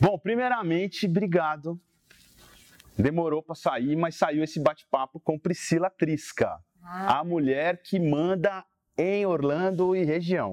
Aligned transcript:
Bom, 0.00 0.18
primeiramente, 0.18 1.06
obrigado. 1.06 1.80
Demorou 2.96 3.42
para 3.42 3.54
sair, 3.54 3.96
mas 3.96 4.16
saiu 4.16 4.42
esse 4.42 4.60
bate-papo 4.60 5.20
com 5.20 5.38
Priscila 5.38 5.90
Trisca, 5.90 6.58
ah. 6.82 7.20
a 7.20 7.24
mulher 7.24 7.80
que 7.82 7.98
manda 7.98 8.64
em 8.96 9.26
Orlando 9.26 9.96
e 9.96 10.04
região. 10.04 10.52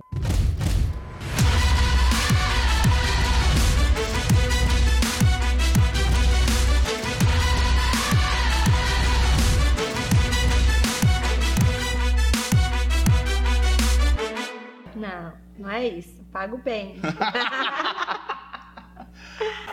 Não, 14.95 15.33
não 15.57 15.69
é 15.69 15.87
isso. 15.87 16.23
Pago 16.31 16.57
bem. 16.57 16.95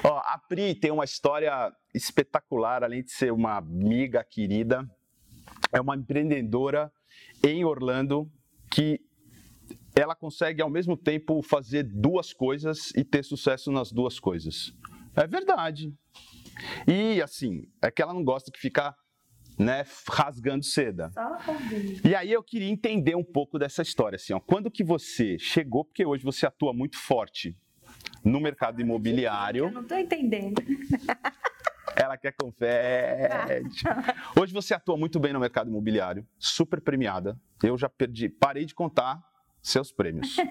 Ó, 0.09 0.23
a 0.25 0.39
Pri 0.39 0.75
tem 0.75 0.91
uma 0.91 1.05
história 1.05 1.71
espetacular, 1.95 2.83
além 2.83 3.03
de 3.03 3.13
ser 3.13 3.31
uma 3.31 3.59
amiga 3.59 4.25
querida. 4.25 4.89
É 5.71 5.79
uma 5.83 5.95
empreendedora 5.95 6.91
em 7.45 7.63
Orlando 7.63 8.27
que 8.73 8.99
ela 9.95 10.15
consegue 10.15 10.63
ao 10.63 10.71
mesmo 10.71 10.97
tempo 10.97 11.43
fazer 11.43 11.83
duas 11.83 12.33
coisas 12.33 12.91
e 12.97 13.05
ter 13.05 13.23
sucesso 13.23 13.71
nas 13.71 13.93
duas 13.93 14.19
coisas. 14.19 14.73
É 15.15 15.27
verdade. 15.27 15.93
E 16.87 17.21
assim, 17.21 17.71
é 17.83 17.91
que 17.91 18.01
ela 18.01 18.15
não 18.15 18.25
gosta 18.25 18.51
que 18.51 18.59
ficar 18.59 18.97
né, 19.59 19.85
rasgando 20.09 20.65
seda. 20.65 21.11
E 22.03 22.15
aí 22.15 22.33
eu 22.33 22.43
queria 22.43 22.71
entender 22.71 23.15
um 23.15 23.25
pouco 23.25 23.59
dessa 23.59 23.83
história, 23.83 24.17
assim, 24.17 24.33
ó, 24.33 24.41
quando 24.41 24.71
que 24.71 24.83
você 24.83 25.39
chegou, 25.39 25.85
porque 25.85 26.07
hoje 26.07 26.25
você 26.25 26.47
atua 26.47 26.73
muito 26.73 26.97
forte 26.97 27.55
no 28.25 28.41
mercado 28.41 28.81
imobiliário. 28.81 29.67
Eu 29.67 29.71
não 29.71 29.83
estou 29.83 29.99
entendendo. 29.99 30.63
Ela 31.97 32.17
quer 32.17 32.33
confete. 32.33 33.85
Hoje 34.39 34.53
você 34.53 34.75
atua 34.75 34.97
muito 34.97 35.19
bem 35.19 35.33
no 35.33 35.41
mercado 35.41 35.69
imobiliário, 35.69 36.27
super 36.39 36.81
premiada. 36.81 37.39
Eu 37.63 37.77
já 37.77 37.89
perdi, 37.89 38.29
parei 38.29 38.65
de 38.65 38.75
contar 38.75 39.21
seus 39.61 39.93
prêmios. 39.93 40.37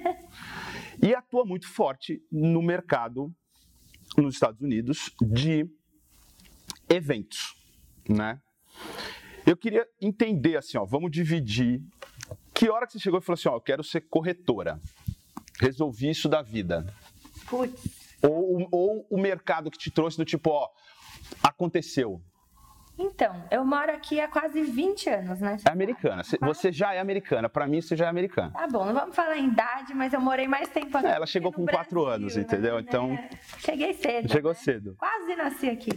E 1.00 1.14
atua 1.14 1.46
muito 1.46 1.68
forte 1.68 2.20
no 2.32 2.60
mercado 2.60 3.32
nos 4.18 4.34
Estados 4.34 4.62
Unidos 4.62 5.12
de 5.22 5.70
eventos, 6.90 7.56
né? 8.10 8.42
Eu 9.46 9.56
queria 9.56 9.88
entender 10.02 10.58
assim, 10.58 10.78
ó, 10.78 10.86
vamos 10.86 11.12
dividir. 11.12 11.82
Que 12.54 12.70
hora 12.70 12.88
que 12.88 12.94
você 12.94 13.00
chegou 13.00 13.20
e 13.20 13.22
falou 13.22 13.36
assim, 13.36 13.48
ó, 13.48 13.58
eu 13.58 13.62
quero 13.62 13.84
ser 13.84 14.02
corretora. 14.02 14.80
Resolvi 15.60 16.10
isso 16.10 16.28
da 16.28 16.42
vida. 16.42 16.92
Ou, 18.22 18.68
ou 18.72 19.08
o 19.10 19.18
mercado 19.20 19.70
que 19.70 19.78
te 19.78 19.92
trouxe 19.92 20.18
do 20.18 20.26
tipo, 20.26 20.50
ó, 20.50 20.70
aconteceu. 21.44 22.22
Então, 23.00 23.44
eu 23.52 23.64
moro 23.64 23.92
aqui 23.92 24.20
há 24.20 24.28
quase 24.28 24.64
20 24.64 25.10
anos, 25.10 25.40
né? 25.40 25.58
É 25.64 25.72
americana. 25.72 26.24
Você 26.42 26.72
já 26.72 26.96
é 26.96 27.00
americana. 27.00 27.48
Para 27.48 27.68
mim, 27.68 27.80
você 27.80 27.96
já 27.96 28.06
é 28.06 28.10
americana. 28.10 28.50
Tá 28.50 28.68
bom, 28.68 28.86
não 28.86 28.94
vamos 28.94 29.16
falar 29.16 29.38
em 29.38 29.50
idade, 29.50 29.94
mas 29.94 30.14
eu 30.14 30.20
morei 30.20 30.48
mais 30.48 30.68
tempo 30.70 30.98
aqui. 30.98 31.06
É, 31.06 31.12
ela 31.12 31.28
chegou 31.28 31.52
com 31.52 31.64
Brasil, 31.64 31.84
4 31.84 32.06
anos, 32.06 32.36
né? 32.36 32.42
entendeu? 32.42 32.80
Então. 32.80 33.12
É. 33.12 33.30
Cheguei 33.60 33.94
cedo. 33.94 34.32
Chegou 34.32 34.52
né? 34.52 34.58
cedo. 34.58 34.96
Quase 34.98 35.36
nasci 35.36 35.70
aqui. 35.70 35.92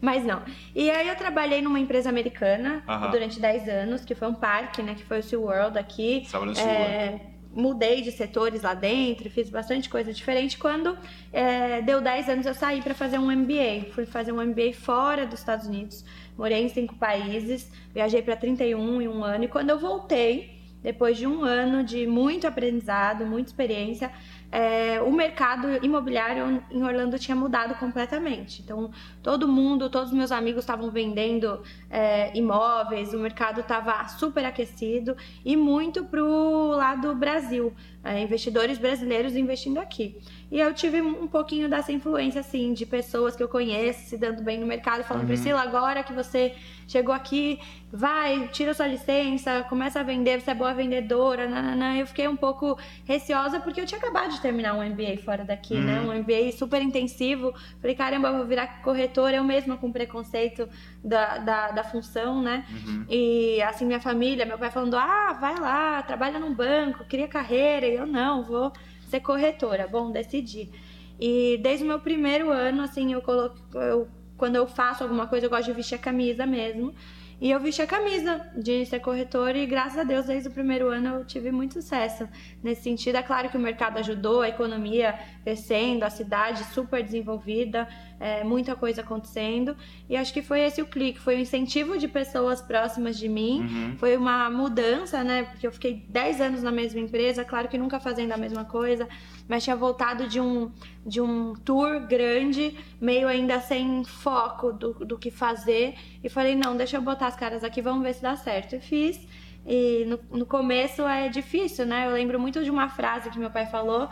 Mas 0.00 0.24
não. 0.24 0.42
E 0.74 0.90
aí 0.90 1.06
eu 1.06 1.16
trabalhei 1.16 1.60
numa 1.60 1.78
empresa 1.78 2.08
americana 2.08 2.82
uh 2.88 2.90
-huh. 2.90 3.10
durante 3.10 3.38
10 3.38 3.68
anos, 3.68 4.04
que 4.04 4.14
foi 4.14 4.28
um 4.28 4.34
parque, 4.34 4.82
né? 4.82 4.94
Que 4.94 5.04
foi 5.04 5.18
o 5.18 5.22
SeaWorld 5.22 5.78
aqui. 5.78 6.22
Estava 6.22 6.46
no 6.46 6.52
é, 6.52 7.20
mudei 7.56 8.02
de 8.02 8.12
setores 8.12 8.62
lá 8.62 8.74
dentro, 8.74 9.30
fiz 9.30 9.48
bastante 9.48 9.88
coisa 9.88 10.12
diferente. 10.12 10.58
Quando 10.58 10.96
é, 11.32 11.80
deu 11.80 12.02
10 12.02 12.28
anos, 12.28 12.46
eu 12.46 12.54
saí 12.54 12.82
para 12.82 12.94
fazer 12.94 13.18
um 13.18 13.34
MBA. 13.34 13.92
Fui 13.92 14.04
fazer 14.04 14.30
um 14.30 14.44
MBA 14.44 14.74
fora 14.74 15.26
dos 15.26 15.40
Estados 15.40 15.66
Unidos. 15.66 16.04
Morei 16.36 16.62
em 16.62 16.68
cinco 16.68 16.94
países, 16.96 17.72
viajei 17.94 18.20
para 18.20 18.36
31 18.36 19.00
em 19.00 19.08
um 19.08 19.24
ano. 19.24 19.44
E 19.44 19.48
quando 19.48 19.70
eu 19.70 19.78
voltei, 19.78 20.54
depois 20.82 21.16
de 21.16 21.26
um 21.26 21.42
ano 21.42 21.82
de 21.82 22.06
muito 22.06 22.46
aprendizado, 22.46 23.24
muita 23.24 23.48
experiência, 23.48 24.12
é, 24.50 25.00
o 25.02 25.12
mercado 25.12 25.84
imobiliário 25.84 26.62
em 26.70 26.82
Orlando 26.82 27.18
tinha 27.18 27.36
mudado 27.36 27.74
completamente. 27.74 28.62
Então, 28.62 28.90
todo 29.22 29.48
mundo, 29.48 29.90
todos 29.90 30.10
os 30.10 30.16
meus 30.16 30.32
amigos 30.32 30.60
estavam 30.60 30.90
vendendo 30.90 31.62
é, 31.90 32.36
imóveis, 32.36 33.12
o 33.12 33.18
mercado 33.18 33.60
estava 33.60 34.06
super 34.08 34.44
aquecido 34.44 35.16
e 35.44 35.56
muito 35.56 36.04
para 36.04 36.22
o 36.22 36.68
lado 36.70 37.14
Brasil, 37.14 37.74
é, 38.04 38.20
investidores 38.20 38.78
brasileiros 38.78 39.34
investindo 39.34 39.78
aqui. 39.78 40.16
E 40.50 40.60
eu 40.60 40.72
tive 40.72 41.02
um 41.02 41.26
pouquinho 41.26 41.68
dessa 41.68 41.90
influência, 41.90 42.40
assim, 42.40 42.72
de 42.72 42.86
pessoas 42.86 43.34
que 43.34 43.42
eu 43.42 43.48
conheço 43.48 44.08
se 44.08 44.16
dando 44.16 44.42
bem 44.42 44.60
no 44.60 44.66
mercado, 44.66 45.02
falando, 45.02 45.22
uhum. 45.22 45.28
Priscila, 45.28 45.60
agora 45.60 46.04
que 46.04 46.12
você 46.12 46.54
chegou 46.86 47.12
aqui, 47.12 47.58
vai, 47.92 48.48
tira 48.48 48.72
sua 48.72 48.86
licença, 48.86 49.64
começa 49.68 49.98
a 49.98 50.02
vender, 50.04 50.40
você 50.40 50.52
é 50.52 50.54
boa 50.54 50.72
vendedora, 50.72 51.48
nananã. 51.48 51.96
Eu 51.96 52.06
fiquei 52.06 52.28
um 52.28 52.36
pouco 52.36 52.78
receosa 53.04 53.58
porque 53.58 53.80
eu 53.80 53.86
tinha 53.86 53.98
acabado 53.98 54.35
de 54.36 54.42
terminar 54.42 54.74
um 54.74 54.82
MBA 54.82 55.18
fora 55.24 55.44
daqui, 55.44 55.74
né? 55.74 56.00
uhum. 56.00 56.06
né? 56.06 56.14
Um 56.14 56.22
MBA 56.22 56.52
super 56.52 56.80
intensivo. 56.80 57.52
Falei, 57.80 57.96
caramba, 57.96 58.32
vou 58.32 58.46
virar 58.46 58.82
corretora, 58.82 59.36
eu 59.36 59.44
mesma 59.44 59.76
com 59.76 59.90
preconceito 59.90 60.68
da, 61.02 61.38
da, 61.38 61.70
da 61.72 61.84
função, 61.84 62.40
né? 62.40 62.64
Uhum. 62.70 63.06
E 63.08 63.60
assim, 63.62 63.84
minha 63.84 64.00
família, 64.00 64.46
meu 64.46 64.58
pai 64.58 64.70
falando, 64.70 64.96
ah, 64.96 65.36
vai 65.40 65.58
lá, 65.58 66.02
trabalha 66.02 66.38
num 66.38 66.54
banco, 66.54 67.04
cria 67.04 67.28
carreira. 67.28 67.86
E 67.86 67.94
eu, 67.94 68.06
não, 68.06 68.42
vou 68.42 68.72
ser 69.08 69.20
corretora. 69.20 69.86
Bom, 69.86 70.10
decidi. 70.10 70.70
E 71.18 71.58
desde 71.62 71.84
o 71.84 71.88
meu 71.88 72.00
primeiro 72.00 72.50
ano, 72.50 72.82
assim, 72.82 73.12
eu 73.12 73.22
coloco, 73.22 73.56
eu, 73.74 74.08
quando 74.36 74.56
eu 74.56 74.66
faço 74.66 75.02
alguma 75.02 75.26
coisa, 75.26 75.46
eu 75.46 75.50
gosto 75.50 75.64
de 75.64 75.72
vestir 75.72 75.94
a 75.94 75.98
camisa 75.98 76.46
mesmo. 76.46 76.94
E 77.38 77.50
eu 77.50 77.60
vesti 77.60 77.82
a 77.82 77.86
camisa 77.86 78.50
de 78.56 78.86
ser 78.86 79.00
corretora 79.00 79.58
e 79.58 79.66
graças 79.66 79.98
a 79.98 80.04
Deus 80.04 80.24
desde 80.24 80.48
o 80.48 80.50
primeiro 80.50 80.88
ano 80.88 81.16
eu 81.16 81.24
tive 81.24 81.52
muito 81.52 81.74
sucesso 81.74 82.26
nesse 82.62 82.84
sentido. 82.84 83.16
É 83.16 83.22
claro 83.22 83.50
que 83.50 83.58
o 83.58 83.60
mercado 83.60 83.98
ajudou, 83.98 84.40
a 84.40 84.48
economia 84.48 85.18
crescendo, 85.44 86.04
a 86.04 86.10
cidade 86.10 86.64
super 86.72 87.02
desenvolvida, 87.02 87.86
é, 88.18 88.42
muita 88.42 88.74
coisa 88.74 89.00
acontecendo. 89.02 89.76
E 90.08 90.16
acho 90.16 90.32
que 90.32 90.42
foi 90.42 90.60
esse 90.60 90.80
o 90.80 90.86
clique, 90.86 91.20
foi 91.20 91.36
o 91.36 91.38
incentivo 91.38 91.98
de 91.98 92.08
pessoas 92.08 92.60
próximas 92.60 93.18
de 93.18 93.28
mim, 93.28 93.60
uhum. 93.60 93.96
foi 93.98 94.16
uma 94.16 94.50
mudança, 94.50 95.22
né? 95.22 95.44
Porque 95.44 95.66
eu 95.66 95.72
fiquei 95.72 96.04
10 96.08 96.40
anos 96.40 96.62
na 96.62 96.72
mesma 96.72 97.00
empresa, 97.00 97.44
claro 97.44 97.68
que 97.68 97.78
nunca 97.78 98.00
fazendo 98.00 98.32
a 98.32 98.36
mesma 98.36 98.64
coisa, 98.64 99.08
mas 99.48 99.64
tinha 99.64 99.76
voltado 99.76 100.28
de 100.28 100.40
um, 100.40 100.70
de 101.04 101.20
um 101.20 101.54
tour 101.54 102.00
grande, 102.06 102.76
meio 103.00 103.28
ainda 103.28 103.60
sem 103.60 104.04
foco 104.04 104.72
do, 104.72 104.92
do 104.92 105.18
que 105.18 105.30
fazer. 105.30 105.94
E 106.22 106.28
falei, 106.28 106.54
não, 106.54 106.76
deixa 106.76 106.96
eu 106.96 107.02
botar 107.02 107.26
as 107.26 107.36
caras 107.36 107.62
aqui, 107.62 107.82
vamos 107.82 108.02
ver 108.02 108.14
se 108.14 108.22
dá 108.22 108.36
certo. 108.36 108.76
E 108.76 108.80
fiz. 108.80 109.26
E 109.68 110.04
no, 110.06 110.38
no 110.38 110.46
começo 110.46 111.02
é 111.02 111.28
difícil, 111.28 111.84
né? 111.84 112.06
Eu 112.06 112.12
lembro 112.12 112.38
muito 112.38 112.62
de 112.62 112.70
uma 112.70 112.88
frase 112.88 113.30
que 113.30 113.38
meu 113.38 113.50
pai 113.50 113.66
falou 113.66 114.08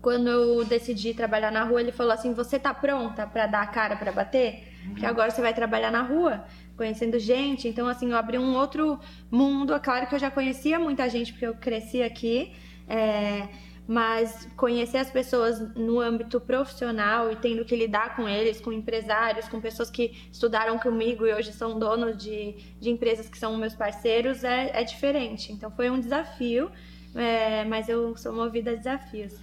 quando 0.00 0.28
eu 0.28 0.64
decidi 0.64 1.14
trabalhar 1.14 1.50
na 1.50 1.64
rua, 1.64 1.80
ele 1.80 1.92
falou 1.92 2.12
assim: 2.12 2.32
"Você 2.34 2.58
tá 2.58 2.72
pronta 2.72 3.26
para 3.26 3.46
dar 3.46 3.62
a 3.62 3.66
cara 3.66 3.96
para 3.96 4.12
bater? 4.12 4.68
Que 4.98 5.04
agora 5.04 5.30
você 5.30 5.40
vai 5.40 5.52
trabalhar 5.52 5.90
na 5.90 6.02
rua, 6.02 6.44
conhecendo 6.76 7.18
gente". 7.18 7.68
Então 7.68 7.86
assim, 7.86 8.10
eu 8.10 8.16
abri 8.16 8.38
um 8.38 8.54
outro 8.54 8.98
mundo. 9.30 9.74
É 9.74 9.78
claro 9.78 10.06
que 10.06 10.14
eu 10.14 10.18
já 10.18 10.30
conhecia 10.30 10.78
muita 10.78 11.08
gente 11.08 11.32
porque 11.32 11.46
eu 11.46 11.54
cresci 11.54 12.02
aqui. 12.02 12.52
É, 12.88 13.48
mas 13.90 14.48
conhecer 14.56 14.98
as 14.98 15.10
pessoas 15.10 15.74
no 15.74 15.98
âmbito 15.98 16.40
profissional 16.40 17.32
e 17.32 17.34
tendo 17.34 17.64
que 17.64 17.74
lidar 17.74 18.14
com 18.14 18.28
eles, 18.28 18.60
com 18.60 18.72
empresários, 18.72 19.48
com 19.48 19.60
pessoas 19.60 19.90
que 19.90 20.28
estudaram 20.30 20.78
comigo 20.78 21.26
e 21.26 21.34
hoje 21.34 21.52
são 21.52 21.76
donos 21.76 22.16
de, 22.16 22.54
de 22.80 22.88
empresas 22.88 23.28
que 23.28 23.36
são 23.36 23.56
meus 23.56 23.74
parceiros, 23.74 24.44
é, 24.44 24.70
é 24.80 24.84
diferente. 24.84 25.50
Então 25.52 25.72
foi 25.72 25.90
um 25.90 25.98
desafio. 25.98 26.70
É, 27.14 27.64
mas 27.64 27.88
eu 27.88 28.16
sou 28.16 28.32
movida 28.32 28.72
a 28.72 28.74
desafios. 28.74 29.34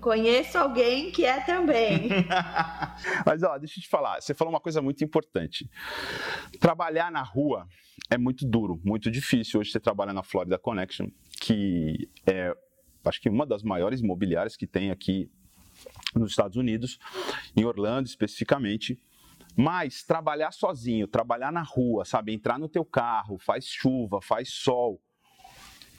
Conheço 0.00 0.56
alguém 0.58 1.10
que 1.10 1.24
é 1.24 1.40
também. 1.40 2.08
mas 3.26 3.42
ó, 3.42 3.58
deixa 3.58 3.78
eu 3.78 3.82
te 3.82 3.88
falar, 3.88 4.20
você 4.20 4.32
falou 4.32 4.52
uma 4.52 4.60
coisa 4.60 4.80
muito 4.80 5.02
importante. 5.02 5.68
Trabalhar 6.60 7.10
na 7.10 7.22
rua 7.22 7.66
é 8.10 8.16
muito 8.16 8.46
duro, 8.46 8.80
muito 8.84 9.10
difícil. 9.10 9.60
Hoje 9.60 9.72
você 9.72 9.80
trabalha 9.80 10.12
na 10.12 10.22
Florida 10.22 10.58
Connection, 10.58 11.08
que 11.40 12.08
é 12.26 12.54
acho 13.04 13.20
que 13.20 13.28
uma 13.28 13.46
das 13.46 13.62
maiores 13.62 14.00
imobiliárias 14.00 14.56
que 14.56 14.66
tem 14.66 14.90
aqui 14.90 15.30
nos 16.14 16.30
Estados 16.30 16.56
Unidos, 16.56 16.98
em 17.56 17.64
Orlando 17.64 18.08
especificamente. 18.08 18.98
Mas 19.56 20.02
trabalhar 20.02 20.52
sozinho, 20.52 21.08
trabalhar 21.08 21.50
na 21.50 21.62
rua, 21.62 22.04
sabe? 22.04 22.32
Entrar 22.32 22.58
no 22.58 22.68
teu 22.68 22.84
carro, 22.84 23.38
faz 23.38 23.64
chuva, 23.64 24.20
faz 24.20 24.50
sol. 24.50 25.00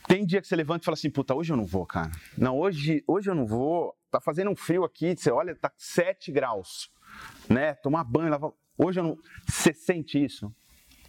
Tem 0.07 0.25
dia 0.25 0.41
que 0.41 0.47
você 0.47 0.55
levanta 0.55 0.83
e 0.83 0.85
fala 0.85 0.93
assim, 0.93 1.09
puta, 1.09 1.35
hoje 1.35 1.51
eu 1.51 1.57
não 1.57 1.65
vou, 1.65 1.85
cara. 1.85 2.11
Não, 2.37 2.57
hoje, 2.57 3.03
hoje 3.05 3.29
eu 3.29 3.35
não 3.35 3.45
vou. 3.45 3.93
Tá 4.09 4.21
fazendo 4.21 4.49
um 4.49 4.55
frio 4.55 4.85
aqui, 4.85 5.15
você 5.15 5.29
olha, 5.29 5.53
tá 5.53 5.71
7 5.77 6.31
graus, 6.31 6.89
né? 7.49 7.73
Tomar 7.75 8.05
banho, 8.05 8.29
lavar. 8.29 8.51
Hoje 8.77 8.99
eu 8.99 9.03
não. 9.03 9.17
Você 9.45 9.73
sente 9.73 10.23
isso? 10.23 10.49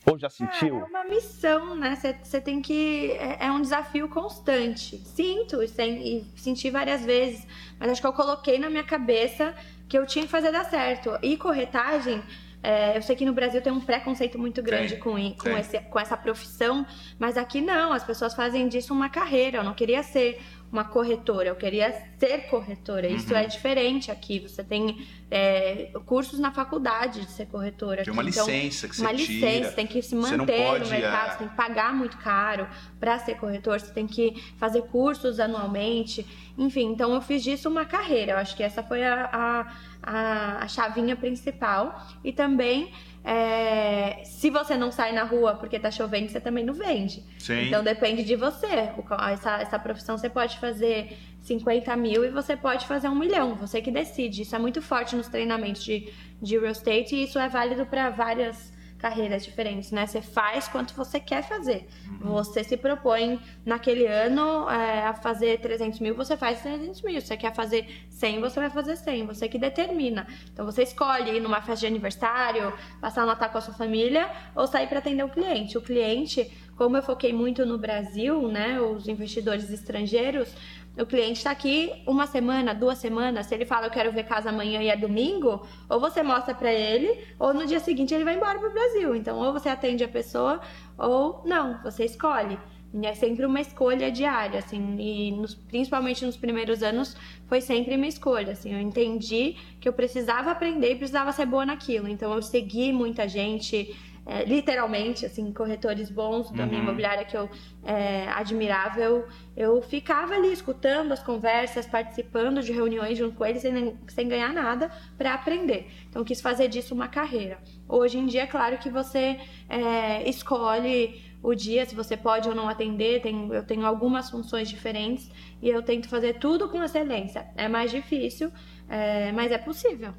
Ou 0.05 0.19
já 0.19 0.29
sentiu? 0.29 0.77
É, 0.77 0.81
é 0.81 0.85
uma 0.85 1.05
missão, 1.05 1.77
né? 1.77 1.97
Você 2.23 2.41
tem 2.41 2.61
que. 2.61 3.13
É, 3.13 3.47
é, 3.47 3.53
um 3.53 3.61
desafio 3.61 4.09
constante. 4.09 4.99
Sinto 4.99 5.63
e, 5.63 5.67
e 5.67 6.25
senti 6.37 6.71
várias 6.71 7.05
vezes, 7.05 7.47
mas 7.79 7.91
acho 7.91 8.01
que 8.01 8.07
eu 8.07 8.13
coloquei 8.13 8.59
na 8.59 8.69
minha 8.69 8.85
cabeça 8.85 9.55
que 9.89 9.97
eu 9.97 10.07
tinha 10.07 10.25
que 10.25 10.31
fazer 10.31 10.51
dar 10.51 10.65
certo. 10.65 11.11
E 11.23 11.37
corretagem 11.37 12.23
é, 12.63 12.97
eu 12.97 13.03
sei 13.03 13.15
que 13.15 13.25
no 13.25 13.33
Brasil 13.33 13.63
tem 13.63 13.73
um 13.73 13.81
preconceito 13.81 14.39
muito 14.39 14.63
grande 14.63 14.97
com, 14.97 15.13
com, 15.35 15.51
esse, 15.57 15.79
com, 15.79 15.99
essa 15.99 16.17
profissão, 16.17 16.85
mas 17.19 17.37
aqui 17.37 17.61
não, 17.61 17.93
as 17.93 18.03
pessoas 18.03 18.35
fazem 18.35 18.69
disso 18.69 18.93
uma 18.93 19.09
carreira. 19.09 19.59
Eu 19.59 19.65
não 19.65 19.75
queria 19.75 20.03
ser 20.03 20.41
uma 20.71 20.85
corretora, 20.85 21.49
eu 21.49 21.57
queria 21.57 21.93
ser 22.19 22.49
corretora. 22.51 23.09
Uhum. 23.09 23.17
Isso 23.17 23.35
é 23.35 23.47
diferente 23.47 24.11
aqui. 24.11 24.39
Você 24.39 24.63
tem 24.63 25.07
é, 25.31 25.91
cursos 26.05 26.39
na 26.39 26.53
faculdade 26.53 27.23
de 27.23 27.31
ser 27.31 27.47
corretora. 27.47 28.05
Tem 28.05 28.13
uma 28.13 28.23
então, 28.23 28.47
licença 28.47 28.87
que 28.87 28.97
você 28.97 29.03
Uma 29.03 29.15
tira. 29.15 29.33
licença, 29.33 29.73
tem 29.73 29.87
que 29.87 30.03
se 30.03 30.15
manter 30.15 30.67
pode, 30.67 30.85
no 30.85 30.91
mercado, 30.91 31.29
é... 31.29 31.33
você 31.33 31.39
tem 31.39 31.49
que 31.49 31.57
pagar 31.57 31.95
muito 31.95 32.19
caro 32.19 32.69
para 33.01 33.19
ser 33.19 33.37
corretor, 33.37 33.81
você 33.81 33.93
tem 33.93 34.07
que 34.07 34.43
fazer 34.59 34.83
cursos 34.83 35.41
anualmente. 35.41 36.27
Enfim, 36.59 36.93
então 36.93 37.15
eu 37.15 37.23
fiz 37.23 37.43
disso 37.43 37.69
uma 37.69 37.87
carreira. 37.87 38.33
Eu 38.33 38.37
acho 38.37 38.55
que 38.55 38.63
essa 38.63 38.83
foi 38.83 39.03
a, 39.05 39.25
a, 39.33 39.73
a, 40.03 40.65
a 40.65 40.69
chavinha 40.69 41.17
principal. 41.17 42.07
E 42.23 42.31
também 42.31 42.93
é, 43.31 44.23
se 44.25 44.49
você 44.49 44.75
não 44.75 44.91
sai 44.91 45.13
na 45.13 45.23
rua 45.23 45.55
porque 45.55 45.79
tá 45.79 45.91
chovendo, 45.91 46.31
você 46.31 46.41
também 46.41 46.65
não 46.65 46.73
vende. 46.73 47.23
Sim. 47.39 47.67
Então 47.67 47.85
depende 47.85 48.25
de 48.25 48.35
você. 48.35 48.91
Essa, 49.31 49.61
essa 49.61 49.79
profissão 49.79 50.17
você 50.17 50.31
pode 50.31 50.59
fazer 50.59 51.15
50 51.43 51.95
mil 51.97 52.25
e 52.25 52.31
você 52.31 52.57
pode 52.57 52.87
fazer 52.87 53.07
um 53.09 53.15
milhão. 53.15 53.55
Você 53.57 53.83
que 53.83 53.91
decide. 53.91 54.41
Isso 54.41 54.57
é 54.57 54.59
muito 54.59 54.81
forte 54.81 55.15
nos 55.15 55.29
treinamentos 55.29 55.85
de, 55.85 56.11
de 56.41 56.59
real 56.59 56.73
estate 56.73 57.17
e 57.17 57.25
isso 57.25 57.39
é 57.39 57.51
válido 57.51 57.85
para 57.85 58.09
várias 58.09 58.73
carreiras 58.99 59.45
diferentes, 59.45 59.93
né? 59.93 60.07
Você 60.07 60.21
faz 60.21 60.69
quanto 60.69 60.93
você 60.95 61.21
quer 61.21 61.43
fazer. 61.43 61.89
Uhum. 62.09 62.33
Você 62.33 62.65
se 62.65 62.77
propõe 62.77 63.41
naquele 63.65 64.07
ano 64.07 64.69
é, 64.69 65.07
a 65.07 65.15
fazer 65.15 65.61
300 65.61 66.01
mil, 66.01 66.15
você 66.15 66.37
faz 66.37 66.61
300 66.61 67.01
mil. 67.03 67.21
Você 67.21 67.37
quer 67.37 67.55
fazer 67.55 67.87
100, 68.11 68.41
você 68.41 68.61
vai 68.61 68.71
fazer 68.71 68.97
100. 68.97 69.27
Você 69.27 69.49
que 69.49 69.59
determina. 69.59 70.27
Então 70.53 70.67
você 70.67 70.83
escolhe 70.83 71.37
ir 71.37 71.41
numa 71.41 71.61
festa 71.63 71.81
de 71.81 71.87
aniversário, 71.87 72.73
passar 73.01 73.23
o 73.23 73.27
Natal 73.27 73.51
com 73.51 73.59
a 73.59 73.61
sua 73.61 73.75
família 73.75 74.31
ou 74.55 74.67
sair 74.67 74.89
para 74.89 74.99
atender 74.99 75.23
o 75.23 75.29
cliente. 75.29 75.79
O 75.79 75.81
cliente, 75.81 76.51
como 76.77 76.97
eu 76.97 77.03
foquei 77.03 77.33
muito 77.33 77.65
no 77.65 77.79
Brasil, 77.79 78.49
né? 78.49 78.81
Os 78.81 79.07
investidores 79.07 79.71
estrangeiros 79.71 80.53
o 80.99 81.07
cliente 81.07 81.39
está 81.39 81.51
aqui 81.51 81.93
uma 82.07 82.27
semana, 82.27 82.75
duas 82.75 82.99
semanas, 82.99 83.47
se 83.47 83.55
ele 83.55 83.65
fala 83.65 83.87
eu 83.87 83.91
quero 83.91 84.13
ver 84.13 84.25
casa 84.25 84.51
amanhã 84.51 84.83
e 84.83 84.89
é 84.89 84.97
domingo, 84.97 85.65
ou 85.89 86.01
você 86.01 86.23
mostra 86.23 86.55
para 86.55 86.73
ele, 86.73 87.25
ou 87.39 87.55
no 87.55 87.67
dia 87.67 87.81
seguinte 87.81 88.13
ele 88.13 88.25
vai 88.25 88.35
embora 88.35 88.59
para 88.59 88.69
o 88.69 88.73
Brasil. 88.73 89.15
Então, 89.15 89.39
ou 89.39 89.53
você 89.53 89.69
atende 89.69 90.03
a 90.03 90.09
pessoa, 90.09 90.61
ou 90.97 91.43
não, 91.45 91.81
você 91.83 92.05
escolhe. 92.05 92.59
É 93.03 93.15
sempre 93.15 93.45
uma 93.45 93.61
escolha 93.61 94.11
diária, 94.11 94.59
assim, 94.59 94.97
e 94.99 95.31
nos, 95.31 95.55
principalmente 95.55 96.25
nos 96.25 96.39
primeiros 96.39 96.83
anos 96.83 97.15
foi 97.47 97.61
sempre 97.61 97.95
uma 97.97 98.07
escolha, 98.07 98.53
assim, 98.53 98.73
eu 98.73 98.81
entendi 98.81 99.57
que 99.79 99.87
eu 99.87 99.93
precisava 99.93 100.51
aprender 100.51 100.93
e 100.93 100.97
precisava 100.97 101.31
ser 101.33 101.45
boa 101.45 101.67
naquilo, 101.67 102.09
então 102.09 102.33
eu 102.33 102.41
segui 102.41 102.91
muita 102.91 103.29
gente, 103.29 103.95
é, 104.29 104.45
literalmente, 104.45 105.25
assim, 105.25 105.51
corretores 105.55 106.11
bons 106.11 106.51
da 106.51 106.65
uhum. 106.65 106.69
minha 106.69 106.83
imobiliária 106.83 107.25
que 107.25 107.35
eu 107.35 107.49
é, 107.83 108.29
admirava, 108.29 109.01
eu, 109.01 109.27
eu 109.57 109.81
ficava 109.81 110.35
ali 110.35 110.53
escutando 110.53 111.13
as 111.13 111.23
conversas, 111.23 111.87
participando 111.87 112.63
de 112.63 112.71
reuniões 112.71 113.17
junto 113.17 113.37
com 113.37 113.47
eles 113.47 113.63
sem, 113.63 113.99
sem 114.07 114.29
ganhar 114.29 114.53
nada 114.53 114.91
para 115.17 115.33
aprender. 115.33 115.91
Então, 116.11 116.23
quis 116.25 116.43
fazer 116.43 116.69
disso 116.69 116.95
uma 116.95 117.09
carreira. 117.09 117.59
Hoje 117.89 118.19
em 118.19 118.27
dia, 118.27 118.43
é 118.43 118.47
claro 118.47 118.77
que 118.77 118.91
você 118.91 119.41
é, 119.67 120.29
escolhe 120.29 121.23
o 121.43 121.55
dia, 121.55 121.87
se 121.87 121.95
você 121.95 122.15
pode 122.15 122.51
ou 122.51 122.55
não 122.55 122.69
atender, 122.69 123.23
tem, 123.23 123.49
eu 123.51 123.65
tenho 123.65 123.87
algumas 123.87 124.29
funções 124.29 124.69
diferentes 124.69 125.31
e 125.63 125.71
eu 125.71 125.83
tento 125.83 126.07
fazer 126.07 126.39
tudo 126.39 126.69
com 126.69 126.83
excelência. 126.83 127.49
É 127.57 127.67
mais 127.67 127.91
difícil, 127.91 128.53
é, 128.91 129.33
mas 129.33 129.51
é 129.51 129.57
possível. 129.57 130.13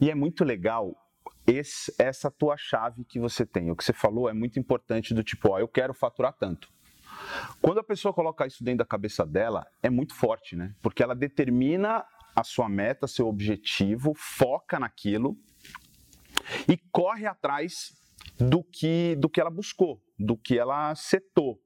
E 0.00 0.08
é 0.08 0.14
muito 0.14 0.44
legal 0.44 0.94
esse, 1.46 1.94
essa 1.98 2.30
tua 2.30 2.56
chave 2.56 3.04
que 3.04 3.20
você 3.20 3.46
tem. 3.46 3.70
O 3.70 3.76
que 3.76 3.84
você 3.84 3.92
falou 3.92 4.28
é 4.28 4.32
muito 4.32 4.58
importante 4.58 5.14
do 5.14 5.22
tipo, 5.22 5.50
ó, 5.50 5.58
eu 5.58 5.68
quero 5.68 5.94
faturar 5.94 6.32
tanto. 6.32 6.68
Quando 7.60 7.78
a 7.78 7.84
pessoa 7.84 8.12
coloca 8.12 8.46
isso 8.46 8.62
dentro 8.62 8.78
da 8.78 8.84
cabeça 8.84 9.24
dela, 9.24 9.66
é 9.82 9.88
muito 9.88 10.14
forte, 10.14 10.56
né? 10.56 10.74
Porque 10.82 11.02
ela 11.02 11.14
determina 11.14 12.04
a 12.34 12.44
sua 12.44 12.68
meta, 12.68 13.06
seu 13.06 13.26
objetivo, 13.28 14.12
foca 14.14 14.78
naquilo 14.78 15.36
e 16.68 16.76
corre 16.92 17.26
atrás 17.26 17.94
do 18.38 18.62
que 18.62 19.16
do 19.16 19.28
que 19.28 19.40
ela 19.40 19.50
buscou, 19.50 20.02
do 20.18 20.36
que 20.36 20.58
ela 20.58 20.94
setou. 20.94 21.58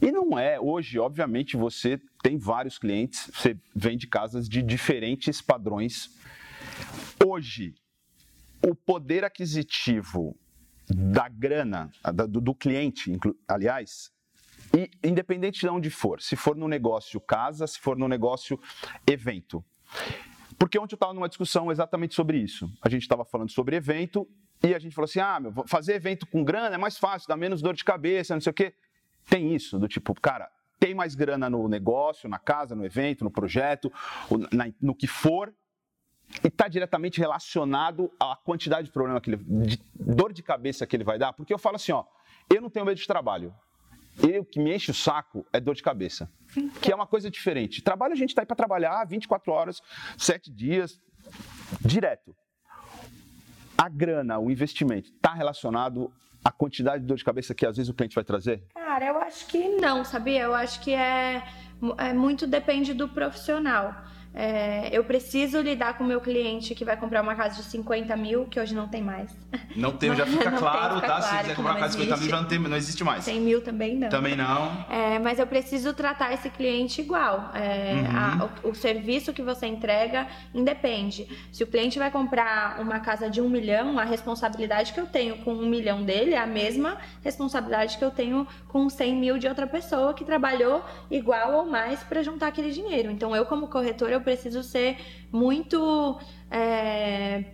E 0.00 0.10
não 0.10 0.38
é, 0.38 0.60
hoje, 0.60 0.98
obviamente, 0.98 1.56
você 1.56 1.98
tem 2.22 2.36
vários 2.36 2.78
clientes, 2.78 3.30
você 3.32 3.58
vende 3.74 4.06
casas 4.06 4.48
de 4.48 4.62
diferentes 4.62 5.40
padrões. 5.40 6.10
Hoje, 7.24 7.74
o 8.66 8.74
poder 8.74 9.24
aquisitivo 9.24 10.36
da 10.88 11.28
grana, 11.28 11.90
do, 12.28 12.40
do 12.40 12.54
cliente, 12.54 13.16
aliás, 13.48 14.10
e 14.76 14.90
independente 15.06 15.60
de 15.60 15.68
onde 15.68 15.90
for, 15.90 16.20
se 16.20 16.36
for 16.36 16.56
no 16.56 16.68
negócio 16.68 17.20
casa, 17.20 17.66
se 17.66 17.78
for 17.78 17.96
no 17.96 18.08
negócio 18.08 18.60
evento. 19.06 19.64
Porque 20.58 20.78
ontem 20.78 20.94
eu 20.94 20.96
estava 20.96 21.14
numa 21.14 21.28
discussão 21.28 21.70
exatamente 21.72 22.14
sobre 22.14 22.38
isso. 22.38 22.70
A 22.82 22.88
gente 22.88 23.02
estava 23.02 23.24
falando 23.24 23.50
sobre 23.50 23.76
evento 23.76 24.28
e 24.62 24.74
a 24.74 24.78
gente 24.78 24.94
falou 24.94 25.06
assim: 25.06 25.20
ah, 25.20 25.40
meu, 25.40 25.52
fazer 25.66 25.94
evento 25.94 26.26
com 26.26 26.44
grana 26.44 26.74
é 26.74 26.78
mais 26.78 26.98
fácil, 26.98 27.28
dá 27.28 27.36
menos 27.36 27.62
dor 27.62 27.74
de 27.74 27.84
cabeça, 27.84 28.34
não 28.34 28.40
sei 28.40 28.50
o 28.50 28.54
quê. 28.54 28.74
Tem 29.28 29.54
isso, 29.54 29.78
do 29.78 29.88
tipo, 29.88 30.14
cara, 30.20 30.50
tem 30.78 30.94
mais 30.94 31.14
grana 31.14 31.48
no 31.48 31.68
negócio, 31.68 32.28
na 32.28 32.38
casa, 32.38 32.74
no 32.74 32.84
evento, 32.84 33.24
no 33.24 33.30
projeto, 33.30 33.92
no 34.80 34.94
que 34.94 35.06
for, 35.06 35.54
e 36.44 36.48
está 36.48 36.68
diretamente 36.68 37.18
relacionado 37.18 38.10
à 38.18 38.36
quantidade 38.36 38.86
de 38.86 38.92
problema 38.92 39.20
que 39.20 39.30
ele, 39.30 39.44
de 39.66 39.80
dor 39.94 40.32
de 40.32 40.42
cabeça 40.42 40.86
que 40.86 40.96
ele 40.96 41.04
vai 41.04 41.18
dar, 41.18 41.32
porque 41.32 41.52
eu 41.52 41.58
falo 41.58 41.76
assim, 41.76 41.92
ó, 41.92 42.04
eu 42.48 42.60
não 42.60 42.70
tenho 42.70 42.86
medo 42.86 42.98
de 42.98 43.06
trabalho. 43.06 43.54
Eu 44.22 44.44
que 44.44 44.60
me 44.60 44.74
enche 44.74 44.90
o 44.90 44.94
saco 44.94 45.46
é 45.52 45.60
dor 45.60 45.74
de 45.74 45.82
cabeça, 45.82 46.30
que 46.82 46.92
é 46.92 46.94
uma 46.94 47.06
coisa 47.06 47.30
diferente. 47.30 47.82
Trabalho 47.82 48.12
a 48.12 48.16
gente 48.16 48.30
está 48.30 48.42
aí 48.42 48.46
para 48.46 48.56
trabalhar 48.56 49.04
24 49.06 49.52
horas, 49.52 49.80
7 50.18 50.50
dias, 50.50 51.00
direto. 51.80 52.34
A 53.78 53.88
grana, 53.88 54.38
o 54.38 54.50
investimento, 54.50 55.10
está 55.10 55.32
relacionado 55.32 56.12
à 56.44 56.50
quantidade 56.50 57.02
de 57.02 57.06
dor 57.06 57.16
de 57.16 57.24
cabeça 57.24 57.54
que 57.54 57.64
às 57.64 57.76
vezes 57.76 57.88
o 57.88 57.94
cliente 57.94 58.14
vai 58.14 58.24
trazer? 58.24 58.62
Cara, 58.74 59.06
eu 59.06 59.18
acho 59.18 59.46
que 59.46 59.68
não, 59.76 60.04
sabia? 60.04 60.42
Eu 60.42 60.54
acho 60.54 60.80
que 60.80 60.92
é, 60.92 61.42
é 61.98 62.12
muito 62.12 62.46
depende 62.46 62.92
do 62.92 63.08
profissional. 63.08 63.94
É, 64.32 64.88
eu 64.92 65.02
preciso 65.02 65.60
lidar 65.60 65.98
com 65.98 66.04
o 66.04 66.06
meu 66.06 66.20
cliente 66.20 66.72
que 66.72 66.84
vai 66.84 66.96
comprar 66.96 67.20
uma 67.20 67.34
casa 67.34 67.56
de 67.56 67.68
50 67.68 68.16
mil, 68.16 68.44
que 68.44 68.60
hoje 68.60 68.74
não 68.74 68.86
tem 68.86 69.02
mais. 69.02 69.36
Não 69.74 69.90
tem, 69.90 70.14
já 70.14 70.24
fica 70.26 70.52
claro, 70.52 70.96
fica 70.96 71.06
tá? 71.06 71.16
Claro 71.16 71.22
Se 71.22 71.38
quiser 71.42 71.56
comprar 71.56 71.72
uma 71.72 71.80
casa 71.80 71.96
de 71.96 72.04
50 72.04 72.20
mil, 72.20 72.30
já 72.30 72.36
não, 72.40 72.48
tem, 72.48 72.58
não 72.58 72.76
existe 72.76 73.02
mais. 73.02 73.24
100 73.24 73.40
mil 73.40 73.60
também 73.60 73.96
não. 73.96 74.08
Também 74.08 74.36
não. 74.36 74.86
É, 74.88 75.18
mas 75.18 75.40
eu 75.40 75.46
preciso 75.46 75.92
tratar 75.92 76.32
esse 76.32 76.48
cliente 76.48 77.00
igual. 77.00 77.50
É, 77.54 77.94
uhum. 77.94 78.16
a, 78.16 78.50
o, 78.64 78.70
o, 78.70 78.74
serviço 78.74 79.32
que 79.32 79.42
você 79.42 79.66
entrega 79.66 80.28
independe. 80.54 81.26
Se 81.52 81.64
o 81.64 81.66
cliente 81.66 81.98
vai 81.98 82.10
comprar 82.10 82.80
uma 82.80 83.00
casa 83.00 83.28
de 83.28 83.40
um 83.40 83.48
milhão, 83.48 83.98
a 83.98 84.04
responsabilidade 84.04 84.92
que 84.92 85.00
eu 85.00 85.06
tenho 85.06 85.38
com 85.38 85.52
um 85.52 85.66
milhão 85.66 86.04
dele 86.04 86.34
é 86.34 86.38
a 86.38 86.46
mesma 86.46 86.98
responsabilidade 87.22 87.98
que 87.98 88.04
eu 88.04 88.10
tenho 88.12 88.46
com 88.68 88.88
100 88.88 89.16
mil 89.16 89.38
de 89.38 89.48
outra 89.48 89.66
pessoa 89.66 90.14
que 90.14 90.24
trabalhou 90.24 90.84
igual 91.10 91.54
ou 91.54 91.66
mais 91.66 92.00
para 92.04 92.22
juntar 92.22 92.46
aquele 92.46 92.70
dinheiro. 92.70 93.10
Então, 93.10 93.34
eu, 93.34 93.44
como 93.44 93.66
corretora, 93.66 94.19
eu 94.20 94.24
preciso 94.24 94.62
ser 94.62 94.96
muito. 95.32 96.18
É, 96.50 97.44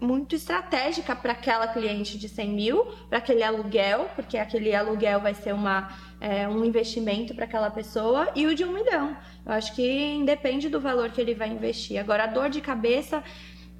muito 0.00 0.34
estratégica 0.34 1.14
para 1.14 1.32
aquela 1.32 1.68
cliente 1.68 2.16
de 2.18 2.26
100 2.26 2.48
mil, 2.48 2.84
para 3.08 3.18
aquele 3.18 3.42
aluguel, 3.42 4.08
porque 4.16 4.38
aquele 4.38 4.74
aluguel 4.74 5.20
vai 5.20 5.34
ser 5.34 5.52
uma, 5.52 5.94
é, 6.18 6.48
um 6.48 6.64
investimento 6.64 7.34
para 7.34 7.44
aquela 7.44 7.70
pessoa, 7.70 8.30
e 8.34 8.46
o 8.46 8.54
de 8.54 8.64
um 8.64 8.72
milhão. 8.72 9.14
Eu 9.44 9.52
acho 9.52 9.74
que 9.74 10.14
independe 10.14 10.70
do 10.70 10.80
valor 10.80 11.10
que 11.10 11.20
ele 11.20 11.34
vai 11.34 11.50
investir. 11.50 11.98
Agora, 11.98 12.24
a 12.24 12.26
dor 12.26 12.48
de 12.48 12.62
cabeça 12.62 13.22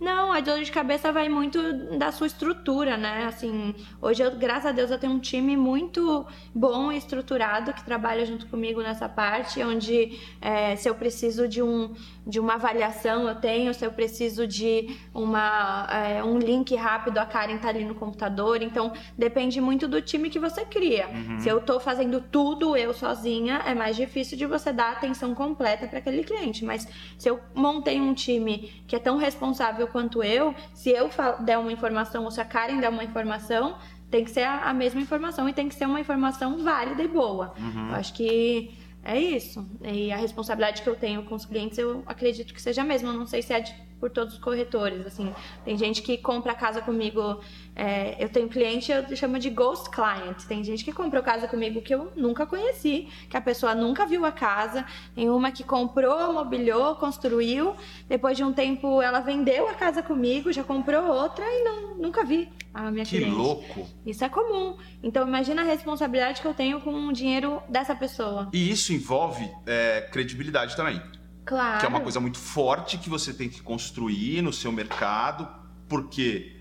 não, 0.00 0.32
a 0.32 0.40
dor 0.40 0.62
de 0.62 0.72
cabeça 0.72 1.12
vai 1.12 1.28
muito 1.28 1.60
da 1.98 2.10
sua 2.10 2.26
estrutura, 2.26 2.96
né? 2.96 3.26
Assim, 3.26 3.74
hoje, 4.00 4.22
eu, 4.22 4.34
graças 4.34 4.64
a 4.64 4.72
Deus, 4.72 4.90
eu 4.90 4.98
tenho 4.98 5.12
um 5.12 5.18
time 5.18 5.58
muito 5.58 6.26
bom 6.54 6.90
e 6.90 6.96
estruturado 6.96 7.74
que 7.74 7.84
trabalha 7.84 8.24
junto 8.24 8.46
comigo 8.46 8.80
nessa 8.80 9.10
parte, 9.10 9.62
onde 9.62 10.18
é, 10.40 10.74
se 10.74 10.88
eu 10.88 10.94
preciso 10.94 11.46
de, 11.46 11.62
um, 11.62 11.94
de 12.26 12.40
uma 12.40 12.54
avaliação, 12.54 13.28
eu 13.28 13.34
tenho, 13.34 13.74
se 13.74 13.84
eu 13.84 13.92
preciso 13.92 14.46
de 14.46 14.96
uma, 15.12 15.86
é, 15.90 16.24
um 16.24 16.38
link 16.38 16.74
rápido, 16.74 17.18
a 17.18 17.26
Karen 17.26 17.58
tá 17.58 17.68
ali 17.68 17.84
no 17.84 17.94
computador. 17.94 18.62
Então, 18.62 18.94
depende 19.18 19.60
muito 19.60 19.86
do 19.86 20.00
time 20.00 20.30
que 20.30 20.38
você 20.38 20.64
cria. 20.64 21.08
Uhum. 21.08 21.40
Se 21.40 21.48
eu 21.50 21.60
tô 21.60 21.78
fazendo 21.78 22.22
tudo 22.22 22.74
eu 22.74 22.94
sozinha, 22.94 23.60
é 23.66 23.74
mais 23.74 23.96
difícil 23.96 24.38
de 24.38 24.46
você 24.46 24.72
dar 24.72 24.92
atenção 24.92 25.34
completa 25.34 25.86
para 25.86 25.98
aquele 25.98 26.24
cliente. 26.24 26.64
Mas 26.64 26.88
se 27.18 27.28
eu 27.28 27.38
montei 27.54 28.00
um 28.00 28.14
time 28.14 28.82
que 28.86 28.96
é 28.96 28.98
tão 28.98 29.18
responsável 29.18 29.89
quanto 29.90 30.22
eu, 30.22 30.54
se 30.74 30.90
eu 30.90 31.10
der 31.40 31.58
uma 31.58 31.72
informação 31.72 32.24
ou 32.24 32.30
se 32.30 32.40
a 32.40 32.44
Karen 32.44 32.80
der 32.80 32.88
uma 32.88 33.04
informação, 33.04 33.76
tem 34.10 34.24
que 34.24 34.30
ser 34.30 34.42
a, 34.42 34.72
mesma 34.74 35.00
informação 35.00 35.48
e 35.48 35.52
tem 35.52 35.68
que 35.68 35.74
ser 35.74 35.86
uma 35.86 36.00
informação 36.00 36.58
válida 36.64 37.02
e 37.02 37.08
boa. 37.08 37.54
Uhum. 37.58 37.90
Eu 37.90 37.94
acho 37.94 38.12
que 38.12 38.74
é 39.04 39.18
isso. 39.18 39.66
E 39.82 40.12
a 40.12 40.16
responsabilidade 40.16 40.82
que 40.82 40.88
eu 40.88 40.96
tenho 40.96 41.22
com 41.22 41.34
os 41.34 41.44
clientes, 41.44 41.78
eu 41.78 42.02
acredito 42.06 42.52
que 42.52 42.60
seja 42.60 42.82
a 42.82 42.84
mesma. 42.84 43.10
Eu 43.10 43.18
não 43.18 43.26
sei 43.26 43.40
se 43.40 43.52
é 43.52 43.60
de 43.60 43.74
por 44.00 44.10
todos 44.10 44.34
os 44.34 44.40
corretores. 44.40 45.06
Assim, 45.06 45.32
tem 45.64 45.76
gente 45.76 46.02
que 46.02 46.16
compra 46.18 46.54
casa 46.54 46.80
comigo. 46.80 47.40
É, 47.80 48.14
eu 48.22 48.28
tenho 48.28 48.46
cliente, 48.46 48.92
eu 48.92 49.16
chamo 49.16 49.38
de 49.38 49.48
ghost 49.48 49.88
client. 49.88 50.44
Tem 50.46 50.62
gente 50.62 50.84
que 50.84 50.92
comprou 50.92 51.22
casa 51.22 51.48
comigo 51.48 51.80
que 51.80 51.94
eu 51.94 52.12
nunca 52.14 52.44
conheci, 52.44 53.08
que 53.30 53.38
a 53.38 53.40
pessoa 53.40 53.74
nunca 53.74 54.04
viu 54.04 54.26
a 54.26 54.30
casa. 54.30 54.84
Tem 55.14 55.30
uma 55.30 55.50
que 55.50 55.64
comprou, 55.64 56.30
mobiliou, 56.30 56.96
construiu. 56.96 57.74
Depois 58.06 58.36
de 58.36 58.44
um 58.44 58.52
tempo, 58.52 59.00
ela 59.00 59.20
vendeu 59.20 59.66
a 59.66 59.72
casa 59.72 60.02
comigo, 60.02 60.52
já 60.52 60.62
comprou 60.62 61.06
outra 61.06 61.42
e 61.42 61.64
não, 61.64 61.96
nunca 61.96 62.22
vi 62.22 62.50
a 62.74 62.90
minha 62.90 63.06
que 63.06 63.16
cliente. 63.16 63.34
louco! 63.34 63.88
Isso 64.04 64.22
é 64.22 64.28
comum. 64.28 64.76
Então 65.02 65.26
imagina 65.26 65.62
a 65.62 65.64
responsabilidade 65.64 66.42
que 66.42 66.46
eu 66.46 66.52
tenho 66.52 66.82
com 66.82 67.06
o 67.06 67.12
dinheiro 67.14 67.62
dessa 67.66 67.94
pessoa. 67.94 68.50
E 68.52 68.70
isso 68.70 68.92
envolve 68.92 69.50
é, 69.66 70.06
credibilidade 70.12 70.76
também. 70.76 71.00
Claro. 71.46 71.80
Que 71.80 71.86
é 71.86 71.88
uma 71.88 72.00
coisa 72.00 72.20
muito 72.20 72.36
forte 72.36 72.98
que 72.98 73.08
você 73.08 73.32
tem 73.32 73.48
que 73.48 73.62
construir 73.62 74.42
no 74.42 74.52
seu 74.52 74.70
mercado, 74.70 75.48
porque 75.88 76.59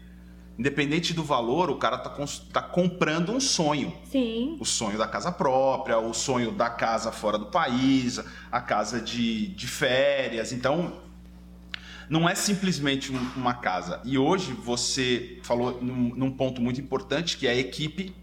independente 0.60 1.14
do 1.14 1.24
valor, 1.24 1.70
o 1.70 1.78
cara 1.78 1.98
tá, 1.98 2.14
tá 2.52 2.62
comprando 2.62 3.32
um 3.32 3.40
sonho. 3.40 3.94
Sim. 4.12 4.58
O 4.60 4.66
sonho 4.66 4.98
da 4.98 5.08
casa 5.08 5.32
própria, 5.32 5.98
o 5.98 6.14
sonho 6.14 6.52
da 6.52 6.70
casa 6.70 7.14
fora 7.14 7.38
do 7.38 7.46
país, 7.46 8.20
a 8.52 8.60
casa 8.60 9.00
de, 9.00 9.48
de 9.48 9.68
férias. 9.68 10.52
Então, 10.52 11.00
não 12.10 12.28
é 12.28 12.36
simplesmente 12.36 13.10
uma 13.38 13.54
casa. 13.54 14.02
E 14.04 14.18
hoje 14.18 14.52
você 14.52 15.40
falou 15.44 15.82
num, 15.82 16.14
num 16.14 16.32
ponto 16.32 16.62
muito 16.62 16.82
importante 16.82 17.38
que 17.38 17.48
é 17.48 17.52
a 17.52 17.56
equipe. 17.56 18.14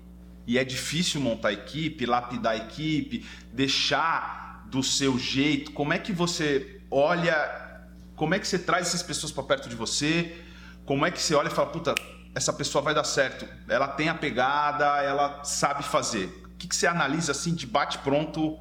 E 0.47 0.59
é 0.59 0.65
difícil 0.65 1.21
montar 1.23 1.53
equipe, 1.53 2.05
lapidar 2.05 2.55
equipe, 2.55 3.25
deixar 3.51 4.67
do 4.71 4.83
seu 4.83 5.19
jeito. 5.19 5.73
Como 5.73 5.93
é 5.93 5.99
que 5.99 6.13
você 6.13 6.83
olha, 6.91 7.81
como 8.15 8.35
é 8.35 8.39
que 8.39 8.47
você 8.47 8.59
traz 8.59 8.89
essas 8.89 9.03
pessoas 9.03 9.33
para 9.33 9.43
perto 9.43 9.71
de 9.71 9.75
você? 9.75 10.37
Como 10.85 11.05
é 11.05 11.11
que 11.11 11.21
você 11.21 11.35
olha 11.35 11.49
e 11.49 11.51
fala, 11.51 11.71
puta, 11.71 11.95
essa 12.37 12.53
pessoa 12.53 12.83
vai 12.83 12.95
dar 12.95 13.03
certo. 13.03 13.49
Ela 13.67 13.89
tem 13.89 14.11
a 14.11 14.15
pegada, 14.15 14.85
ela 15.03 15.43
sabe 15.43 15.83
fazer. 15.83 16.27
O 16.45 16.57
que, 16.59 16.69
que 16.69 16.77
você 16.77 16.87
analisa 16.87 17.33
assim 17.33 17.55
de 17.55 17.67
bate 17.67 17.97
pronto 18.01 18.59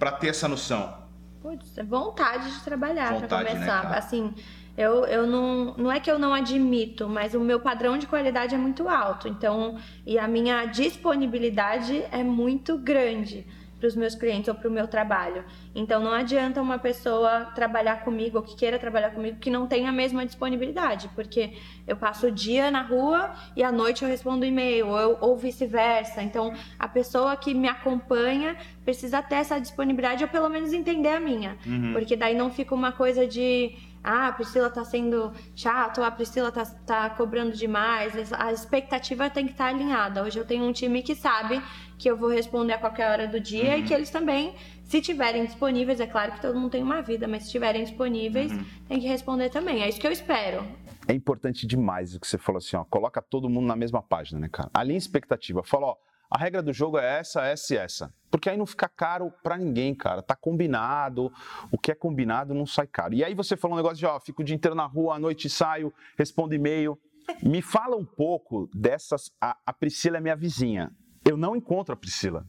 para 0.00 0.10
ter 0.10 0.30
essa 0.30 0.48
noção? 0.48 0.92
Putz, 1.40 1.78
é 1.78 1.84
vontade 1.84 2.52
de 2.52 2.60
trabalhar 2.64 3.20
para 3.20 3.38
né, 3.38 3.50
começar. 3.52 3.88
Né, 3.88 3.96
assim, 3.96 4.34
eu, 4.76 5.06
eu 5.06 5.28
não. 5.28 5.76
Não 5.76 5.92
é 5.92 6.00
que 6.00 6.10
eu 6.10 6.18
não 6.18 6.34
admito, 6.34 7.08
mas 7.08 7.34
o 7.34 7.40
meu 7.40 7.60
padrão 7.60 7.96
de 7.96 8.08
qualidade 8.08 8.52
é 8.52 8.58
muito 8.58 8.88
alto. 8.88 9.28
Então, 9.28 9.78
e 10.04 10.18
a 10.18 10.26
minha 10.26 10.64
disponibilidade 10.64 12.04
é 12.10 12.24
muito 12.24 12.76
grande 12.76 13.46
para 13.82 13.88
os 13.88 13.96
meus 13.96 14.14
clientes 14.14 14.46
ou 14.46 14.54
para 14.54 14.68
o 14.68 14.70
meu 14.70 14.86
trabalho. 14.86 15.44
Então 15.74 16.00
não 16.00 16.12
adianta 16.12 16.62
uma 16.62 16.78
pessoa 16.78 17.46
trabalhar 17.46 18.04
comigo 18.04 18.36
ou 18.36 18.42
que 18.44 18.54
queira 18.54 18.78
trabalhar 18.78 19.10
comigo 19.10 19.38
que 19.40 19.50
não 19.50 19.66
tenha 19.66 19.88
a 19.88 19.92
mesma 19.92 20.24
disponibilidade, 20.24 21.10
porque 21.16 21.54
eu 21.84 21.96
passo 21.96 22.28
o 22.28 22.30
dia 22.30 22.70
na 22.70 22.82
rua 22.82 23.32
e 23.56 23.62
à 23.64 23.72
noite 23.72 24.04
eu 24.04 24.08
respondo 24.08 24.44
e-mail 24.44 24.86
ou, 24.86 25.18
ou 25.20 25.36
vice-versa. 25.36 26.22
Então 26.22 26.54
a 26.78 26.86
pessoa 26.86 27.36
que 27.36 27.52
me 27.52 27.66
acompanha 27.66 28.56
precisa 28.84 29.20
ter 29.20 29.36
essa 29.36 29.58
disponibilidade 29.60 30.22
ou 30.22 30.30
pelo 30.30 30.48
menos 30.48 30.72
entender 30.72 31.08
a 31.08 31.18
minha, 31.18 31.58
uhum. 31.66 31.92
porque 31.92 32.14
daí 32.14 32.36
não 32.36 32.50
fica 32.50 32.76
uma 32.76 32.92
coisa 32.92 33.26
de 33.26 33.74
ah, 34.04 34.28
a 34.28 34.32
Priscila 34.32 34.68
tá 34.68 34.84
sendo 34.84 35.32
chato, 35.54 36.02
a 36.02 36.10
Priscila 36.10 36.50
tá, 36.50 36.64
tá 36.64 37.10
cobrando 37.10 37.52
demais. 37.52 38.32
A 38.32 38.52
expectativa 38.52 39.30
tem 39.30 39.46
que 39.46 39.52
estar 39.52 39.66
tá 39.66 39.70
alinhada. 39.70 40.24
Hoje 40.24 40.38
eu 40.38 40.44
tenho 40.44 40.64
um 40.64 40.72
time 40.72 41.02
que 41.02 41.14
sabe 41.14 41.62
que 42.02 42.10
eu 42.10 42.16
vou 42.16 42.28
responder 42.28 42.72
a 42.72 42.78
qualquer 42.78 43.08
hora 43.08 43.28
do 43.28 43.38
dia 43.38 43.74
uhum. 43.74 43.78
e 43.78 43.82
que 43.84 43.94
eles 43.94 44.10
também, 44.10 44.56
se 44.82 45.00
tiverem 45.00 45.44
disponíveis, 45.44 46.00
é 46.00 46.06
claro 46.06 46.32
que 46.32 46.40
todo 46.40 46.58
mundo 46.58 46.72
tem 46.72 46.82
uma 46.82 47.00
vida, 47.00 47.28
mas 47.28 47.42
se 47.42 47.46
estiverem 47.46 47.84
disponíveis, 47.84 48.50
uhum. 48.50 48.64
tem 48.88 48.98
que 48.98 49.06
responder 49.06 49.50
também. 49.50 49.82
É 49.82 49.88
isso 49.88 50.00
que 50.00 50.06
eu 50.06 50.10
espero. 50.10 50.66
É 51.06 51.14
importante 51.14 51.64
demais 51.64 52.12
o 52.14 52.20
que 52.20 52.26
você 52.26 52.36
falou 52.36 52.58
assim, 52.58 52.76
ó, 52.76 52.84
coloca 52.84 53.22
todo 53.22 53.48
mundo 53.48 53.68
na 53.68 53.76
mesma 53.76 54.02
página, 54.02 54.40
né, 54.40 54.48
cara? 54.50 54.68
Alinha 54.74 54.98
expectativa. 54.98 55.62
Fala, 55.62 55.86
ó, 55.86 55.96
a 56.28 56.38
regra 56.38 56.60
do 56.60 56.72
jogo 56.72 56.98
é 56.98 57.20
essa, 57.20 57.44
essa 57.46 57.74
e 57.74 57.76
essa. 57.76 58.14
Porque 58.28 58.50
aí 58.50 58.56
não 58.56 58.66
fica 58.66 58.88
caro 58.88 59.32
para 59.42 59.56
ninguém, 59.56 59.94
cara. 59.94 60.22
Tá 60.22 60.34
combinado. 60.34 61.32
O 61.70 61.78
que 61.78 61.92
é 61.92 61.94
combinado 61.94 62.52
não 62.52 62.66
sai 62.66 62.88
caro. 62.88 63.14
E 63.14 63.22
aí 63.22 63.34
você 63.34 63.56
falou 63.56 63.76
um 63.76 63.80
negócio 63.80 63.98
de, 63.98 64.06
ó, 64.06 64.18
fico 64.18 64.42
o 64.42 64.44
dia 64.44 64.56
inteiro 64.56 64.74
na 64.74 64.86
rua, 64.86 65.14
à 65.14 65.18
noite 65.20 65.48
saio, 65.48 65.92
respondo 66.18 66.52
e-mail. 66.52 66.98
Me 67.42 67.62
fala 67.62 67.96
um 67.96 68.04
pouco 68.04 68.68
dessas. 68.74 69.30
A, 69.40 69.56
a 69.64 69.72
Priscila 69.72 70.16
é 70.16 70.20
minha 70.20 70.34
vizinha. 70.34 70.90
Eu 71.24 71.36
não 71.36 71.56
encontro 71.56 71.92
a 71.92 71.96
Priscila. 71.96 72.46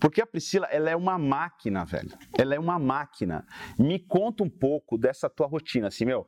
Porque 0.00 0.20
a 0.20 0.26
Priscila, 0.26 0.66
ela 0.66 0.90
é 0.90 0.96
uma 0.96 1.18
máquina, 1.18 1.84
velho. 1.84 2.10
Ela 2.38 2.54
é 2.54 2.58
uma 2.58 2.78
máquina. 2.78 3.46
Me 3.78 3.98
conta 3.98 4.42
um 4.42 4.50
pouco 4.50 4.96
dessa 4.96 5.28
tua 5.28 5.46
rotina, 5.46 5.88
assim, 5.88 6.04
meu 6.04 6.26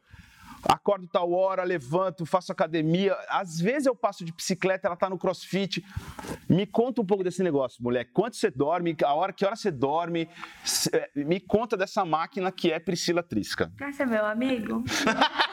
acordo 0.64 1.06
tal 1.06 1.30
hora, 1.32 1.62
levanto, 1.62 2.24
faço 2.24 2.52
academia. 2.52 3.16
Às 3.28 3.60
vezes 3.60 3.86
eu 3.86 3.94
passo 3.94 4.24
de 4.24 4.32
bicicleta, 4.32 4.88
ela 4.88 4.96
tá 4.96 5.10
no 5.10 5.18
crossfit. 5.18 5.84
Me 6.48 6.66
conta 6.66 7.00
um 7.02 7.06
pouco 7.06 7.22
desse 7.22 7.42
negócio, 7.42 7.82
mulher. 7.82 8.04
Quanto 8.12 8.36
você 8.36 8.50
dorme? 8.50 8.96
A 9.04 9.14
hora, 9.14 9.32
que 9.32 9.44
hora 9.44 9.56
você 9.56 9.70
dorme? 9.70 10.28
Me 11.14 11.40
conta 11.40 11.76
dessa 11.76 12.04
máquina 12.04 12.50
que 12.50 12.70
é 12.70 12.78
Priscila 12.78 13.22
Trisca. 13.22 13.72
Quer 13.76 13.92
ser 13.92 14.06
meu 14.06 14.24
amigo? 14.24 14.82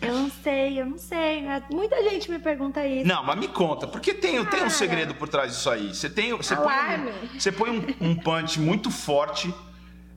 Eu 0.00 0.14
não 0.14 0.30
sei, 0.30 0.80
eu 0.80 0.86
não 0.86 0.98
sei. 0.98 1.44
Muita 1.70 2.02
gente 2.02 2.30
me 2.30 2.38
pergunta 2.38 2.86
isso. 2.86 3.06
Não, 3.06 3.22
mas 3.24 3.38
me 3.38 3.48
conta, 3.48 3.86
porque 3.86 4.14
tem, 4.14 4.44
tem 4.46 4.64
um 4.64 4.70
segredo 4.70 5.14
por 5.14 5.28
trás 5.28 5.52
disso 5.52 5.70
aí. 5.70 5.94
Você 5.94 6.08
tem, 6.08 6.36
você 6.36 6.56
põe, 6.56 6.74
um, 6.74 7.38
você 7.38 7.52
põe 7.52 7.70
um, 7.70 8.10
um 8.10 8.14
punch 8.14 8.60
muito 8.60 8.90
forte 8.90 9.52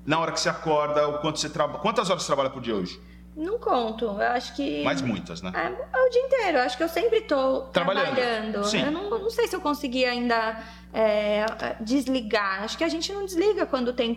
na 0.06 0.20
hora 0.20 0.32
que 0.32 0.40
você 0.40 0.50
acorda, 0.50 1.08
o 1.08 1.20
quanto 1.20 1.40
você 1.40 1.50
trabalha. 1.50 1.80
Quantas 1.80 2.10
horas 2.10 2.24
você 2.24 2.28
trabalha 2.28 2.50
por 2.50 2.62
dia 2.62 2.76
hoje? 2.76 3.00
Não 3.36 3.60
conto. 3.60 4.06
Eu 4.06 4.22
acho 4.22 4.56
que. 4.56 4.84
Mais 4.84 5.02
muitas, 5.02 5.42
né? 5.42 5.52
É, 5.54 5.98
é 5.98 6.06
o 6.06 6.10
dia 6.10 6.22
inteiro. 6.22 6.58
Eu 6.60 6.64
acho 6.64 6.78
que 6.78 6.84
eu 6.84 6.90
sempre 6.90 7.22
tô 7.22 7.62
trabalhando. 7.64 8.16
trabalhando. 8.16 8.64
Sim. 8.64 8.82
Eu 8.82 8.92
não, 8.92 9.10
não 9.10 9.30
sei 9.30 9.48
se 9.48 9.56
eu 9.56 9.60
consegui 9.60 10.06
ainda 10.06 10.58
é, 10.94 11.46
desligar. 11.82 12.64
Acho 12.64 12.78
que 12.78 12.84
a 12.84 12.88
gente 12.88 13.12
não 13.12 13.26
desliga 13.26 13.66
quando 13.66 13.92
tem 13.92 14.16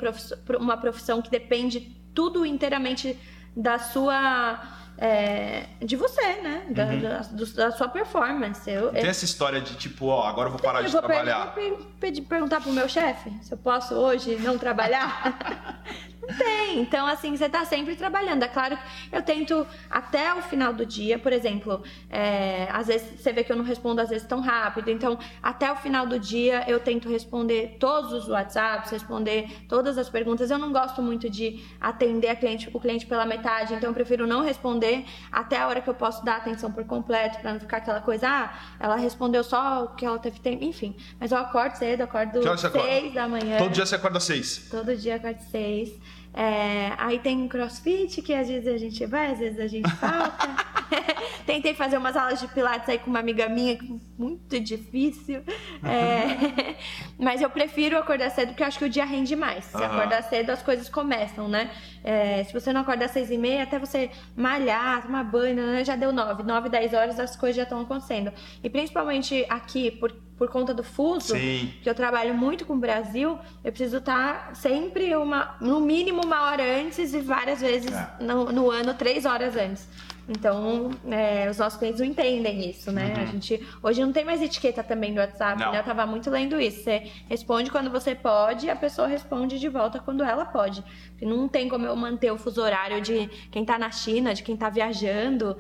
uma 0.61 0.77
profissão 0.77 1.21
que 1.21 1.31
depende 1.31 1.97
tudo 2.15 2.47
inteiramente 2.47 3.19
da 3.57 3.79
sua 3.79 4.61
é, 5.01 5.67
de 5.81 5.95
você, 5.95 6.21
né? 6.43 6.65
Da, 6.71 6.85
uhum. 6.87 7.01
da, 7.01 7.19
da, 7.55 7.71
sua 7.71 7.89
performance. 7.89 8.69
Eu, 8.69 8.91
Tem 8.91 9.05
eu, 9.05 9.11
essa 9.11 9.25
história 9.25 9.61
de 9.61 9.77
tipo, 9.77 10.07
ó, 10.07 10.27
agora 10.27 10.49
eu 10.49 10.53
vou 10.53 10.61
parar 10.61 10.81
eu 10.81 10.87
de 10.87 10.93
vou 10.93 11.01
trabalhar. 11.01 11.55
Eu 11.57 11.77
vou 11.77 11.87
pedir, 12.01 12.23
perguntar 12.23 12.61
pro 12.61 12.73
meu 12.73 12.89
chefe 12.89 13.33
se 13.43 13.53
eu 13.53 13.59
posso 13.59 13.95
hoje 13.95 14.37
não 14.37 14.59
trabalhar. 14.59 15.83
Não 16.29 16.37
tem. 16.37 16.81
Então, 16.81 17.07
assim, 17.07 17.37
você 17.37 17.49
tá 17.49 17.65
sempre 17.65 17.97
trabalhando. 17.97 18.43
É 18.43 18.49
claro 18.49 18.77
que 18.77 19.17
eu 19.17 19.23
tento 19.23 19.67
até 19.91 20.33
o 20.35 20.43
final 20.43 20.73
do 20.73 20.85
dia, 20.85 21.19
por 21.19 21.33
exemplo, 21.33 21.83
é, 22.11 22.69
às 22.71 22.87
vezes 22.87 23.21
você 23.21 23.33
vê 23.33 23.43
que 23.43 23.51
eu 23.51 23.57
não 23.57 23.65
respondo 23.65 24.01
às 24.01 24.09
vezes 24.09 24.27
tão 24.27 24.41
rápido. 24.41 24.91
Então, 24.91 25.19
até 25.43 25.71
o 25.73 25.77
final 25.77 26.07
do 26.07 26.19
dia 26.19 26.65
eu 26.69 26.79
tento 26.81 27.09
responder 27.09 27.77
todos 27.81 28.13
os 28.13 28.29
WhatsApps, 28.29 28.91
responder 28.91 29.49
todas 29.69 29.99
as 29.99 30.09
perguntas. 30.09 30.51
Eu 30.51 30.59
não 30.59 30.73
gosto 30.73 31.03
muito 31.03 31.29
de 31.29 31.65
atender 31.81 32.37
cliente, 32.37 32.71
o 32.73 32.81
cliente 32.81 33.07
pela 33.07 33.27
metade, 33.27 33.75
então 33.75 33.91
eu 33.91 33.95
prefiro 33.95 34.27
não 34.27 34.43
responder 34.43 35.05
até 35.31 35.59
a 35.59 35.67
hora 35.67 35.81
que 35.81 35.89
eu 35.89 35.95
posso 35.95 36.25
dar 36.25 36.37
atenção 36.37 36.71
por 36.73 36.85
completo, 36.85 37.39
para 37.41 37.53
não 37.53 37.61
ficar 37.61 37.79
aquela 37.79 38.01
coisa, 38.01 38.29
ah, 38.29 38.59
ela 38.79 38.97
respondeu 38.97 39.43
só 39.43 39.85
o 39.85 39.89
que 39.95 40.05
ela 40.05 40.19
teve 40.19 40.41
tempo, 40.41 40.65
enfim. 40.65 40.97
Mas 41.19 41.33
eu 41.33 41.39
acordo 41.39 41.75
cedo, 41.75 42.03
acordo 42.03 42.41
seis 42.71 43.15
da 43.15 43.29
manhã. 43.29 43.59
Todo 43.59 43.73
dia 43.73 43.87
você 43.87 43.95
acorda 43.95 44.21
seis? 44.21 44.69
Todo 44.71 44.97
dia 44.97 45.17
acordo 45.17 45.41
seis. 45.51 45.99
É, 46.41 46.93
aí 46.99 47.19
tem 47.19 47.49
crossfit, 47.49 48.23
que 48.23 48.33
às 48.33 48.47
vezes 48.47 48.73
a 48.73 48.79
gente 48.79 49.05
vai, 49.07 49.33
às 49.33 49.41
vezes 49.41 49.59
a 49.59 49.67
gente 49.67 49.91
falta. 49.97 50.49
Tentei 51.45 51.75
fazer 51.75 51.99
umas 51.99 52.17
aulas 52.17 52.39
de 52.39 52.47
pilates 52.47 52.89
aí 52.89 52.97
com 52.97 53.11
uma 53.11 53.19
amiga 53.19 53.49
minha, 53.49 53.77
muito 54.17 54.61
difícil. 54.61 55.43
É, 55.83 56.77
mas 57.19 57.43
eu 57.43 57.51
prefiro 57.51 57.99
acordar 57.99 58.31
cedo, 58.31 58.51
porque 58.51 58.63
eu 58.63 58.69
acho 58.69 58.79
que 58.79 58.85
o 58.85 58.89
dia 58.89 59.05
rende 59.05 59.35
mais. 59.35 59.65
Se 59.65 59.77
uhum. 59.77 59.83
acordar 59.83 60.23
cedo, 60.23 60.51
as 60.51 60.63
coisas 60.63 60.89
começam, 60.89 61.49
né? 61.49 61.73
É, 62.03 62.45
se 62.45 62.53
você 62.53 62.73
não 62.73 62.81
acordar 62.83 63.07
às 63.07 63.11
seis 63.11 63.31
e 63.31 63.39
meia, 63.39 63.63
até 63.63 63.79
você 63.79 64.11
malhar, 64.37 65.03
tomar 65.03 65.25
banho, 65.25 65.57
né? 65.57 65.85
já 65.85 65.97
deu 65.97 66.13
nove. 66.13 66.43
Nove, 66.43 66.69
dez 66.69 66.93
horas, 66.93 67.19
as 67.19 67.37
coisas 67.37 67.57
já 67.57 67.63
estão 67.65 67.81
acontecendo. 67.81 68.33
E 68.63 68.71
principalmente 68.71 69.45
aqui, 69.49 69.91
por 69.91 70.13
por 70.39 70.49
conta 70.49 70.73
do 70.73 70.85
fuso, 70.85 71.35
Sim. 71.35 71.75
que 71.83 71.91
eu 71.91 71.95
trabalho 71.95 72.33
muito 72.33 72.65
com 72.65 72.75
o 72.75 72.79
Brasil, 72.79 73.37
eu 73.65 73.73
preciso 73.73 73.97
estar 73.97 74.55
sempre 74.55 75.15
uma, 75.17 75.57
no 75.61 75.81
mínimo 75.81 76.23
uma 76.25 76.45
hora 76.45 76.63
antes 76.81 77.13
e 77.13 77.21
várias 77.21 77.61
vezes 77.61 77.93
é. 77.93 78.09
no, 78.21 78.53
no, 78.53 78.71
ano, 78.71 78.95
três 78.95 79.27
horas 79.27 79.57
antes. 79.57 79.89
Então, 80.29 80.91
é, 81.11 81.49
os 81.49 81.57
nossos 81.57 81.79
clientes 81.79 82.01
não 82.01 82.07
entendem 82.07 82.69
isso, 82.69 82.93
né? 82.93 83.15
Uhum. 83.17 83.23
A 83.23 83.27
gente 83.27 83.67
hoje 83.83 84.01
não 84.03 84.13
tem 84.13 84.25
mais 84.25 84.43
etiqueta 84.43 84.83
também 84.83 85.13
no 85.13 85.21
WhatsApp, 85.21 85.59
não. 85.59 85.73
né? 85.73 85.81
Eu 85.81 85.85
tava 85.85 86.05
muito 86.07 86.29
lendo 86.29 86.61
isso. 86.61 86.83
Você 86.83 87.11
responde 87.29 87.71
quando 87.71 87.91
você 87.91 88.15
pode 88.15 88.67
e 88.67 88.71
a 88.71 88.77
pessoa 88.77 89.09
responde 89.09 89.59
de 89.59 89.69
volta 89.69 89.99
quando 89.99 90.23
ela 90.23 90.45
pode. 90.45 90.85
Não 91.23 91.49
tem 91.49 91.69
como 91.69 91.87
eu 91.87 91.97
manter 91.97 92.31
o 92.31 92.37
fuso 92.37 92.61
horário 92.61 93.01
de 93.01 93.27
quem 93.51 93.65
tá 93.65 93.79
na 93.79 93.91
China, 93.91 94.35
de 94.35 94.43
quem 94.43 94.57
tá 94.57 94.69
viajando. 94.69 95.57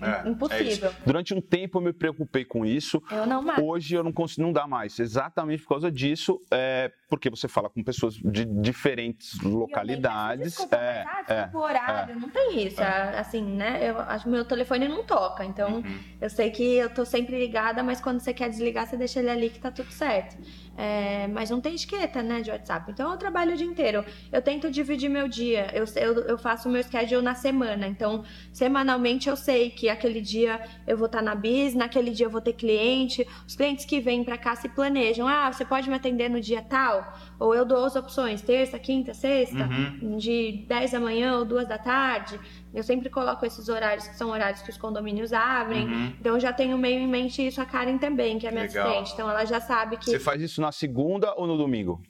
É, 0.00 0.28
Impossível. 0.28 0.90
É 0.90 0.94
Durante 1.06 1.34
um 1.34 1.40
tempo 1.40 1.78
eu 1.78 1.82
me 1.82 1.92
preocupei 1.92 2.44
com 2.44 2.64
isso. 2.64 3.02
Eu 3.10 3.26
não 3.26 3.42
mais. 3.42 3.58
Hoje 3.62 3.94
eu 3.94 4.02
não 4.02 4.12
consigo, 4.12 4.42
não 4.42 4.52
dá 4.52 4.66
mais. 4.66 4.98
Exatamente 4.98 5.62
por 5.62 5.70
causa 5.70 5.90
disso. 5.90 6.40
É, 6.50 6.90
porque 7.16 7.30
você 7.30 7.48
fala 7.48 7.68
com 7.70 7.82
pessoas 7.82 8.14
de 8.14 8.44
diferentes 8.44 9.40
localidades. 9.40 10.48
Desculpa, 10.48 10.76
é, 10.76 11.04
mas, 11.04 11.30
ah, 11.30 11.50
é, 11.52 11.56
horário, 11.56 12.18
não 12.20 12.28
tem 12.28 12.66
isso. 12.66 12.80
É. 12.82 13.18
Assim, 13.18 13.42
né? 13.42 13.80
Eu 13.88 13.96
meu 14.30 14.44
telefone 14.44 14.88
não 14.88 15.04
toca. 15.04 15.44
Então, 15.44 15.74
Uhum. 15.76 15.98
eu 16.20 16.28
sei 16.30 16.50
que 16.50 16.62
eu 16.76 16.90
tô 16.90 17.04
sempre 17.04 17.38
ligada, 17.38 17.82
mas 17.82 18.00
quando 18.00 18.20
você 18.20 18.32
quer 18.34 18.48
desligar, 18.48 18.86
você 18.86 18.96
deixa 18.96 19.20
ele 19.20 19.30
ali 19.30 19.50
que 19.50 19.58
tá 19.58 19.70
tudo 19.70 19.90
certo. 19.92 20.36
É, 20.76 21.28
mas 21.28 21.50
não 21.50 21.60
tem 21.60 21.74
etiqueta, 21.74 22.22
né, 22.22 22.40
de 22.40 22.50
WhatsApp. 22.50 22.90
Então, 22.90 23.12
eu 23.12 23.16
trabalho 23.16 23.52
o 23.54 23.56
dia 23.56 23.66
inteiro. 23.66 24.04
Eu 24.32 24.42
tento 24.42 24.70
dividir 24.70 25.08
meu 25.08 25.28
dia. 25.28 25.68
Eu, 25.72 25.84
eu, 25.96 26.14
eu 26.26 26.38
faço 26.38 26.68
o 26.68 26.72
meu 26.72 26.82
schedule 26.82 27.22
na 27.22 27.34
semana. 27.34 27.86
Então, 27.86 28.24
semanalmente, 28.52 29.28
eu 29.28 29.36
sei 29.36 29.70
que 29.70 29.88
aquele 29.88 30.20
dia 30.20 30.60
eu 30.86 30.96
vou 30.96 31.06
estar 31.06 31.22
na 31.22 31.34
bis, 31.34 31.74
naquele 31.74 32.10
dia 32.10 32.26
eu 32.26 32.30
vou 32.30 32.40
ter 32.40 32.54
cliente. 32.54 33.26
Os 33.46 33.54
clientes 33.54 33.84
que 33.84 34.00
vêm 34.00 34.24
pra 34.24 34.36
cá 34.36 34.56
se 34.56 34.68
planejam. 34.68 35.28
Ah, 35.28 35.52
você 35.52 35.64
pode 35.64 35.88
me 35.88 35.94
atender 35.94 36.28
no 36.28 36.40
dia 36.40 36.62
tal? 36.62 37.03
Ou 37.38 37.54
eu 37.54 37.64
dou 37.64 37.84
as 37.84 37.96
opções, 37.96 38.40
terça, 38.42 38.78
quinta, 38.78 39.12
sexta, 39.14 39.64
Uhum. 39.64 40.16
de 40.16 40.64
10 40.68 40.92
da 40.92 41.00
manhã 41.00 41.38
ou 41.38 41.44
2 41.44 41.66
da 41.68 41.78
tarde. 41.78 42.38
Eu 42.72 42.82
sempre 42.82 43.08
coloco 43.10 43.44
esses 43.46 43.68
horários, 43.68 44.06
que 44.06 44.16
são 44.16 44.30
horários 44.30 44.62
que 44.62 44.70
os 44.70 44.76
condomínios 44.78 45.32
abrem. 45.32 45.86
Uhum. 45.86 46.12
Então, 46.20 46.34
eu 46.34 46.40
já 46.40 46.52
tenho 46.52 46.76
meio 46.78 46.98
em 47.00 47.06
mente 47.08 47.46
isso 47.46 47.60
a 47.60 47.64
Karen 47.66 47.98
também, 47.98 48.38
que 48.38 48.46
é 48.46 48.50
minha 48.50 48.64
Legal. 48.64 48.86
assistente. 48.86 49.12
Então, 49.14 49.28
ela 49.30 49.44
já 49.44 49.60
sabe 49.60 49.96
que 49.96 50.06
Você 50.06 50.18
faz 50.18 50.40
isso 50.42 50.60
na 50.60 50.72
segunda 50.72 51.34
ou 51.36 51.46
no 51.46 51.56
domingo? 51.56 52.00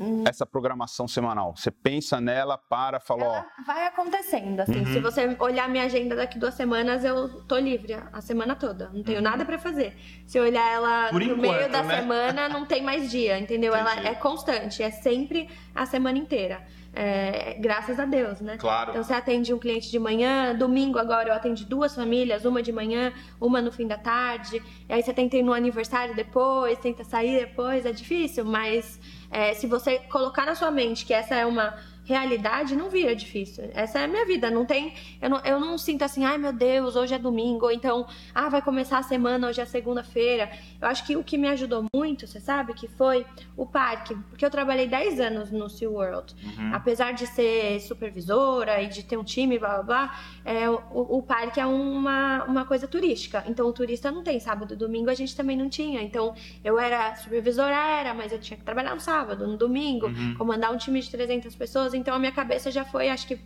Hum. 0.00 0.24
Essa 0.26 0.46
programação 0.46 1.06
semanal. 1.06 1.54
Você 1.54 1.70
pensa 1.70 2.18
nela, 2.22 2.56
para, 2.56 2.98
fala, 2.98 3.22
ó. 3.24 3.34
Ela 3.34 3.46
vai 3.66 3.86
acontecendo, 3.86 4.60
assim. 4.60 4.78
Uhum. 4.78 4.86
Se 4.86 5.00
você 5.00 5.36
olhar 5.38 5.68
minha 5.68 5.84
agenda 5.84 6.16
daqui 6.16 6.38
duas 6.38 6.54
semanas, 6.54 7.04
eu 7.04 7.42
tô 7.42 7.58
livre 7.58 7.92
a 8.10 8.20
semana 8.22 8.56
toda. 8.56 8.88
Não 8.94 9.02
tenho 9.02 9.20
nada 9.20 9.44
pra 9.44 9.58
fazer. 9.58 9.94
Se 10.26 10.38
eu 10.38 10.44
olhar 10.44 10.66
ela 10.72 11.08
Por 11.10 11.20
no 11.20 11.26
enquanto, 11.26 11.40
meio 11.40 11.70
da 11.70 11.82
né? 11.82 12.00
semana, 12.00 12.48
não 12.48 12.64
tem 12.64 12.82
mais 12.82 13.10
dia, 13.10 13.38
entendeu? 13.38 13.74
Ela 13.74 13.92
Entendi. 13.92 14.08
é 14.08 14.14
constante, 14.14 14.82
é 14.82 14.90
sempre 14.90 15.50
a 15.74 15.84
semana 15.84 16.16
inteira. 16.16 16.66
É, 16.92 17.54
graças 17.60 18.00
a 18.00 18.04
Deus, 18.04 18.40
né? 18.40 18.56
Claro. 18.56 18.90
Então 18.90 19.04
você 19.04 19.12
atende 19.12 19.54
um 19.54 19.58
cliente 19.58 19.90
de 19.90 19.98
manhã, 19.98 20.54
domingo 20.54 20.98
agora 20.98 21.28
eu 21.28 21.34
atendi 21.34 21.64
duas 21.64 21.94
famílias, 21.94 22.44
uma 22.44 22.62
de 22.62 22.72
manhã, 22.72 23.12
uma 23.40 23.62
no 23.62 23.70
fim 23.70 23.86
da 23.86 23.96
tarde. 23.96 24.60
E 24.88 24.92
aí 24.92 25.02
você 25.02 25.12
tenta 25.12 25.36
ir 25.36 25.42
no 25.42 25.52
aniversário 25.52 26.16
depois, 26.16 26.78
tenta 26.78 27.04
sair 27.04 27.38
depois, 27.38 27.86
é 27.86 27.92
difícil, 27.92 28.44
mas 28.44 28.98
é, 29.30 29.54
se 29.54 29.66
você 29.66 29.98
colocar 29.98 30.44
na 30.44 30.54
sua 30.54 30.70
mente 30.70 31.06
que 31.06 31.14
essa 31.14 31.34
é 31.34 31.46
uma 31.46 31.74
realidade, 32.10 32.74
não 32.76 32.90
vira 32.90 33.14
difícil. 33.14 33.70
Essa 33.74 34.00
é 34.00 34.04
a 34.04 34.08
minha 34.08 34.26
vida, 34.26 34.50
não 34.50 34.64
tem. 34.66 34.94
Eu 35.22 35.30
não, 35.30 35.38
eu 35.44 35.60
não 35.60 35.78
sinto 35.78 36.02
assim, 36.02 36.24
ai 36.24 36.36
meu 36.38 36.52
Deus, 36.52 36.96
hoje 36.96 37.14
é 37.14 37.18
domingo, 37.18 37.66
ou 37.66 37.72
então, 37.72 38.06
ah, 38.34 38.48
vai 38.48 38.60
começar 38.60 38.98
a 38.98 39.02
semana, 39.02 39.48
hoje 39.48 39.60
é 39.60 39.64
segunda-feira. 39.64 40.50
Eu 40.80 40.88
acho 40.88 41.06
que 41.06 41.16
o 41.16 41.22
que 41.24 41.38
me 41.38 41.48
ajudou 41.48 41.84
muito, 41.94 42.26
você 42.26 42.40
sabe, 42.40 42.74
que 42.74 42.88
foi 42.88 43.24
o 43.56 43.64
parque, 43.64 44.14
porque 44.28 44.44
eu 44.44 44.50
trabalhei 44.50 44.86
10 44.86 45.20
anos 45.20 45.50
no 45.50 45.68
SeaWorld. 45.68 46.34
Uhum. 46.44 46.74
Apesar 46.74 47.12
de 47.12 47.26
ser 47.26 47.80
supervisora 47.80 48.82
e 48.82 48.88
de 48.88 49.02
ter 49.02 49.16
um 49.16 49.24
time, 49.24 49.58
blá 49.58 49.74
blá 49.74 49.82
blá, 49.82 50.20
é, 50.44 50.68
o, 50.68 50.80
o 51.18 51.22
parque 51.22 51.60
é 51.60 51.66
uma, 51.66 52.44
uma 52.44 52.64
coisa 52.64 52.86
turística. 52.88 53.44
Então 53.46 53.66
o 53.68 53.72
turista 53.72 54.10
não 54.10 54.22
tem 54.22 54.40
sábado 54.40 54.74
e 54.74 54.76
domingo, 54.76 55.10
a 55.10 55.14
gente 55.14 55.36
também 55.36 55.56
não 55.56 55.68
tinha. 55.68 56.02
Então 56.02 56.34
eu 56.64 56.78
era 56.78 57.14
supervisora, 57.16 57.74
era, 57.74 58.12
mas 58.14 58.32
eu 58.32 58.38
tinha 58.38 58.56
que 58.56 58.64
trabalhar 58.64 58.94
no 58.94 59.00
sábado, 59.00 59.46
no 59.46 59.56
domingo, 59.56 60.06
Uhum. 60.06 60.34
comandar 60.36 60.72
um 60.72 60.76
time 60.76 61.00
de 61.00 61.10
300 61.10 61.54
pessoas. 61.54 61.94
Então 62.00 62.14
a 62.14 62.18
minha 62.18 62.32
cabeça 62.32 62.70
já 62.70 62.84
foi, 62.84 63.08
acho 63.08 63.26
que, 63.26 63.38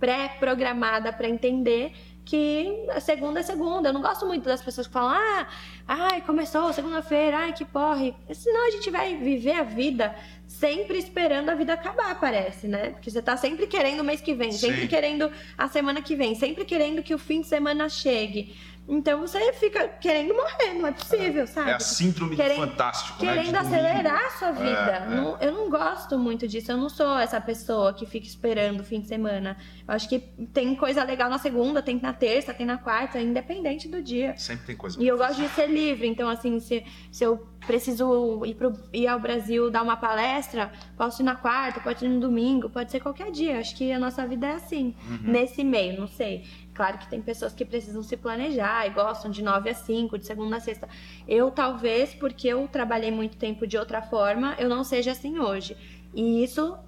pré-programada 0.00 1.12
para 1.12 1.28
entender 1.28 1.92
que 2.24 2.86
a 2.90 3.00
segunda 3.00 3.40
é 3.40 3.42
segunda. 3.42 3.88
Eu 3.88 3.92
não 3.92 4.00
gosto 4.00 4.26
muito 4.26 4.44
das 4.44 4.62
pessoas 4.62 4.86
que 4.86 4.92
falam, 4.92 5.14
ah, 5.14 5.48
ai, 5.86 6.20
começou 6.22 6.72
segunda-feira, 6.72 7.36
ai, 7.36 7.52
que 7.52 7.64
porre. 7.64 8.14
Senão 8.32 8.66
a 8.68 8.70
gente 8.70 8.90
vai 8.90 9.16
viver 9.16 9.52
a 9.52 9.62
vida 9.62 10.14
sempre 10.46 10.98
esperando 10.98 11.48
a 11.48 11.54
vida 11.54 11.72
acabar, 11.72 12.18
parece, 12.18 12.66
né? 12.66 12.90
Porque 12.90 13.10
você 13.10 13.20
tá 13.20 13.36
sempre 13.36 13.66
querendo 13.66 14.00
o 14.00 14.04
mês 14.04 14.20
que 14.20 14.34
vem, 14.34 14.52
sempre 14.52 14.82
Sim. 14.82 14.88
querendo 14.88 15.30
a 15.56 15.68
semana 15.68 16.02
que 16.02 16.16
vem, 16.16 16.34
sempre 16.34 16.64
querendo 16.64 17.02
que 17.02 17.14
o 17.14 17.18
fim 17.18 17.40
de 17.40 17.46
semana 17.46 17.88
chegue. 17.88 18.54
Então 18.92 19.20
você 19.20 19.52
fica 19.52 19.86
querendo 19.86 20.34
morrer, 20.34 20.74
não 20.74 20.88
é 20.88 20.90
possível, 20.92 21.46
sabe? 21.46 21.70
É 21.70 21.74
a 21.74 21.78
síndrome 21.80 22.34
Querem- 22.34 22.58
do 22.60 22.66
fantástico, 22.66 23.24
né? 23.24 23.34
querendo 23.34 23.52
domingo. 23.54 23.66
acelerar 23.74 24.24
a 24.26 24.30
sua 24.30 24.50
vida. 24.50 25.06
É, 25.08 25.12
é. 25.12 25.14
Não- 25.16 25.38
eu 25.40 25.52
não 25.52 25.70
gosto 25.70 26.18
muito 26.18 26.48
disso. 26.48 26.72
Eu 26.72 26.76
não 26.76 26.88
sou 26.88 27.16
essa 27.16 27.40
pessoa 27.40 27.94
que 27.94 28.04
fica 28.04 28.26
esperando 28.26 28.80
o 28.80 28.84
fim 28.84 29.00
de 29.00 29.06
semana. 29.06 29.56
Eu 29.86 29.94
acho 29.94 30.08
que 30.08 30.18
tem 30.52 30.74
coisa 30.74 31.04
legal 31.04 31.30
na 31.30 31.38
segunda, 31.38 31.80
tem 31.80 32.00
na 32.00 32.12
terça, 32.12 32.52
tem 32.52 32.66
na 32.66 32.78
quarta, 32.78 33.20
independente 33.20 33.86
do 33.88 34.02
dia. 34.02 34.36
Sempre 34.36 34.66
tem 34.66 34.76
coisa. 34.76 35.00
E 35.00 35.06
eu 35.06 35.16
gosto 35.16 35.40
de 35.40 35.48
ser 35.50 35.68
livre. 35.68 36.08
Então, 36.08 36.28
assim, 36.28 36.58
se, 36.58 36.84
se 37.12 37.22
eu 37.22 37.46
preciso 37.66 38.42
ir, 38.44 38.54
pro, 38.54 38.72
ir 38.92 39.06
ao 39.06 39.20
Brasil 39.20 39.70
dar 39.70 39.82
uma 39.82 39.96
palestra, 39.96 40.72
posso 40.96 41.22
ir 41.22 41.24
na 41.24 41.36
quarta, 41.36 41.78
pode 41.78 42.04
ir 42.04 42.08
no 42.08 42.18
domingo, 42.18 42.68
pode 42.70 42.90
ser 42.90 42.98
qualquer 43.00 43.30
dia. 43.30 43.58
Acho 43.60 43.76
que 43.76 43.92
a 43.92 43.98
nossa 43.98 44.26
vida 44.26 44.46
é 44.48 44.52
assim, 44.54 44.94
Uhum. 45.08 45.18
nesse 45.30 45.62
meio, 45.62 46.00
não 46.00 46.08
sei. 46.08 46.44
Claro 46.80 46.96
que 46.96 47.10
tem 47.10 47.20
pessoas 47.20 47.52
que 47.52 47.62
precisam 47.62 48.02
se 48.02 48.16
planejar 48.16 48.86
e 48.86 48.90
gostam 48.94 49.30
de 49.30 49.42
9 49.42 49.68
a 49.68 49.74
5, 49.74 50.16
de 50.16 50.24
segunda 50.24 50.56
a 50.56 50.60
sexta. 50.60 50.88
Eu, 51.28 51.50
talvez, 51.50 52.14
porque 52.14 52.48
eu 52.48 52.66
trabalhei 52.68 53.10
muito 53.10 53.36
tempo 53.36 53.66
de 53.66 53.76
outra 53.76 54.00
forma, 54.00 54.56
eu 54.58 54.66
não 54.66 54.82
seja 54.82 55.12
assim 55.12 55.38
hoje. 55.38 55.76
E 56.14 56.42
isso, 56.42 56.78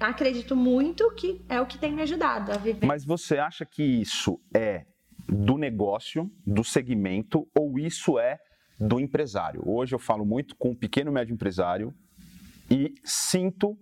acredito 0.00 0.56
muito 0.56 1.08
que 1.14 1.40
é 1.48 1.60
o 1.60 1.66
que 1.66 1.78
tem 1.78 1.92
me 1.92 2.02
ajudado 2.02 2.50
a 2.50 2.56
viver. 2.56 2.84
Mas 2.84 3.04
você 3.04 3.38
acha 3.38 3.64
que 3.64 3.80
isso 3.80 4.40
é 4.52 4.84
do 5.28 5.56
negócio, 5.56 6.28
do 6.44 6.64
segmento, 6.64 7.46
ou 7.56 7.78
isso 7.78 8.18
é 8.18 8.40
do 8.76 8.98
empresário? 8.98 9.62
Hoje 9.64 9.94
eu 9.94 10.00
falo 10.00 10.26
muito 10.26 10.56
com 10.56 10.70
o 10.70 10.76
pequeno 10.76 11.12
e 11.12 11.14
médio 11.14 11.32
empresário 11.32 11.94
e 12.68 12.92
sinto 13.04 13.78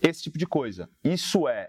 esse 0.00 0.22
tipo 0.22 0.38
de 0.38 0.46
coisa. 0.46 0.88
Isso 1.04 1.46
é 1.46 1.68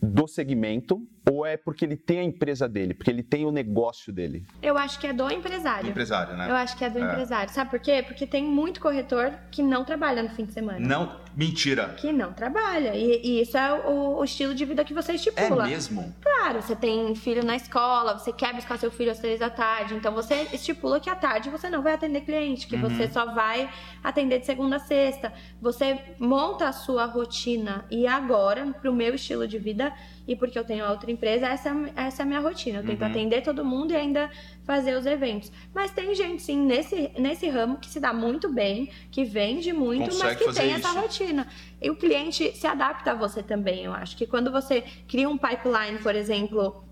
do 0.00 0.28
segmento 0.28 1.04
ou 1.30 1.46
é 1.46 1.56
porque 1.56 1.84
ele 1.84 1.96
tem 1.96 2.20
a 2.20 2.22
empresa 2.22 2.68
dele, 2.68 2.94
porque 2.94 3.10
ele 3.10 3.22
tem 3.22 3.44
o 3.44 3.50
negócio 3.50 4.12
dele? 4.12 4.46
Eu 4.62 4.76
acho 4.76 4.98
que 4.98 5.06
é 5.06 5.12
do 5.12 5.30
empresário. 5.30 5.90
Empresário, 5.90 6.36
né? 6.36 6.50
Eu 6.50 6.54
acho 6.54 6.76
que 6.76 6.84
é 6.84 6.90
do 6.90 6.98
empresário. 6.98 7.52
Sabe 7.52 7.70
por 7.70 7.80
quê? 7.80 8.04
Porque 8.06 8.26
tem 8.26 8.44
muito 8.44 8.80
corretor 8.80 9.32
que 9.50 9.62
não 9.62 9.84
trabalha 9.84 10.22
no 10.22 10.30
fim 10.30 10.44
de 10.44 10.52
semana. 10.52 10.78
Não, 10.80 11.20
mentira. 11.36 11.94
Que 11.96 12.12
não 12.12 12.32
trabalha. 12.32 12.94
E, 12.94 13.20
e 13.22 13.40
isso 13.42 13.56
é 13.56 13.72
o, 13.72 14.18
o 14.18 14.24
estilo 14.24 14.54
de 14.54 14.64
vida 14.64 14.84
que 14.84 14.94
você 14.94 15.12
É 15.12 15.14
estipula. 15.14 15.66
mesmo? 15.66 16.14
Claro, 16.20 16.62
você 16.62 16.74
tem 16.76 17.14
filho 17.14 17.44
na 17.44 17.56
escola, 17.56 18.18
você 18.18 18.32
quer 18.32 18.54
buscar 18.54 18.78
seu 18.78 18.90
filho 18.90 19.10
às 19.10 19.18
três 19.18 19.40
da 19.40 19.50
tarde, 19.50 19.94
então 19.94 20.12
você 20.14 20.46
estipula 20.52 21.00
que 21.00 21.10
à 21.10 21.14
tarde 21.14 21.50
você 21.50 21.68
não 21.68 21.82
vai 21.82 21.94
atender 21.94 22.20
cliente, 22.22 22.66
que 22.66 22.76
você 22.76 23.08
só 23.08 23.32
vai 23.32 23.68
atender 24.02 24.40
de 24.40 24.46
segunda 24.46 24.76
a 24.76 24.80
sexta. 24.80 25.32
Você 25.60 25.98
monta 26.18 26.68
a 26.68 26.72
sua 26.72 27.04
rotina 27.06 27.84
e 27.90 28.06
agora, 28.06 28.66
pro 28.80 28.92
meu 28.92 29.14
estilo 29.14 29.46
de 29.48 29.58
vida 29.58 29.92
e 30.26 30.34
porque 30.34 30.58
eu 30.58 30.64
tenho 30.64 30.88
outra 30.88 31.10
empresa, 31.10 31.46
essa, 31.48 31.70
essa 31.96 32.22
é 32.22 32.24
a 32.24 32.26
minha 32.26 32.40
rotina. 32.40 32.78
Eu 32.78 32.84
tento 32.86 33.00
Uhum. 33.02 33.06
atender 33.08 33.42
todo 33.42 33.64
mundo 33.64 33.92
e 33.92 33.96
ainda 33.96 34.30
fazer 34.64 34.96
os 34.96 35.06
eventos. 35.06 35.52
Mas 35.74 35.90
tem 35.90 36.14
gente, 36.14 36.42
sim, 36.42 36.56
nesse, 36.58 37.10
nesse 37.18 37.48
ramo 37.48 37.78
que 37.78 37.88
se 37.88 38.00
dá 38.00 38.12
muito 38.12 38.52
bem, 38.52 38.90
que 39.10 39.24
vende 39.24 39.72
muito, 39.72 40.06
mas 40.06 40.14
Consegue 40.14 40.38
que 40.38 40.44
fazer 40.46 40.60
tem 40.60 40.72
essa 40.72 40.88
isso. 40.88 40.98
rotina. 41.00 41.46
E 41.80 41.90
o 41.90 41.96
cliente 41.96 42.52
se 42.56 42.66
adapta 42.66 43.12
a 43.12 43.14
você 43.14 43.42
também, 43.42 43.84
eu 43.84 43.92
acho. 43.92 44.16
Que 44.16 44.26
quando 44.26 44.50
você 44.50 44.82
cria 45.06 45.28
um 45.28 45.38
pipeline, 45.38 45.98
por 46.02 46.14
exemplo, 46.14 46.84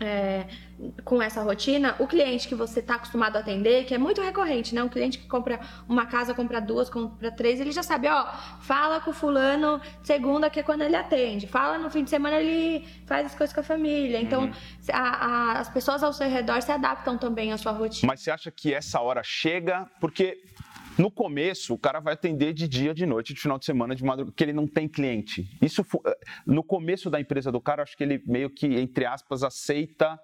é, 0.00 0.44
com 1.04 1.22
essa 1.22 1.42
rotina, 1.42 1.94
o 1.98 2.06
cliente 2.06 2.46
que 2.48 2.54
você 2.54 2.80
está 2.80 2.96
acostumado 2.96 3.36
a 3.36 3.40
atender, 3.40 3.84
que 3.86 3.94
é 3.94 3.98
muito 3.98 4.20
recorrente, 4.20 4.74
né? 4.74 4.82
Um 4.82 4.88
cliente 4.88 5.18
que 5.18 5.26
compra 5.26 5.58
uma 5.88 6.04
casa, 6.06 6.34
compra 6.34 6.60
duas, 6.60 6.90
compra 6.90 7.30
três, 7.30 7.60
ele 7.60 7.72
já 7.72 7.82
sabe, 7.82 8.06
ó, 8.08 8.26
fala 8.60 9.00
com 9.00 9.10
o 9.10 9.14
fulano 9.14 9.80
segunda, 10.02 10.50
que 10.50 10.60
é 10.60 10.62
quando 10.62 10.82
ele 10.82 10.94
atende. 10.96 11.46
Fala 11.46 11.78
no 11.78 11.88
fim 11.90 12.04
de 12.04 12.10
semana, 12.10 12.36
ele 12.40 12.86
faz 13.06 13.26
as 13.26 13.34
coisas 13.34 13.54
com 13.54 13.60
a 13.60 13.64
família. 13.64 14.20
Então, 14.20 14.42
Uhum. 14.44 14.52
a- 14.92 15.26
a- 15.26 15.60
as 15.60 15.68
pessoas 15.70 16.02
ao 16.02 16.12
seu 16.12 16.28
redor 16.28 16.60
se 16.60 16.70
adaptam 16.70 17.16
também 17.16 17.52
à 17.52 17.56
sua 17.58 17.72
rotina. 17.72 18.06
Mas 18.12 18.20
você 18.20 18.30
acha 18.30 18.50
que 18.50 18.74
essa 18.74 19.00
hora 19.00 19.22
chega 19.22 19.86
porque 20.00 20.42
no 20.98 21.10
começo 21.10 21.74
o 21.74 21.78
cara 21.78 22.00
vai 22.00 22.14
atender 22.14 22.52
de 22.52 22.66
dia, 22.66 22.94
de 22.94 23.06
noite, 23.06 23.34
de 23.34 23.40
final 23.40 23.58
de 23.58 23.64
semana, 23.64 23.94
de 23.94 24.04
madrugada, 24.04 24.32
porque 24.32 24.44
ele 24.44 24.52
não 24.52 24.66
tem 24.66 24.88
cliente. 24.88 25.48
Isso 25.60 25.84
eh, 26.06 26.18
no 26.46 26.62
começo 26.62 27.10
da 27.10 27.20
empresa 27.20 27.52
do 27.52 27.60
cara, 27.60 27.82
acho 27.82 27.96
que 27.96 28.02
ele 28.04 28.22
meio 28.26 28.50
que 28.50 28.66
entre 28.66 29.04
aspas 29.04 29.42
aceita 29.42 30.18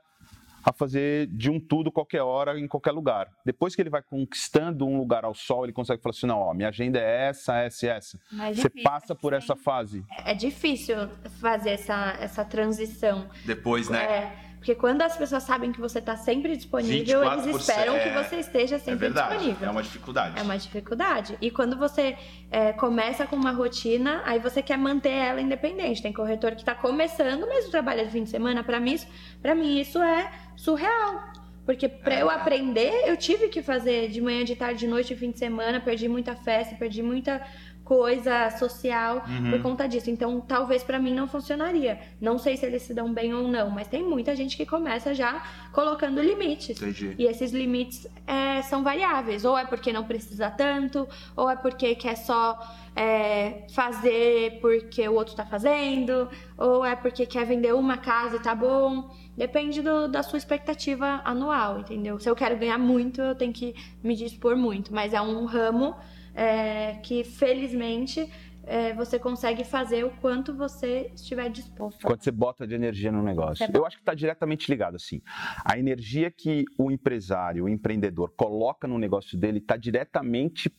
a 0.64 0.72
fazer 0.72 1.26
de 1.26 1.50
um 1.50 1.58
tudo 1.58 1.90
qualquer 1.90 2.22
hora 2.22 2.58
em 2.58 2.68
qualquer 2.68 2.92
lugar. 2.92 3.28
Depois 3.44 3.74
que 3.74 3.82
ele 3.82 3.90
vai 3.90 4.02
conquistando 4.02 4.86
um 4.86 4.96
lugar 4.96 5.24
ao 5.24 5.34
sol, 5.34 5.64
ele 5.64 5.72
consegue 5.72 6.00
falar 6.00 6.12
assim: 6.12 6.26
"Não, 6.26 6.38
ó, 6.38 6.54
minha 6.54 6.68
agenda 6.68 7.00
é 7.00 7.28
essa, 7.28 7.58
essa 7.58 7.86
e 7.86 7.88
essa". 7.88 8.18
Mas 8.30 8.56
Você 8.56 8.68
difícil, 8.68 8.84
passa 8.84 9.14
por 9.14 9.32
sim. 9.32 9.38
essa 9.38 9.56
fase. 9.56 10.04
É 10.24 10.34
difícil 10.34 10.96
fazer 11.40 11.70
essa, 11.70 12.16
essa 12.20 12.44
transição. 12.44 13.28
Depois, 13.44 13.88
né? 13.88 14.04
É, 14.04 14.51
porque 14.62 14.76
quando 14.76 15.02
as 15.02 15.16
pessoas 15.16 15.42
sabem 15.42 15.72
que 15.72 15.80
você 15.80 15.98
está 15.98 16.14
sempre 16.16 16.56
disponível, 16.56 17.18
24 17.20 17.50
eles 17.50 17.56
esperam 17.62 17.94
que 17.94 18.08
é- 18.08 18.22
você 18.22 18.36
esteja 18.36 18.76
É 18.76 18.78
sempre 18.78 19.00
verdade. 19.00 19.34
disponível. 19.34 19.66
É 19.66 19.70
uma 19.72 19.82
dificuldade. 19.82 20.38
É 20.38 20.42
uma 20.42 20.56
dificuldade. 20.56 21.36
E 21.40 21.50
quando 21.50 21.76
você 21.76 22.16
é, 22.48 22.72
começa 22.72 23.26
com 23.26 23.34
uma 23.34 23.50
rotina, 23.50 24.22
aí 24.24 24.38
você 24.38 24.62
quer 24.62 24.78
manter 24.78 25.10
ela 25.10 25.40
independente. 25.40 26.00
Tem 26.00 26.12
corretor 26.12 26.52
que 26.52 26.60
está 26.62 26.76
começando, 26.76 27.44
mas 27.48 27.68
trabalha 27.70 28.04
de 28.06 28.12
fim 28.12 28.22
de 28.22 28.30
semana. 28.30 28.62
Para 28.62 28.78
mim, 28.78 28.92
isso- 28.92 29.08
pra 29.42 29.52
mim, 29.52 29.80
isso 29.80 30.00
é 30.00 30.30
surreal. 30.56 31.32
Porque 31.66 31.88
para 31.88 32.14
É. 32.14 32.22
eu 32.22 32.30
aprender, 32.30 32.92
eu 33.08 33.16
tive 33.16 33.48
que 33.48 33.62
fazer 33.62 34.08
de 34.10 34.20
manhã, 34.20 34.44
de 34.44 34.54
tarde, 34.56 34.80
de 34.80 34.86
noite, 34.88 35.14
fim 35.16 35.30
de 35.30 35.38
semana. 35.38 35.80
Perdi 35.80 36.08
muita 36.08 36.34
festa, 36.36 36.74
perdi 36.76 37.02
muita, 37.02 37.40
coisa 37.84 38.50
social 38.50 39.24
uhum. 39.26 39.50
por 39.50 39.62
conta 39.62 39.86
disso. 39.86 40.10
Então, 40.10 40.40
talvez 40.40 40.82
para 40.82 40.98
mim 40.98 41.12
não 41.14 41.26
funcionaria. 41.28 41.98
Não 42.20 42.38
sei 42.38 42.56
se 42.56 42.64
eles 42.64 42.82
se 42.82 42.94
dão 42.94 43.12
bem 43.12 43.34
ou 43.34 43.48
não, 43.48 43.70
mas 43.70 43.88
tem 43.88 44.02
muita 44.02 44.34
gente 44.36 44.56
que 44.56 44.64
começa 44.64 45.14
já 45.14 45.42
colocando 45.72 46.20
limites. 46.20 46.80
Entendi. 46.80 47.14
E 47.18 47.24
esses 47.24 47.52
limites 47.52 48.06
é, 48.26 48.62
são 48.62 48.82
variáveis. 48.82 49.44
Ou 49.44 49.58
é 49.58 49.64
porque 49.64 49.92
não 49.92 50.04
precisa 50.04 50.50
tanto, 50.50 51.08
ou 51.36 51.50
é 51.50 51.56
porque 51.56 51.94
quer 51.94 52.16
só 52.16 52.58
é, 52.94 53.66
fazer 53.74 54.58
porque 54.60 55.08
o 55.08 55.14
outro 55.14 55.32
está 55.32 55.44
fazendo, 55.44 56.28
ou 56.56 56.84
é 56.84 56.94
porque 56.94 57.26
quer 57.26 57.44
vender 57.44 57.74
uma 57.74 57.96
casa 57.96 58.36
e 58.36 58.40
tá 58.40 58.54
bom. 58.54 59.10
Depende 59.36 59.80
do, 59.80 60.08
da 60.08 60.22
sua 60.22 60.36
expectativa 60.36 61.22
anual, 61.24 61.80
entendeu? 61.80 62.18
Se 62.18 62.28
eu 62.28 62.36
quero 62.36 62.56
ganhar 62.56 62.78
muito, 62.78 63.20
eu 63.20 63.34
tenho 63.34 63.52
que 63.52 63.74
me 64.02 64.14
dispor 64.14 64.56
muito. 64.56 64.94
Mas 64.94 65.14
é 65.14 65.20
um 65.20 65.46
ramo 65.46 65.96
é, 66.34 66.94
que, 67.02 67.24
felizmente, 67.24 68.30
é, 68.64 68.92
você 68.94 69.18
consegue 69.18 69.64
fazer 69.64 70.04
o 70.04 70.10
quanto 70.10 70.54
você 70.54 71.10
estiver 71.14 71.50
disposto. 71.50 72.00
Quando 72.06 72.22
você 72.22 72.30
bota 72.30 72.66
de 72.66 72.74
energia 72.74 73.10
no 73.10 73.22
negócio. 73.22 73.66
Eu 73.72 73.84
acho 73.84 73.96
que 73.96 74.02
está 74.02 74.14
diretamente 74.14 74.70
ligado, 74.70 74.96
assim. 74.96 75.20
A 75.64 75.78
energia 75.78 76.30
que 76.30 76.64
o 76.78 76.90
empresário, 76.90 77.64
o 77.64 77.68
empreendedor 77.68 78.32
coloca 78.36 78.86
no 78.86 78.98
negócio 78.98 79.36
dele 79.36 79.58
está 79.58 79.76
diretamente 79.76 80.72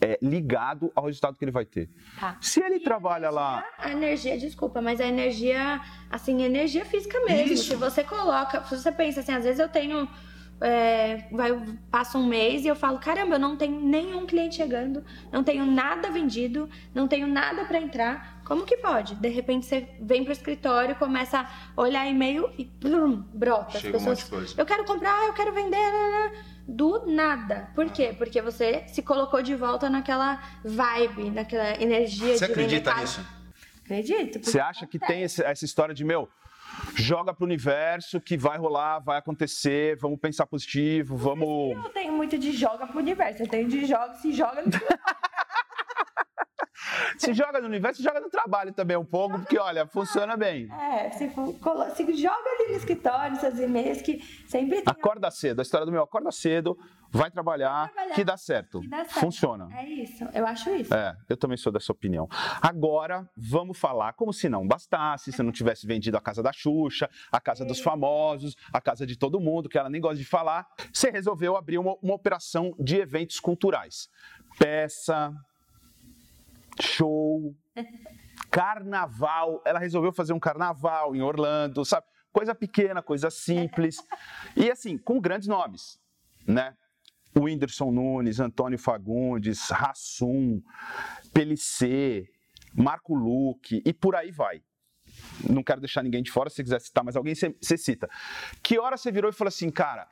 é, 0.00 0.18
ligado 0.22 0.92
ao 0.94 1.06
resultado 1.06 1.36
que 1.36 1.44
ele 1.44 1.52
vai 1.52 1.64
ter. 1.64 1.90
Tá. 2.18 2.36
Se 2.40 2.60
ele 2.62 2.76
e 2.76 2.80
trabalha 2.80 3.28
a 3.28 3.32
energia, 3.32 3.40
lá. 3.40 3.64
A 3.78 3.90
energia, 3.90 4.38
desculpa, 4.38 4.80
mas 4.80 5.00
a 5.00 5.06
energia, 5.06 5.80
assim, 6.10 6.42
energia 6.42 6.84
física 6.84 7.18
mesmo. 7.24 7.54
Isso. 7.54 7.70
Se 7.70 7.74
você 7.74 8.04
coloca, 8.04 8.62
se 8.64 8.76
você 8.76 8.92
pensa 8.92 9.20
assim, 9.20 9.32
às 9.32 9.44
vezes 9.44 9.58
eu 9.58 9.68
tenho. 9.68 10.08
É, 10.62 11.26
vai, 11.32 11.50
passa 11.90 12.16
um 12.16 12.26
mês 12.26 12.64
e 12.64 12.68
eu 12.68 12.76
falo, 12.76 12.98
caramba, 12.98 13.34
eu 13.34 13.38
não 13.38 13.56
tenho 13.56 13.80
nenhum 13.80 14.26
cliente 14.26 14.56
chegando, 14.56 15.04
não 15.32 15.42
tenho 15.42 15.66
nada 15.66 16.10
vendido, 16.10 16.70
não 16.94 17.08
tenho 17.08 17.26
nada 17.26 17.64
para 17.64 17.80
entrar. 17.80 18.42
Como 18.44 18.64
que 18.64 18.76
pode? 18.76 19.14
De 19.16 19.28
repente 19.28 19.66
você 19.66 19.88
vem 20.00 20.24
pro 20.24 20.32
escritório, 20.32 20.94
começa 20.96 21.40
a 21.40 21.80
olhar 21.80 22.06
e-mail 22.06 22.50
e 22.56 22.64
blum, 22.64 23.24
brota. 23.34 23.78
Chega 23.78 23.96
As 23.96 24.02
pessoas, 24.02 24.02
um 24.02 24.08
monte 24.10 24.24
de 24.24 24.30
coisa. 24.30 24.54
eu 24.60 24.66
quero 24.66 24.84
comprar, 24.84 25.26
eu 25.26 25.32
quero 25.32 25.52
vender. 25.52 25.76
Né, 25.76 25.90
né, 25.90 26.30
né 26.30 26.52
do 26.66 27.06
nada. 27.06 27.68
Por 27.74 27.90
quê? 27.90 28.14
Porque 28.16 28.40
você 28.40 28.84
se 28.86 29.02
colocou 29.02 29.42
de 29.42 29.54
volta 29.54 29.90
naquela 29.90 30.40
vibe, 30.64 31.30
naquela 31.30 31.80
energia 31.82 32.36
você 32.36 32.46
de 32.46 32.52
acredita 32.52 32.94
nisso? 32.94 33.20
Acredito. 33.84 34.44
Você 34.44 34.60
acha 34.60 34.86
que 34.86 34.98
tem 34.98 35.22
esse, 35.22 35.42
essa 35.42 35.64
história 35.64 35.94
de, 35.94 36.04
meu, 36.04 36.28
joga 36.94 37.34
pro 37.34 37.44
universo 37.44 38.20
que 38.20 38.36
vai 38.36 38.58
rolar, 38.58 39.00
vai 39.00 39.18
acontecer, 39.18 39.96
vamos 39.96 40.18
pensar 40.18 40.46
positivo, 40.46 41.16
vamos. 41.16 41.72
Eu 41.72 41.82
não 41.82 41.90
tenho 41.90 42.12
muito 42.12 42.38
de 42.38 42.52
joga 42.52 42.86
pro 42.86 42.98
universo, 42.98 43.42
eu 43.42 43.48
tenho 43.48 43.68
de 43.68 43.84
joga, 43.86 44.14
se 44.14 44.32
joga 44.32 44.62
no 44.62 44.70
Se 47.16 47.32
joga 47.32 47.60
no 47.60 47.66
universo, 47.66 47.98
se 47.98 48.02
joga 48.02 48.20
no 48.20 48.30
trabalho 48.30 48.72
também 48.72 48.96
um 48.96 49.04
pouco, 49.04 49.38
porque 49.38 49.58
olha, 49.58 49.86
funciona 49.86 50.36
bem. 50.36 50.68
É, 50.72 51.10
se, 51.10 51.28
se 51.28 52.16
joga 52.16 52.50
ali 52.50 52.70
no 52.70 52.76
escritório, 52.76 53.36
seus 53.36 53.58
e-mails, 53.58 54.02
que 54.02 54.22
sempre 54.46 54.82
tem. 54.82 54.84
Acorda 54.86 55.30
cedo, 55.30 55.60
a 55.60 55.62
história 55.62 55.86
do 55.86 55.92
meu, 55.92 56.02
acorda 56.02 56.30
cedo, 56.30 56.76
vai 57.10 57.30
trabalhar, 57.30 57.88
trabalhar 57.92 58.14
que, 58.14 58.24
dá 58.24 58.36
certo. 58.36 58.80
que 58.80 58.88
dá 58.88 59.04
certo. 59.04 59.20
Funciona. 59.20 59.68
É 59.76 59.84
isso, 59.84 60.24
eu 60.32 60.46
acho 60.46 60.70
isso. 60.70 60.94
É, 60.94 61.16
eu 61.28 61.36
também 61.36 61.56
sou 61.56 61.70
dessa 61.70 61.92
opinião. 61.92 62.28
Agora, 62.60 63.28
vamos 63.36 63.78
falar 63.78 64.14
como 64.14 64.32
se 64.32 64.48
não 64.48 64.66
bastasse, 64.66 65.30
se 65.30 65.42
não 65.42 65.52
tivesse 65.52 65.86
vendido 65.86 66.16
a 66.16 66.20
casa 66.20 66.42
da 66.42 66.52
Xuxa, 66.52 67.08
a 67.30 67.40
casa 67.40 67.64
dos 67.64 67.80
famosos, 67.80 68.56
a 68.72 68.80
casa 68.80 69.06
de 69.06 69.16
todo 69.16 69.38
mundo, 69.38 69.68
que 69.68 69.76
ela 69.76 69.90
nem 69.90 70.00
gosta 70.00 70.16
de 70.16 70.24
falar. 70.24 70.66
Você 70.92 71.10
resolveu 71.10 71.56
abrir 71.56 71.78
uma, 71.78 71.94
uma 72.02 72.14
operação 72.14 72.74
de 72.78 72.96
eventos 72.96 73.38
culturais. 73.38 74.08
Peça, 74.58 75.32
show, 76.80 77.54
carnaval. 78.50 79.62
Ela 79.64 79.78
resolveu 79.78 80.12
fazer 80.12 80.32
um 80.32 80.40
carnaval 80.40 81.14
em 81.14 81.20
Orlando, 81.20 81.84
sabe? 81.84 82.06
Coisa 82.32 82.54
pequena, 82.54 83.02
coisa 83.02 83.30
simples. 83.30 83.96
E 84.56 84.70
assim, 84.70 84.96
com 84.96 85.20
grandes 85.20 85.48
nomes, 85.48 86.00
né? 86.46 86.74
Whindersson 87.36 87.90
Nunes, 87.90 88.40
Antônio 88.40 88.78
Fagundes, 88.78 89.70
Rassum, 89.70 90.60
Pelicê, 91.32 92.28
Marco 92.74 93.14
Luque 93.14 93.82
e 93.84 93.92
por 93.92 94.14
aí 94.14 94.30
vai. 94.30 94.62
Não 95.48 95.62
quero 95.62 95.80
deixar 95.80 96.02
ninguém 96.02 96.22
de 96.22 96.30
fora, 96.30 96.50
se 96.50 96.62
quiser 96.62 96.80
citar 96.80 97.04
mais 97.04 97.16
alguém, 97.16 97.34
você 97.34 97.76
cita. 97.76 98.08
Que 98.62 98.78
hora 98.78 98.96
você 98.96 99.10
virou 99.10 99.30
e 99.30 99.34
falou 99.34 99.48
assim, 99.48 99.70
cara, 99.70 100.08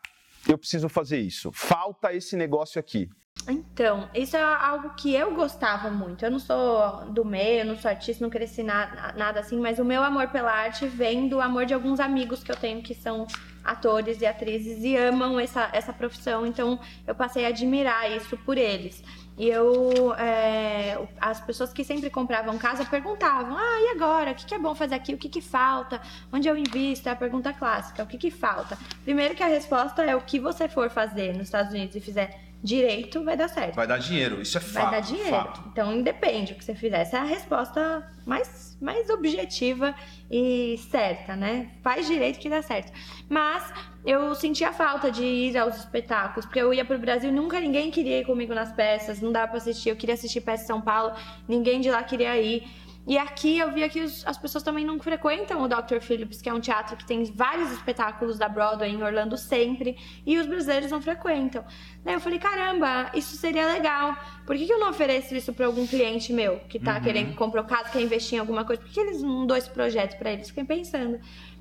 eu 0.48 0.58
preciso 0.58 0.88
fazer 0.88 1.18
isso. 1.18 1.50
Falta 1.52 2.12
esse 2.14 2.36
negócio 2.36 2.78
aqui. 2.78 3.08
Então, 3.48 4.08
isso 4.14 4.36
é 4.36 4.42
algo 4.42 4.90
que 4.90 5.14
eu 5.14 5.34
gostava 5.34 5.90
muito. 5.90 6.24
Eu 6.24 6.30
não 6.30 6.38
sou 6.38 7.06
do 7.06 7.24
meio, 7.24 7.64
não 7.64 7.76
sou 7.76 7.90
artista, 7.90 8.22
não 8.22 8.30
cresci 8.30 8.62
na, 8.62 9.12
nada 9.16 9.40
assim, 9.40 9.58
mas 9.58 9.78
o 9.78 9.84
meu 9.84 10.02
amor 10.02 10.28
pela 10.28 10.52
arte 10.52 10.86
vem 10.86 11.28
do 11.28 11.40
amor 11.40 11.64
de 11.66 11.74
alguns 11.74 12.00
amigos 12.00 12.44
que 12.44 12.52
eu 12.52 12.56
tenho 12.56 12.82
que 12.82 12.94
são 12.94 13.26
atores 13.64 14.20
e 14.20 14.26
atrizes 14.26 14.82
e 14.84 14.96
amam 14.96 15.38
essa, 15.38 15.68
essa 15.72 15.92
profissão, 15.92 16.46
então 16.46 16.78
eu 17.06 17.14
passei 17.14 17.44
a 17.44 17.48
admirar 17.48 18.10
isso 18.10 18.36
por 18.38 18.56
eles. 18.56 19.02
E 19.38 19.48
eu, 19.48 20.14
é, 20.16 20.98
as 21.18 21.40
pessoas 21.40 21.72
que 21.72 21.82
sempre 21.82 22.10
compravam 22.10 22.58
casa 22.58 22.84
perguntavam: 22.84 23.56
ah, 23.56 23.80
e 23.80 23.96
agora? 23.96 24.32
O 24.32 24.34
que, 24.34 24.44
que 24.44 24.54
é 24.54 24.58
bom 24.58 24.74
fazer 24.74 24.96
aqui? 24.96 25.14
O 25.14 25.18
que, 25.18 25.30
que 25.30 25.40
falta? 25.40 26.00
Onde 26.30 26.46
eu 26.46 26.56
invisto? 26.56 27.08
É 27.08 27.12
a 27.12 27.16
pergunta 27.16 27.52
clássica: 27.52 28.02
o 28.02 28.06
que, 28.06 28.18
que 28.18 28.30
falta? 28.30 28.76
Primeiro, 29.02 29.34
que 29.34 29.42
a 29.42 29.46
resposta 29.46 30.02
é 30.02 30.14
o 30.14 30.20
que 30.20 30.38
você 30.38 30.68
for 30.68 30.90
fazer 30.90 31.32
nos 31.32 31.44
Estados 31.44 31.72
Unidos 31.72 31.96
e 31.96 32.00
fizer 32.00 32.49
direito, 32.62 33.24
vai 33.24 33.36
dar 33.36 33.48
certo. 33.48 33.74
Vai 33.74 33.86
dar 33.86 33.98
dinheiro, 33.98 34.40
isso 34.40 34.58
é 34.58 34.60
fato. 34.60 34.90
Vai 34.90 35.00
dar 35.00 35.06
dinheiro. 35.06 35.30
Fato. 35.30 35.62
Então, 35.72 35.94
independe 35.94 36.52
do 36.52 36.58
que 36.58 36.64
você 36.64 36.74
fizer. 36.74 37.00
Essa 37.00 37.16
é 37.16 37.20
a 37.20 37.24
resposta 37.24 38.06
mais, 38.26 38.76
mais 38.80 39.08
objetiva 39.08 39.94
e 40.30 40.78
certa, 40.90 41.34
né? 41.34 41.70
Faz 41.82 42.06
direito 42.06 42.38
que 42.38 42.50
dá 42.50 42.60
certo. 42.62 42.92
Mas 43.28 43.72
eu 44.04 44.34
sentia 44.34 44.72
falta 44.72 45.10
de 45.10 45.24
ir 45.24 45.56
aos 45.56 45.76
espetáculos, 45.76 46.44
porque 46.44 46.60
eu 46.60 46.72
ia 46.72 46.84
pro 46.84 46.98
Brasil 46.98 47.30
e 47.30 47.32
nunca 47.32 47.58
ninguém 47.58 47.90
queria 47.90 48.20
ir 48.20 48.26
comigo 48.26 48.54
nas 48.54 48.72
peças, 48.72 49.20
não 49.20 49.32
dava 49.32 49.48
pra 49.48 49.56
assistir. 49.56 49.88
Eu 49.88 49.96
queria 49.96 50.14
assistir 50.14 50.40
peça 50.40 50.64
em 50.64 50.66
São 50.66 50.80
Paulo, 50.80 51.14
ninguém 51.48 51.80
de 51.80 51.90
lá 51.90 52.02
queria 52.02 52.36
ir. 52.40 52.64
E 53.06 53.16
aqui 53.16 53.58
eu 53.58 53.72
via 53.72 53.88
que 53.88 54.00
os, 54.00 54.26
as 54.26 54.36
pessoas 54.36 54.62
também 54.62 54.84
não 54.84 54.98
frequentam 55.00 55.62
o 55.62 55.68
Dr. 55.68 56.00
Phillips, 56.00 56.40
que 56.42 56.48
é 56.48 56.54
um 56.54 56.60
teatro 56.60 56.96
que 56.96 57.04
tem 57.04 57.24
vários 57.24 57.72
espetáculos 57.72 58.38
da 58.38 58.48
Broadway 58.48 58.90
em 58.90 59.02
Orlando 59.02 59.36
sempre, 59.36 59.96
e 60.24 60.38
os 60.38 60.46
brasileiros 60.46 60.90
não 60.90 61.00
frequentam. 61.00 61.64
Daí 62.04 62.14
eu 62.14 62.20
falei, 62.20 62.38
caramba, 62.38 63.10
isso 63.14 63.36
seria 63.36 63.66
legal. 63.66 64.16
Por 64.46 64.56
que, 64.56 64.66
que 64.66 64.72
eu 64.72 64.78
não 64.78 64.90
ofereço 64.90 65.34
isso 65.34 65.52
para 65.52 65.66
algum 65.66 65.86
cliente 65.86 66.32
meu 66.32 66.60
que 66.68 66.78
tá 66.78 66.96
uhum. 66.96 67.02
querendo 67.02 67.34
comprar 67.34 67.62
o 67.62 67.66
caso, 67.66 67.90
quer 67.90 68.02
investir 68.02 68.36
em 68.36 68.40
alguma 68.40 68.64
coisa? 68.64 68.82
Por 68.82 68.90
que 68.90 69.00
eles 69.00 69.22
não 69.22 69.46
dão 69.46 69.56
esse 69.56 69.70
projeto 69.70 70.18
para 70.18 70.32
eles? 70.32 70.48
Fiquei 70.48 70.64
pensando. 70.64 71.18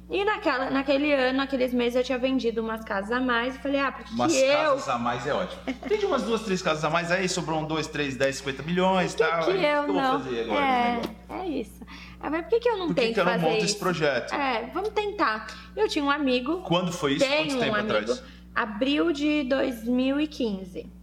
E 0.10 0.26
naquela, 0.26 0.72
naquele 0.72 1.14
ano, 1.14 1.38
naqueles 1.38 1.72
meses, 1.72 1.96
eu 1.98 2.04
tinha 2.04 2.18
vendido 2.18 2.62
umas 2.62 2.84
casas 2.84 3.12
a 3.12 3.20
mais. 3.20 3.56
E 3.56 3.60
falei, 3.60 3.80
ah, 3.80 3.92
porque 3.92 4.12
umas 4.12 4.34
que 4.34 4.40
eu... 4.40 4.58
casas 4.58 4.90
a 4.90 4.98
mais 4.98 5.28
é 5.28 5.34
ótimo. 5.34 5.62
Vende 5.88 6.06
umas 6.06 6.24
duas, 6.24 6.42
três 6.42 6.62
casas 6.64 6.84
a 6.84 6.90
mais 6.90 7.12
aí, 7.12 7.30
sobrou 7.30 7.60
um, 7.60 7.66
dois, 7.66 7.86
três, 7.86 8.16
dez, 8.16 8.38
cinquenta 8.38 8.64
milhões 8.64 9.14
e 9.14 9.18
tal. 9.18 9.46
Que, 9.46 9.54
que 9.54 9.64
eu 9.64 9.84
que 9.84 9.92
não... 9.92 10.12
vou 10.12 10.20
fazer 10.22 10.42
agora? 10.42 10.66
É, 10.66 11.02
é 11.30 11.48
isso. 11.48 11.86
Ah, 12.20 12.30
mas 12.30 12.42
por 12.42 12.50
que, 12.50 12.60
que 12.60 12.70
eu 12.70 12.78
não 12.78 12.88
por 12.88 12.96
que 12.96 13.02
tento 13.02 13.14
que 13.14 13.20
eu 13.20 13.26
não 13.26 13.32
fazer 13.34 13.46
monto 13.46 13.58
isso? 13.58 13.66
esse 13.66 13.78
projeto? 13.78 14.34
É, 14.34 14.70
vamos 14.74 14.90
tentar. 14.90 15.48
Eu 15.76 15.88
tinha 15.88 16.04
um 16.04 16.10
amigo... 16.10 16.62
Quando 16.62 16.92
foi 16.92 17.14
isso? 17.14 17.26
Tenho 17.26 17.52
Quanto 17.52 17.60
tempo 17.60 17.72
um 17.72 17.80
amigo. 17.80 18.00
atrás? 18.00 18.24
Abril 18.56 19.14
de 19.14 19.44
2015. 19.44 20.99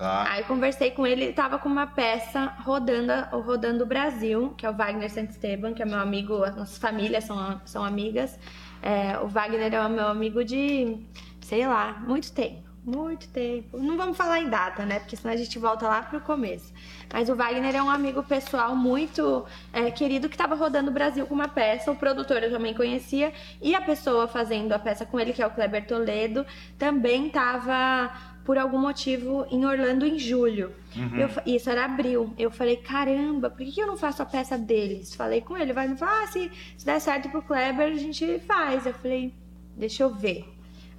Tá. 0.00 0.32
Aí 0.32 0.44
conversei 0.44 0.90
com 0.92 1.06
ele, 1.06 1.24
ele 1.24 1.32
tava 1.34 1.58
com 1.58 1.68
uma 1.68 1.86
peça 1.86 2.54
rodando, 2.64 3.12
rodando 3.32 3.84
o 3.84 3.86
Brasil, 3.86 4.54
que 4.56 4.64
é 4.64 4.70
o 4.70 4.72
Wagner 4.72 5.10
Santisteban, 5.10 5.74
que 5.74 5.82
é 5.82 5.84
meu 5.84 5.98
amigo, 5.98 6.42
as 6.42 6.56
nossas 6.56 6.78
famílias 6.78 7.24
são, 7.24 7.60
são 7.66 7.84
amigas. 7.84 8.38
É, 8.80 9.18
o 9.18 9.28
Wagner 9.28 9.74
é 9.74 9.78
o 9.78 9.90
meu 9.90 10.06
amigo 10.06 10.42
de, 10.42 10.96
sei 11.42 11.66
lá, 11.66 12.02
muito 12.06 12.32
tempo. 12.32 12.70
Muito 12.82 13.28
tempo. 13.28 13.76
Não 13.78 13.98
vamos 13.98 14.16
falar 14.16 14.40
em 14.40 14.48
data, 14.48 14.86
né? 14.86 15.00
Porque 15.00 15.14
senão 15.14 15.34
a 15.34 15.36
gente 15.36 15.58
volta 15.58 15.86
lá 15.86 16.00
pro 16.00 16.18
começo. 16.22 16.72
Mas 17.12 17.28
o 17.28 17.36
Wagner 17.36 17.76
é 17.76 17.82
um 17.82 17.90
amigo 17.90 18.22
pessoal 18.22 18.74
muito 18.74 19.44
é, 19.70 19.90
querido 19.90 20.30
que 20.30 20.34
estava 20.34 20.54
rodando 20.54 20.90
o 20.90 20.94
Brasil 20.94 21.26
com 21.26 21.34
uma 21.34 21.46
peça. 21.46 21.92
O 21.92 21.96
produtor 21.96 22.42
eu 22.42 22.50
também 22.50 22.72
conhecia. 22.72 23.34
E 23.60 23.74
a 23.74 23.82
pessoa 23.82 24.26
fazendo 24.26 24.72
a 24.72 24.78
peça 24.78 25.04
com 25.04 25.20
ele, 25.20 25.34
que 25.34 25.42
é 25.42 25.46
o 25.46 25.50
Kleber 25.50 25.86
Toledo, 25.86 26.46
também 26.78 27.26
estava 27.26 28.10
por 28.44 28.58
algum 28.58 28.78
motivo 28.78 29.46
em 29.50 29.64
Orlando 29.64 30.04
em 30.06 30.18
julho. 30.18 30.72
Uhum. 30.96 31.16
Eu, 31.18 31.28
isso 31.46 31.68
era 31.70 31.84
abril. 31.84 32.32
Eu 32.38 32.50
falei, 32.50 32.76
caramba, 32.76 33.48
por 33.50 33.64
que, 33.64 33.80
eu 33.80 33.86
não 33.86 33.96
faço 33.96 34.22
a 34.22 34.26
peça 34.26 34.56
deles? 34.58 35.14
Falei 35.14 35.40
com 35.40 35.56
ele, 35.56 35.72
vai 35.72 35.86
me 35.88 35.96
falar, 35.96 36.24
ah, 36.24 36.26
se, 36.26 36.50
se 36.76 36.84
der 36.86 37.00
certo 37.00 37.28
pro 37.28 37.42
Kleber, 37.42 37.88
a 37.92 37.96
gente 37.96 38.38
faz. 38.40 38.86
Eu 38.86 38.94
falei, 38.94 39.34
deixa 39.76 40.02
eu 40.02 40.10
ver. 40.14 40.46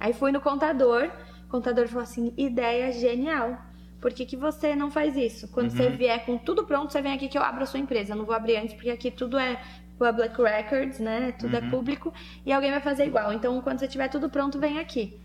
Aí 0.00 0.12
fui 0.12 0.32
no 0.32 0.40
contador, 0.40 1.10
o 1.46 1.48
contador 1.50 1.86
falou 1.88 2.02
assim, 2.04 2.32
ideia 2.36 2.90
genial. 2.92 3.56
Por 4.00 4.12
que, 4.12 4.26
que 4.26 4.36
você 4.36 4.74
não 4.74 4.90
faz 4.90 5.16
isso? 5.16 5.46
Quando 5.48 5.70
Uhum. 5.70 5.76
você 5.76 5.88
vier 5.90 6.24
com 6.24 6.36
tudo 6.36 6.64
pronto, 6.64 6.92
você 6.92 7.00
vem 7.00 7.12
aqui 7.12 7.28
que 7.28 7.38
eu 7.38 7.42
abro 7.42 7.62
a 7.62 7.66
sua 7.66 7.78
empresa. 7.78 8.12
Eu 8.12 8.16
não 8.16 8.24
vou 8.24 8.34
abrir 8.34 8.56
antes, 8.56 8.74
porque 8.74 8.90
aqui 8.90 9.10
tudo 9.12 9.38
é 9.38 9.60
public 9.98 10.42
records, 10.42 10.98
né? 10.98 11.32
Tudo 11.38 11.56
é 11.56 11.60
Uhum. 11.60 11.70
público. 11.70 12.12
E 12.44 12.52
alguém 12.52 12.70
vai 12.72 12.80
fazer 12.80 13.06
igual. 13.06 13.32
Então, 13.32 13.60
quando 13.62 13.78
você 13.78 13.86
tiver 13.86 14.08
tudo 14.08 14.28
pronto, 14.28 14.58
vem 14.58 14.78
aqui. 14.80 15.16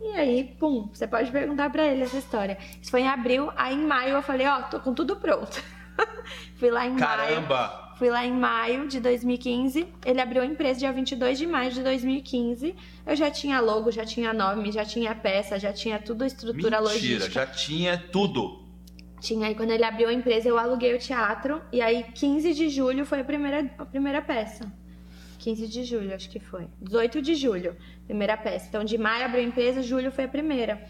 E 0.00 0.10
aí, 0.12 0.56
pum, 0.58 0.88
você 0.92 1.06
pode 1.06 1.30
perguntar 1.30 1.70
pra 1.70 1.86
ele 1.86 2.02
essa 2.02 2.16
história. 2.16 2.56
Isso 2.80 2.90
foi 2.90 3.00
em 3.00 3.08
abril, 3.08 3.50
aí 3.56 3.74
em 3.74 3.86
maio 3.86 4.14
eu 4.16 4.22
falei, 4.22 4.46
ó, 4.46 4.62
tô 4.62 4.78
com 4.80 4.94
tudo 4.94 5.16
pronto. 5.16 5.62
Fui 6.56 6.70
lá 6.70 6.86
em 6.86 6.96
Caramba! 6.96 7.56
maio. 7.68 7.88
Fui 7.98 8.10
lá 8.10 8.24
em 8.24 8.32
maio 8.32 8.86
de 8.86 9.00
2015. 9.00 9.88
Ele 10.06 10.20
abriu 10.20 10.40
a 10.42 10.46
empresa 10.46 10.78
dia 10.78 10.92
22 10.92 11.36
de 11.36 11.46
maio 11.48 11.72
de 11.72 11.82
2015. 11.82 12.76
Eu 13.04 13.16
já 13.16 13.28
tinha 13.28 13.58
logo, 13.60 13.90
já 13.90 14.04
tinha 14.04 14.32
nome, 14.32 14.70
já 14.70 14.84
tinha 14.84 15.12
peça, 15.16 15.58
já 15.58 15.72
tinha 15.72 15.98
tudo 15.98 16.24
estrutura 16.24 16.80
Mentira, 16.80 16.80
logística. 16.80 17.28
já 17.30 17.46
tinha 17.46 17.98
tudo. 18.12 18.62
Tinha 19.20 19.48
aí 19.48 19.54
quando 19.56 19.72
ele 19.72 19.82
abriu 19.82 20.08
a 20.08 20.12
empresa, 20.12 20.48
eu 20.48 20.56
aluguei 20.56 20.94
o 20.94 20.98
teatro 20.98 21.60
e 21.72 21.82
aí 21.82 22.04
15 22.14 22.54
de 22.54 22.68
julho 22.68 23.04
foi 23.04 23.18
a 23.20 23.24
primeira 23.24 23.68
a 23.76 23.84
primeira 23.84 24.22
peça. 24.22 24.72
15 25.38 25.68
de 25.68 25.84
julho, 25.84 26.14
acho 26.14 26.28
que 26.28 26.40
foi. 26.40 26.66
18 26.80 27.22
de 27.22 27.34
julho, 27.34 27.76
primeira 28.06 28.36
peça. 28.36 28.66
Então 28.68 28.84
de 28.84 28.98
maio 28.98 29.24
abriu 29.24 29.40
a 29.42 29.46
empresa, 29.46 29.82
julho 29.82 30.10
foi 30.10 30.24
a 30.24 30.28
primeira. 30.28 30.82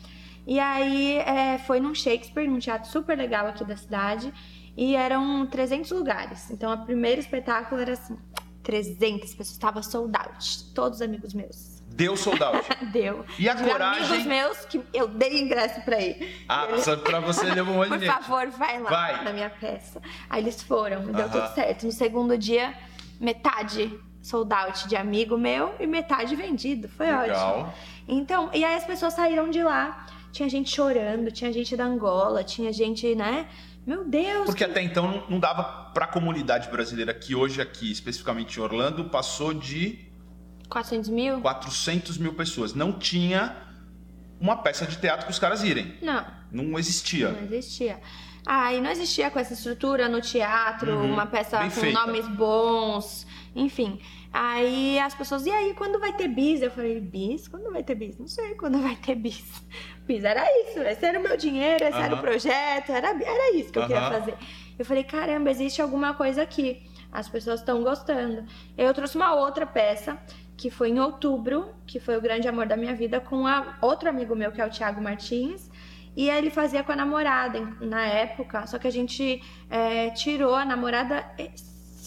E 0.46 0.58
aí 0.58 1.18
é, 1.18 1.58
foi 1.58 1.78
num 1.78 1.94
Shakespeare, 1.94 2.48
num 2.48 2.58
teatro 2.58 2.90
super 2.90 3.16
legal 3.18 3.46
aqui 3.46 3.64
da 3.64 3.76
cidade. 3.76 4.32
E 4.76 4.94
eram 4.94 5.44
300 5.46 5.90
lugares. 5.90 6.50
Então, 6.52 6.72
o 6.72 6.84
primeiro 6.86 7.20
espetáculo 7.20 7.80
era 7.80 7.92
assim: 7.94 8.16
300 8.62 9.30
pessoas. 9.34 9.50
Estava 9.50 9.82
sold 9.82 10.16
out. 10.16 10.72
Todos 10.72 11.02
amigos 11.02 11.34
meus. 11.34 11.82
Deu 11.88 12.16
sold 12.16 12.40
out. 12.42 12.64
Deu. 12.92 13.24
E 13.38 13.48
a 13.48 13.54
De 13.54 13.64
coragem? 13.64 14.04
amigos 14.04 14.24
meus 14.26 14.64
que 14.66 14.80
eu 14.94 15.08
dei 15.08 15.40
ingresso 15.42 15.80
pra 15.82 16.00
ir. 16.00 16.44
Ah, 16.48 16.68
só 16.78 16.96
pra 16.96 17.18
você 17.18 17.44
levou 17.46 17.74
um 17.74 17.78
monte 17.78 17.88
Por 17.88 18.06
favor, 18.06 18.46
vai 18.50 18.80
lá 18.80 18.88
Vai. 18.88 19.24
na 19.24 19.32
minha 19.32 19.50
peça. 19.50 20.00
Aí 20.30 20.42
eles 20.44 20.62
foram, 20.62 21.04
deu 21.06 21.24
Aham. 21.26 21.28
tudo 21.28 21.54
certo. 21.54 21.84
No 21.86 21.92
segundo 21.92 22.38
dia, 22.38 22.72
metade 23.20 23.92
sold 24.28 24.52
out 24.52 24.86
de 24.88 24.94
amigo 24.96 25.36
meu 25.38 25.74
e 25.80 25.86
metade 25.86 26.34
vendido. 26.36 26.88
Foi 26.88 27.06
ótimo. 27.10 27.22
Legal. 27.22 27.74
Então, 28.06 28.50
e 28.52 28.64
aí 28.64 28.74
as 28.76 28.84
pessoas 28.84 29.14
saíram 29.14 29.48
de 29.50 29.62
lá. 29.62 30.06
Tinha 30.32 30.48
gente 30.48 30.70
chorando, 30.74 31.30
tinha 31.32 31.52
gente 31.52 31.74
da 31.76 31.84
Angola, 31.84 32.44
tinha 32.44 32.72
gente, 32.72 33.14
né? 33.14 33.46
Meu 33.86 34.04
Deus! 34.04 34.44
Porque 34.44 34.62
até 34.64 34.82
então 34.82 35.24
não- 35.30 35.40
dava 35.40 35.62
pra 35.94 36.06
comunidade 36.06 36.68
brasileira 36.68 37.14
que 37.14 37.34
hoje 37.34 37.60
aqui, 37.62 37.90
especificamente 37.90 38.58
em 38.58 38.62
Orlando, 38.62 39.04
passou 39.06 39.54
de 39.54 40.06
400 40.68 41.08
mil? 41.08 41.40
400 41.40 42.18
mil 42.18 42.34
pessoas. 42.34 42.74
Não 42.74 42.92
tinha 42.92 43.56
uma 44.38 44.56
peça 44.58 44.84
de 44.86 44.98
teatro 44.98 45.24
para 45.24 45.32
os 45.32 45.38
caras 45.38 45.62
irem. 45.64 45.94
Não, 46.02 46.24
Não 46.52 46.78
existia. 46.78 47.30
não 47.30 47.42
existia. 47.44 47.98
Ah, 48.46 48.72
e 48.72 48.80
não 48.80 48.90
existia 48.90 49.30
com 49.30 49.38
essa 49.38 49.54
estrutura 49.54 50.08
no 50.08 50.20
teatro, 50.20 50.92
Uhum, 50.92 51.12
uma 51.12 51.26
peça 51.26 51.58
com 51.58 51.70
feita. 51.70 51.98
nomes 52.06 52.26
bons, 52.28 53.26
enfim. 53.56 53.98
Aí 54.32 54.98
as 54.98 55.14
pessoas, 55.14 55.46
e 55.46 55.50
aí, 55.50 55.74
quando 55.74 55.98
vai 55.98 56.12
ter 56.12 56.28
bis? 56.28 56.60
Eu 56.60 56.70
falei, 56.70 57.00
bis? 57.00 57.48
Quando 57.48 57.72
vai 57.72 57.82
ter 57.82 57.94
bis? 57.94 58.18
Não 58.18 58.26
sei 58.26 58.54
quando 58.54 58.80
vai 58.80 58.96
ter 58.96 59.14
bis. 59.14 59.62
Bis 60.06 60.24
era 60.24 60.42
isso, 60.62 60.80
esse 60.80 61.04
era 61.04 61.18
o 61.18 61.22
meu 61.22 61.36
dinheiro, 61.36 61.84
esse 61.84 61.98
era 61.98 62.14
o 62.14 62.18
projeto, 62.18 62.90
era, 62.90 63.08
era 63.10 63.54
isso 63.54 63.70
que 63.70 63.78
eu 63.78 63.82
queria 63.86 64.08
fazer. 64.08 64.34
Eu 64.78 64.82
falei, 64.82 65.04
caramba, 65.04 65.50
existe 65.50 65.82
alguma 65.82 66.14
coisa 66.14 66.40
aqui. 66.40 66.82
As 67.12 67.28
pessoas 67.28 67.60
estão 67.60 67.82
gostando. 67.82 68.46
Eu 68.76 68.94
trouxe 68.94 69.16
uma 69.16 69.34
outra 69.34 69.66
peça, 69.66 70.18
que 70.56 70.70
foi 70.70 70.88
em 70.88 70.98
outubro, 70.98 71.68
que 71.86 72.00
foi 72.00 72.16
o 72.16 72.22
grande 72.22 72.48
amor 72.48 72.66
da 72.66 72.74
minha 72.74 72.94
vida, 72.94 73.20
com 73.20 73.46
a, 73.46 73.76
outro 73.82 74.08
amigo 74.08 74.34
meu, 74.34 74.50
que 74.50 74.60
é 74.60 74.66
o 74.66 74.70
Thiago 74.70 75.00
Martins. 75.02 75.70
E 76.16 76.28
aí 76.30 76.38
ele 76.38 76.50
fazia 76.50 76.82
com 76.82 76.90
a 76.90 76.96
namorada 76.96 77.60
na 77.80 78.04
época, 78.06 78.66
só 78.66 78.78
que 78.78 78.88
a 78.88 78.90
gente 78.90 79.42
é, 79.70 80.10
tirou 80.10 80.54
a 80.54 80.64
namorada. 80.64 81.24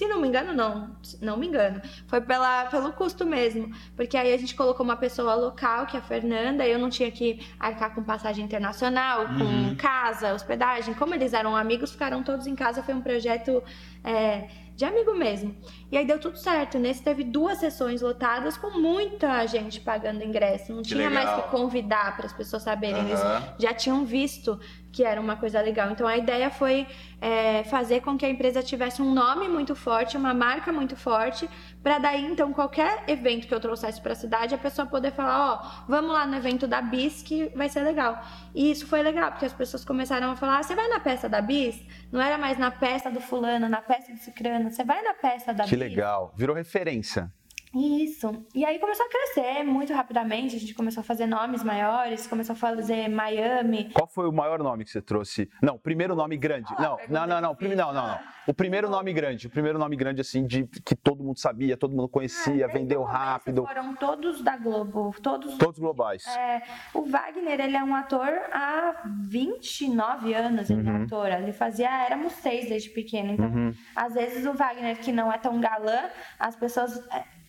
Se 0.02 0.08
não 0.08 0.20
me 0.20 0.28
engano, 0.28 0.52
não. 0.52 0.96
Não 1.22 1.38
me 1.38 1.46
engano. 1.48 1.80
Foi 2.08 2.20
pela, 2.20 2.66
pelo 2.66 2.92
custo 2.92 3.24
mesmo. 3.24 3.70
Porque 3.96 4.18
aí 4.18 4.34
a 4.34 4.38
gente 4.38 4.56
colocou 4.56 4.84
uma 4.84 4.98
pessoa 4.98 5.36
local, 5.36 5.86
que 5.86 5.96
é 5.96 6.00
a 6.00 6.02
Fernanda, 6.02 6.66
e 6.66 6.72
eu 6.72 6.80
não 6.80 6.90
tinha 6.90 7.12
que 7.12 7.40
arcar 7.60 7.94
com 7.94 8.02
passagem 8.04 8.44
internacional, 8.44 9.26
com 9.28 9.44
Uhum. 9.44 9.76
casa, 9.76 10.34
hospedagem. 10.34 10.96
Como 10.96 11.14
eles 11.14 11.34
eram 11.34 11.56
amigos, 11.56 11.92
ficaram 11.92 12.24
todos 12.24 12.48
em 12.48 12.56
casa. 12.56 12.82
Foi 12.82 12.96
um 12.96 13.02
projeto 13.02 13.62
é, 14.04 14.48
de 14.76 14.84
amigo 14.86 15.14
mesmo. 15.14 15.56
E 15.92 15.98
aí 16.00 16.04
deu 16.04 16.18
tudo 16.20 16.36
certo. 16.36 16.80
Nesse 16.80 17.04
teve 17.04 17.24
duas 17.24 17.60
sessões 17.60 18.02
lotadas 18.02 18.58
com 18.58 18.80
muita 18.80 19.46
gente 19.46 19.80
pagando 19.82 20.24
ingresso. 20.24 20.74
Não 20.74 20.82
Que 20.82 20.96
tinha 20.96 21.12
mais 21.12 21.30
legal. 21.30 21.44
que 21.44 21.50
convidar 21.52 22.18
para 22.18 22.26
as 22.26 22.34
pessoas 22.34 22.64
saberem. 22.64 23.02
Eles 23.06 23.22
Aham. 23.22 23.54
já 23.60 23.72
tinham 23.72 24.04
visto 24.04 24.60
que 24.92 25.04
era 25.04 25.20
uma 25.20 25.36
coisa 25.36 25.62
legal. 25.62 25.90
Então 25.92 26.08
a 26.08 26.18
ideia 26.18 26.50
foi 26.50 26.88
é, 27.20 27.64
fazer 27.64 28.02
com 28.02 28.18
que 28.18 28.26
a 28.26 28.30
empresa 28.30 28.62
tivesse 28.62 29.02
um 29.02 29.14
nome 29.14 29.48
muito 29.48 29.76
forte, 29.76 30.18
uma 30.18 30.34
marca 30.34 30.72
muito 30.72 30.96
forte, 30.96 31.50
para 31.82 31.98
daí 31.98 32.26
então 32.26 32.52
qualquer 32.52 33.04
evento 33.08 33.48
que 33.48 33.54
eu 33.54 33.60
trouxesse 33.60 34.02
para 34.02 34.12
a 34.14 34.16
cidade, 34.16 34.54
a 34.54 34.58
pessoa 34.58 34.86
poder 34.88 35.12
falar, 35.12 35.54
ó, 35.54 35.86
vamos 35.88 36.12
lá 36.12 36.26
no 36.26 36.36
evento 36.36 36.68
da 36.68 36.82
Bis 36.82 37.22
que 37.22 37.50
vai 37.56 37.70
ser 37.70 37.82
legal. 37.82 38.22
E 38.54 38.70
isso 38.72 38.86
foi 38.86 39.02
legal, 39.02 39.32
porque 39.32 39.46
as 39.46 39.54
pessoas 39.54 39.86
começaram 39.86 40.32
a 40.32 40.36
falar, 40.36 40.60
ah, 40.60 40.64
você 40.64 40.76
vai 40.76 40.88
na 40.88 41.00
peça 41.00 41.30
da 41.30 41.42
Bis? 41.42 41.82
Não 42.12 42.22
era 42.22 42.38
mais 42.38 42.58
na 42.58 42.72
peça 42.72 43.10
do 43.10 43.22
fulano, 43.22 43.70
na 43.70 43.82
peça 43.82 44.12
do 44.12 44.18
cicrano, 44.18 44.70
você 44.70 44.84
vai 44.84 45.02
na 45.02 45.14
peça 45.14 45.54
da 45.54 45.64
Que 45.64 45.72
Bis? 45.72 45.80
legal. 45.80 46.34
Virou 46.36 46.56
referência. 46.56 47.32
Isso. 47.74 48.46
E 48.54 48.66
aí 48.66 48.80
começou 48.80 49.06
a 49.06 49.10
crescer 49.10 49.64
muito 49.64 49.94
rapidamente, 49.94 50.56
a 50.56 50.60
gente 50.60 50.74
começou 50.74 51.00
a 51.02 51.04
fazer 51.04 51.26
nomes 51.26 51.64
maiores, 51.64 52.28
começou 52.28 52.54
a 52.54 52.56
fazer 52.56 53.08
Miami, 53.08 53.90
Qual 53.94 54.08
foi 54.08 54.28
o 54.28 54.32
maior 54.32 54.60
nome 54.60 54.84
que 54.84 54.92
você 54.92 55.02
trouxe? 55.02 55.50
Não, 55.62 55.76
o 55.76 55.80
primeiro 55.80 56.14
nome 56.16 56.36
grande. 56.36 56.74
Não, 56.78 56.98
não, 57.10 57.26
não, 57.26 57.40
não. 57.42 57.56
Prime- 57.56 57.76
Não, 57.76 57.94
não, 57.94 58.08
não. 58.08 58.20
O 58.48 58.54
primeiro 58.54 58.90
nome 58.90 59.14
grande. 59.14 59.48
O 59.48 59.50
primeiro 59.50 59.78
nome 59.80 59.96
grande, 59.96 60.20
assim, 60.20 60.46
de 60.46 60.66
que 60.66 60.96
todo 60.96 61.24
mundo 61.24 61.38
sabia, 61.40 61.78
todo 61.78 61.96
mundo 61.96 62.10
conhecia, 62.10 62.54
Desde 62.68 62.74
vendeu 62.78 63.02
começo 63.02 63.18
rápido. 63.18 63.66
Foram 63.66 63.96
todos 63.96 64.42
da 64.44 64.58
Globo, 64.58 65.16
todos. 65.22 65.58
Todos 65.58 65.80
globais. 65.80 66.26
É, 66.28 66.62
o 66.94 67.04
Wagner, 67.04 67.60
ele 67.62 67.78
é 67.78 67.84
um 67.84 67.96
ator 67.96 68.28
há 68.52 69.02
29 69.06 70.34
anos, 70.34 70.70
ele 70.70 70.88
é 70.88 70.92
Uhum. 70.92 71.04
ator. 71.04 71.28
Ele 71.28 71.54
fazia 71.54 71.90
Éramos 72.06 72.34
Seis 72.34 72.68
desde 72.68 72.90
pequeno. 72.90 73.32
Então, 73.34 73.46
Uhum. 73.46 73.74
às 73.96 74.14
vezes 74.14 74.46
o 74.46 74.54
Wagner, 74.54 74.98
que 75.00 75.12
não 75.12 75.32
é 75.32 75.38
tão 75.38 75.60
galã, 75.62 76.10
as 76.40 76.56
pessoas. 76.56 77.00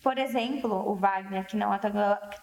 Por 0.03 0.17
exemplo, 0.17 0.73
o 0.91 0.95
Wagner, 0.95 1.47
que 1.47 1.55
não 1.55 1.73
é 1.73 1.79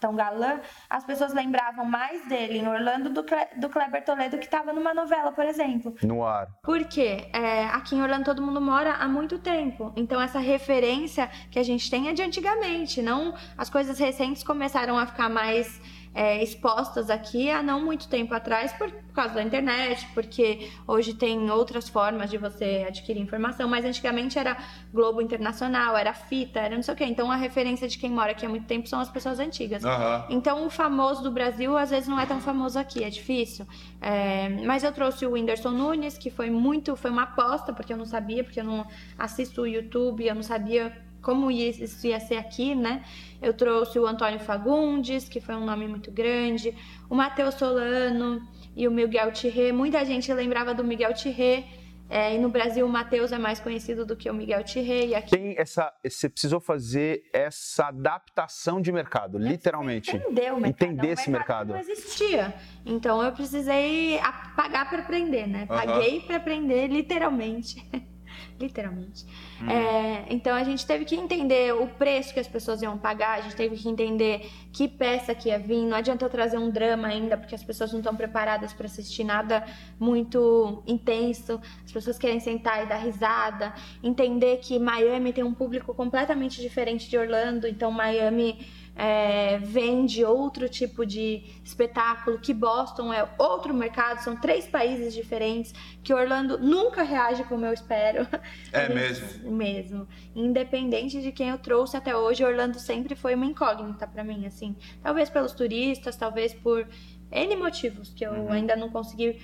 tão 0.01 0.15
galã, 0.17 0.61
as 0.89 1.05
pessoas 1.05 1.35
lembravam 1.35 1.85
mais 1.85 2.27
dele 2.27 2.59
em 2.59 2.67
Orlando 2.67 3.11
do, 3.11 3.23
Cle- 3.23 3.51
do 3.59 3.69
Kleber 3.69 4.03
Toledo, 4.03 4.39
que 4.39 4.47
estava 4.47 4.73
numa 4.73 4.95
novela, 4.95 5.31
por 5.31 5.45
exemplo. 5.45 5.95
No 6.03 6.25
ar. 6.27 6.49
Porque 6.63 7.29
é, 7.33 7.67
aqui 7.67 7.95
em 7.95 8.03
Orlando 8.03 8.25
todo 8.25 8.41
mundo 8.43 8.61
mora 8.61 8.95
há 8.95 9.07
muito 9.07 9.39
tempo. 9.39 9.93
Então 9.95 10.19
essa 10.21 10.39
referência 10.39 11.29
que 11.51 11.59
a 11.59 11.63
gente 11.63 11.91
tem 11.91 12.09
é 12.09 12.13
de 12.15 12.23
antigamente. 12.23 13.03
Não, 13.03 13.35
as 13.59 13.69
coisas 13.69 13.99
recentes 13.99 14.43
começaram 14.43 14.99
a 14.99 15.07
ficar 15.07 15.29
mais 15.29 15.81
é, 16.15 16.43
expostas 16.43 17.09
aqui 17.09 17.51
há 17.51 17.63
não 17.63 17.85
muito 17.85 18.09
tempo 18.09 18.35
atrás 18.35 18.73
por, 18.73 18.91
por 18.91 19.15
causa 19.15 19.35
da 19.35 19.43
internet, 19.43 20.07
porque 20.13 20.71
hoje 20.87 21.15
tem 21.15 21.51
outras 21.51 21.89
formas 21.89 22.31
de 22.31 22.37
você 22.37 22.85
adquirir 22.87 23.21
informação. 23.21 23.69
Mas 23.69 23.85
antigamente 23.85 24.39
era 24.39 24.57
Globo 24.93 25.21
Internacional, 25.21 25.97
era 25.97 26.13
fita, 26.13 26.59
era 26.61 26.75
não 26.75 26.83
sei 26.83 26.95
o 26.95 26.97
quê. 26.97 27.05
Então 27.05 27.31
a 27.31 27.37
referência 27.37 27.87
de 27.87 27.99
quem 27.99 28.11
mora 28.11 28.33
aqui 28.33 28.45
há 28.45 28.49
muito 28.49 28.67
tempo 28.67 28.89
são 28.89 29.01
as 29.01 29.09
pessoas 29.09 29.39
antigas. 29.39 29.85
Aham. 29.85 30.27
Então, 30.31 30.67
o 30.67 30.71
famoso 30.71 31.23
do 31.23 31.31
Brasil 31.31 31.77
às 31.77 31.91
vezes 31.91 32.09
não 32.09 32.19
é 32.19 32.27
tão 32.27 32.41
famoso 32.41 32.79
aqui, 32.79 33.05
é 33.05 33.11
difícil. 33.11 33.67
É, 34.01 34.49
mas 34.65 34.83
eu 34.83 34.93
trouxe 34.93 35.25
o 35.27 35.33
Whindersson 35.33 35.71
Nunes, 35.71 36.19
que 36.19 36.31
foi 36.31 36.51
muito, 36.51 36.97
foi 36.97 37.11
uma 37.11 37.23
aposta, 37.23 37.73
porque 37.73 37.93
eu 37.93 37.97
não 37.97 38.05
sabia, 38.07 38.43
porque 38.43 38.61
eu 38.61 38.65
não 38.65 38.87
assisto 39.19 39.63
o 39.63 39.67
YouTube, 39.67 40.27
eu 40.27 40.35
não 40.35 40.43
sabia 40.43 41.10
como 41.23 41.51
isso 41.51 42.07
ia 42.07 42.19
ser 42.21 42.37
aqui, 42.37 42.75
né? 42.75 43.05
Eu 43.43 43.53
trouxe 43.55 43.99
o 43.99 44.07
Antônio 44.07 44.39
Fagundes, 44.41 45.29
que 45.29 45.41
foi 45.41 45.55
um 45.55 45.65
nome 45.65 45.87
muito 45.89 46.11
grande, 46.11 46.75
o 47.09 47.15
Matheus 47.15 47.55
Solano 47.55 48.41
e 48.77 48.87
o 48.87 48.91
Miguel 48.91 49.33
Tirré. 49.33 49.73
Muita 49.73 50.05
gente 50.05 50.33
lembrava 50.33 50.75
do 50.75 50.85
Miguel 50.85 51.13
Tirré. 51.15 51.65
é, 52.09 52.35
e 52.35 52.39
no 52.39 52.49
Brasil 52.49 52.85
o 52.85 52.89
Matheus 52.89 53.31
é 53.31 53.39
mais 53.39 53.61
conhecido 53.61 54.05
do 54.05 54.17
que 54.17 54.29
o 54.29 54.35
Miguel 54.35 54.65
Tirré. 54.65 55.15
Aqui 55.15 55.31
Tem 55.31 55.55
essa. 55.57 55.93
Você 56.05 56.29
precisou 56.29 56.59
fazer 56.59 57.23
essa 57.33 57.87
adaptação 57.87 58.81
de 58.81 58.91
mercado, 58.91 59.39
literalmente. 59.39 60.17
entender 60.17 60.53
o 60.53 60.61
mercado. 60.61 60.67
Entender 60.67 61.07
É 61.07 61.11
um 61.11 61.13
esse 61.13 61.31
mercado. 61.31 61.67
que 61.69 61.73
Não 61.75 61.79
existia. 61.81 62.55
Então 62.85 63.23
eu 63.23 63.31
precisei 63.33 64.19
pagar 64.57 64.89
para 64.91 64.99
aprender, 65.03 65.47
né? 65.47 65.67
Paguei 65.67 66.21
para 66.23 66.37
aprender, 66.37 66.89
literalmente. 66.89 67.77
literalmente. 68.61 69.25
É, 69.69 70.27
então 70.29 70.55
a 70.55 70.63
gente 70.63 70.87
teve 70.87 71.05
que 71.05 71.17
entender 71.17 71.75
o 71.75 71.87
preço 71.87 72.35
que 72.35 72.41
as 72.41 72.47
pessoas 72.47 72.83
iam 72.83 72.97
pagar, 72.99 73.39
a 73.39 73.41
gente 73.41 73.57
teve 73.57 73.77
que 73.77 73.89
entender 73.89 74.51
que 74.73 74.87
peça 74.87 75.35
que 75.35 75.49
ia 75.49 75.59
vir. 75.59 75.85
Não 75.87 75.97
adianta 75.97 76.25
eu 76.25 76.31
trazer 76.31 76.59
um 76.59 76.71
drama 76.71 77.09
ainda, 77.09 77.37
porque 77.37 77.55
as 77.55 77.65
pessoas 77.65 77.91
não 77.93 78.01
estão 78.01 78.15
preparadas 78.15 78.73
para 78.73 78.87
assistir 78.87 79.25
nada 79.25 79.65
muito 79.99 80.83
intenso. 80.87 81.61
As 81.85 81.91
pessoas 81.91 82.19
querem 82.19 82.41
sentar 82.41 82.85
e 82.85 82.87
dar 82.87 82.99
risada. 82.99 83.73
Entender 84.03 84.59
que 84.59 84.79
Miami 84.79 85.33
tem 85.33 85.43
um 85.43 85.55
público 85.55 85.95
completamente 85.95 86.61
diferente 86.61 87.09
de 87.09 87.17
Orlando, 87.17 87.67
então 87.67 87.91
Miami 87.91 88.67
é, 89.03 89.57
vende 89.59 90.23
outro 90.25 90.69
tipo 90.69 91.07
de 91.07 91.43
espetáculo, 91.65 92.39
que 92.39 92.53
Boston 92.53 93.11
é 93.11 93.27
outro 93.39 93.73
mercado, 93.73 94.19
são 94.23 94.37
três 94.37 94.67
países 94.67 95.15
diferentes, 95.15 95.73
que 96.03 96.13
Orlando 96.13 96.59
nunca 96.59 97.03
reage 97.03 97.43
como 97.45 97.65
eu 97.65 97.73
espero. 97.73 98.27
É 98.73 98.89
mesmo? 98.93 99.51
Mesmo. 99.53 100.09
Independente 100.35 101.23
de 101.23 101.33
quem 101.33 101.49
eu 101.49 101.59
trouxe 101.59 101.97
até 101.97 102.15
hoje, 102.15 102.45
Orlando 102.45 102.79
sempre 102.79 103.15
foi 103.15 103.35
uma 103.35 103.47
incógnita 103.47 104.07
pra 104.07 104.23
mim, 104.23 104.45
assim. 104.45 104.77
Talvez 105.03 105.31
pelos 105.31 105.53
turistas, 105.53 106.15
talvez 106.17 106.53
por 106.53 106.87
N 107.33 107.57
motivos 107.57 108.13
que 108.13 108.25
eu 108.27 108.33
Uhum. 108.33 108.53
ainda 108.53 108.77
não 108.77 108.91
consegui 108.91 109.41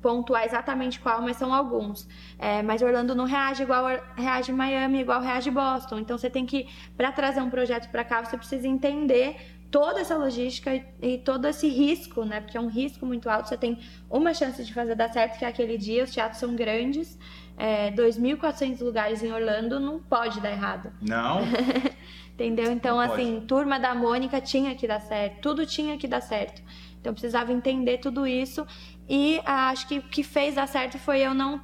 pontuar 0.00 0.44
exatamente 0.44 1.00
qual, 1.00 1.20
mas 1.22 1.36
são 1.36 1.52
alguns. 1.52 2.08
É, 2.38 2.62
mas 2.62 2.82
Orlando 2.82 3.14
não 3.14 3.24
reage 3.24 3.62
igual 3.62 3.86
reage 4.14 4.52
Miami, 4.52 5.00
igual 5.00 5.20
reage 5.20 5.50
Boston. 5.50 5.98
Então 5.98 6.16
você 6.16 6.30
tem 6.30 6.46
que, 6.46 6.68
para 6.96 7.12
trazer 7.12 7.40
um 7.40 7.50
projeto 7.50 7.90
para 7.90 8.04
cá, 8.04 8.24
você 8.24 8.36
precisa 8.36 8.66
entender 8.66 9.56
toda 9.70 10.00
essa 10.00 10.16
logística 10.16 10.82
e 11.02 11.18
todo 11.18 11.46
esse 11.46 11.68
risco, 11.68 12.24
né? 12.24 12.40
Porque 12.40 12.56
é 12.56 12.60
um 12.60 12.68
risco 12.68 13.04
muito 13.04 13.28
alto. 13.28 13.48
Você 13.48 13.56
tem 13.56 13.78
uma 14.08 14.32
chance 14.32 14.64
de 14.64 14.72
fazer 14.72 14.94
dar 14.94 15.12
certo, 15.12 15.38
que 15.38 15.44
é 15.44 15.48
aquele 15.48 15.76
dia. 15.76 16.04
Os 16.04 16.10
teatros 16.10 16.40
são 16.40 16.54
grandes. 16.54 17.18
É, 17.58 17.90
2.400 17.92 18.80
lugares 18.82 19.22
em 19.22 19.32
Orlando 19.32 19.80
não 19.80 19.98
pode 19.98 20.40
dar 20.40 20.50
errado. 20.50 20.92
Não. 21.00 21.40
Entendeu? 22.34 22.70
Então, 22.70 22.96
não 22.96 23.00
assim, 23.00 23.34
pode. 23.34 23.46
turma 23.46 23.78
da 23.78 23.94
Mônica 23.94 24.40
tinha 24.40 24.74
que 24.74 24.86
dar 24.86 25.00
certo. 25.00 25.40
Tudo 25.40 25.64
tinha 25.64 25.96
que 25.96 26.06
dar 26.06 26.20
certo. 26.20 26.62
Então, 27.00 27.12
precisava 27.12 27.52
entender 27.52 27.98
tudo 27.98 28.26
isso. 28.26 28.66
E 29.08 29.40
ah, 29.44 29.70
acho 29.70 29.86
que 29.86 29.98
o 29.98 30.02
que 30.02 30.22
fez 30.22 30.54
dar 30.54 30.66
certo 30.66 30.98
foi 30.98 31.20
eu 31.20 31.34
não 31.34 31.60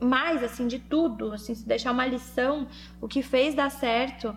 mais 0.00 0.42
assim 0.42 0.66
de 0.66 0.78
tudo, 0.78 1.32
assim, 1.32 1.54
se 1.54 1.66
deixar 1.66 1.92
uma 1.92 2.06
lição, 2.06 2.66
o 3.02 3.06
que 3.06 3.22
fez 3.22 3.54
dar 3.54 3.70
certo 3.70 4.34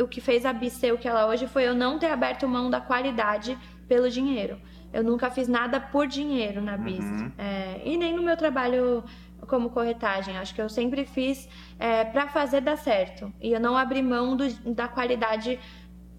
o 0.00 0.06
que 0.06 0.20
fez 0.20 0.46
a 0.46 0.52
Bi 0.52 0.70
ser 0.70 0.92
o 0.92 0.98
que 0.98 1.08
ela 1.08 1.26
hoje 1.26 1.46
foi 1.46 1.66
eu 1.66 1.74
não 1.74 1.98
ter 1.98 2.06
aberto 2.06 2.46
mão 2.46 2.70
da 2.70 2.80
qualidade 2.80 3.58
pelo 3.88 4.08
dinheiro. 4.08 4.58
Eu 4.92 5.02
nunca 5.02 5.30
fiz 5.30 5.48
nada 5.48 5.80
por 5.80 6.06
dinheiro 6.06 6.62
na 6.62 6.76
Bis. 6.76 7.04
Uhum. 7.04 7.32
É, 7.36 7.82
e 7.84 7.96
nem 7.96 8.14
no 8.14 8.22
meu 8.22 8.36
trabalho 8.36 9.04
como 9.46 9.70
corretagem. 9.70 10.38
Acho 10.38 10.54
que 10.54 10.62
eu 10.62 10.68
sempre 10.68 11.04
fiz 11.04 11.48
é, 11.78 12.04
para 12.04 12.28
fazer 12.28 12.60
dar 12.60 12.76
certo. 12.76 13.32
E 13.40 13.52
eu 13.52 13.60
não 13.60 13.76
abri 13.76 14.02
mão 14.02 14.36
do, 14.36 14.48
da 14.72 14.88
qualidade 14.88 15.58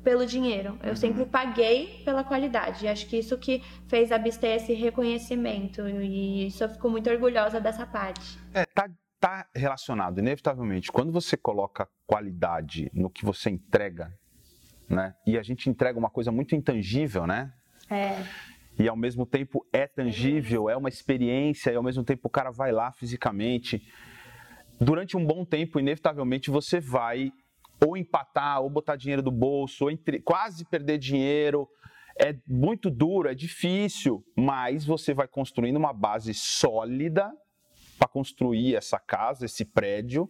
pelo 0.08 0.26
dinheiro. 0.26 0.80
Eu 0.82 0.91
uhum. 0.91 0.96
sempre 0.96 1.26
paguei 1.26 2.02
pela 2.06 2.24
qualidade. 2.24 2.86
E 2.86 2.88
acho 2.88 3.06
que 3.08 3.17
isso 3.17 3.38
que 3.38 3.62
fez 3.89 4.10
a 4.10 4.17
Bis 4.17 4.38
ter 4.38 4.56
esse 4.56 4.72
reconhecimento. 4.74 5.86
E 5.86 6.48
isso 6.48 6.63
eu 6.63 6.70
fico 6.70 6.89
muito 6.89 7.10
orgulhosa 7.10 7.60
dessa 7.60 7.86
parte. 7.86 8.39
É, 8.54 8.63
tá 8.65 8.89
está 9.15 9.46
relacionado, 9.54 10.20
inevitavelmente. 10.20 10.91
Quando 10.93 11.12
você 11.12 11.36
coloca 11.36 11.89
qualidade 12.06 12.89
no 12.93 13.10
que 13.10 13.26
você 13.26 13.50
entrega, 13.50 14.13
né? 14.88 15.13
E 15.26 15.38
a 15.38 15.43
gente 15.43 15.70
entrega 15.70 16.00
uma 16.00 16.10
coisa 16.10 16.32
muito 16.32 16.56
intangível, 16.56 17.28
né? 17.28 17.52
É. 17.89 18.24
E 18.80 18.88
ao 18.88 18.96
mesmo 18.96 19.26
tempo 19.26 19.65
é 19.74 19.88
tangível, 19.88 20.70
é 20.70 20.78
uma 20.78 20.88
experiência, 20.88 21.72
e 21.72 21.76
ao 21.76 21.84
mesmo 21.84 22.04
tempo 22.06 22.28
o 22.28 22.30
cara 22.30 22.50
vai 22.50 22.72
lá 22.72 22.93
fisicamente. 22.93 23.86
Durante 24.80 25.17
um 25.17 25.26
bom 25.26 25.43
tempo, 25.43 25.80
inevitavelmente, 25.80 26.50
você 26.50 26.80
vai 26.80 27.32
ou 27.85 27.97
empatar, 27.97 28.61
ou 28.61 28.69
botar 28.69 28.95
dinheiro 28.95 29.21
do 29.21 29.31
bolso, 29.31 29.85
ou 29.85 29.91
entre, 29.91 30.19
quase 30.19 30.65
perder 30.65 30.97
dinheiro. 30.97 31.67
É 32.19 32.35
muito 32.47 32.89
duro, 32.89 33.29
é 33.29 33.35
difícil, 33.35 34.23
mas 34.35 34.83
você 34.83 35.13
vai 35.13 35.27
construindo 35.27 35.77
uma 35.77 35.93
base 35.93 36.33
sólida 36.33 37.31
para 37.97 38.07
construir 38.07 38.75
essa 38.75 38.99
casa, 38.99 39.45
esse 39.45 39.63
prédio. 39.63 40.29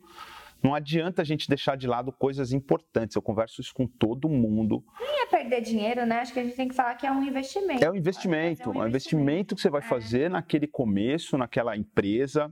Não 0.62 0.74
adianta 0.74 1.22
a 1.22 1.26
gente 1.26 1.48
deixar 1.48 1.78
de 1.78 1.88
lado 1.88 2.12
coisas 2.12 2.52
importantes. 2.52 3.16
Eu 3.16 3.22
converso 3.22 3.62
isso 3.62 3.74
com 3.74 3.86
todo 3.88 4.28
mundo. 4.28 4.84
Nem 5.00 5.22
é 5.22 5.26
perder 5.26 5.62
dinheiro, 5.62 6.06
né? 6.06 6.20
Acho 6.20 6.34
que 6.34 6.40
a 6.40 6.44
gente 6.44 6.56
tem 6.56 6.68
que 6.68 6.76
falar 6.76 6.96
que 6.96 7.06
é 7.06 7.12
um 7.12 7.24
investimento. 7.24 7.84
É 7.84 7.92
um 7.92 7.96
investimento. 7.96 8.64
É 8.64 8.68
um 8.68 8.70
investimento, 8.70 8.84
é 8.84 8.88
investimento 8.90 9.56
que 9.56 9.62
você 9.62 9.70
vai 9.70 9.82
é. 9.82 9.84
fazer 9.84 10.30
naquele 10.30 10.68
começo, 10.68 11.38
naquela 11.38 11.78
empresa. 11.78 12.52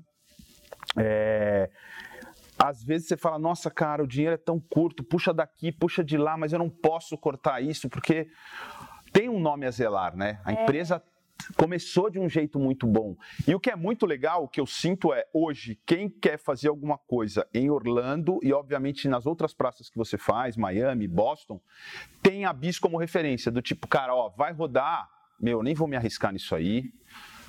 É... 0.97 1.69
Às 2.57 2.83
vezes 2.83 3.07
você 3.07 3.17
fala, 3.17 3.37
nossa, 3.37 3.69
cara, 3.69 4.03
o 4.03 4.07
dinheiro 4.07 4.35
é 4.35 4.37
tão 4.37 4.59
curto, 4.59 5.03
puxa 5.03 5.33
daqui, 5.33 5.71
puxa 5.71 6.03
de 6.03 6.17
lá, 6.17 6.37
mas 6.37 6.53
eu 6.53 6.59
não 6.59 6.69
posso 6.69 7.17
cortar 7.17 7.61
isso, 7.61 7.89
porque 7.89 8.29
tem 9.11 9.29
um 9.29 9.39
nome 9.39 9.65
a 9.65 9.71
zelar, 9.71 10.15
né? 10.15 10.39
A 10.43 10.51
é. 10.51 10.63
empresa 10.63 11.01
começou 11.55 12.09
de 12.09 12.19
um 12.19 12.27
jeito 12.29 12.59
muito 12.59 12.87
bom. 12.87 13.15
E 13.47 13.53
o 13.53 13.59
que 13.59 13.69
é 13.69 13.75
muito 13.75 14.05
legal, 14.05 14.43
o 14.43 14.47
que 14.47 14.59
eu 14.59 14.65
sinto 14.65 15.13
é, 15.13 15.25
hoje, 15.33 15.79
quem 15.85 16.09
quer 16.09 16.37
fazer 16.37 16.69
alguma 16.69 16.97
coisa 16.97 17.47
em 17.53 17.69
Orlando 17.69 18.39
e, 18.41 18.53
obviamente, 18.53 19.07
nas 19.07 19.25
outras 19.25 19.53
praças 19.53 19.89
que 19.89 19.97
você 19.97 20.17
faz, 20.17 20.57
Miami, 20.57 21.07
Boston, 21.07 21.61
tem 22.21 22.45
a 22.45 22.53
BIS 22.53 22.79
como 22.79 22.97
referência, 22.97 23.51
do 23.51 23.61
tipo, 23.61 23.87
cara, 23.87 24.15
ó, 24.15 24.29
vai 24.29 24.53
rodar, 24.53 25.07
meu, 25.39 25.61
nem 25.61 25.75
vou 25.75 25.87
me 25.87 25.95
arriscar 25.95 26.31
nisso 26.31 26.55
aí, 26.55 26.91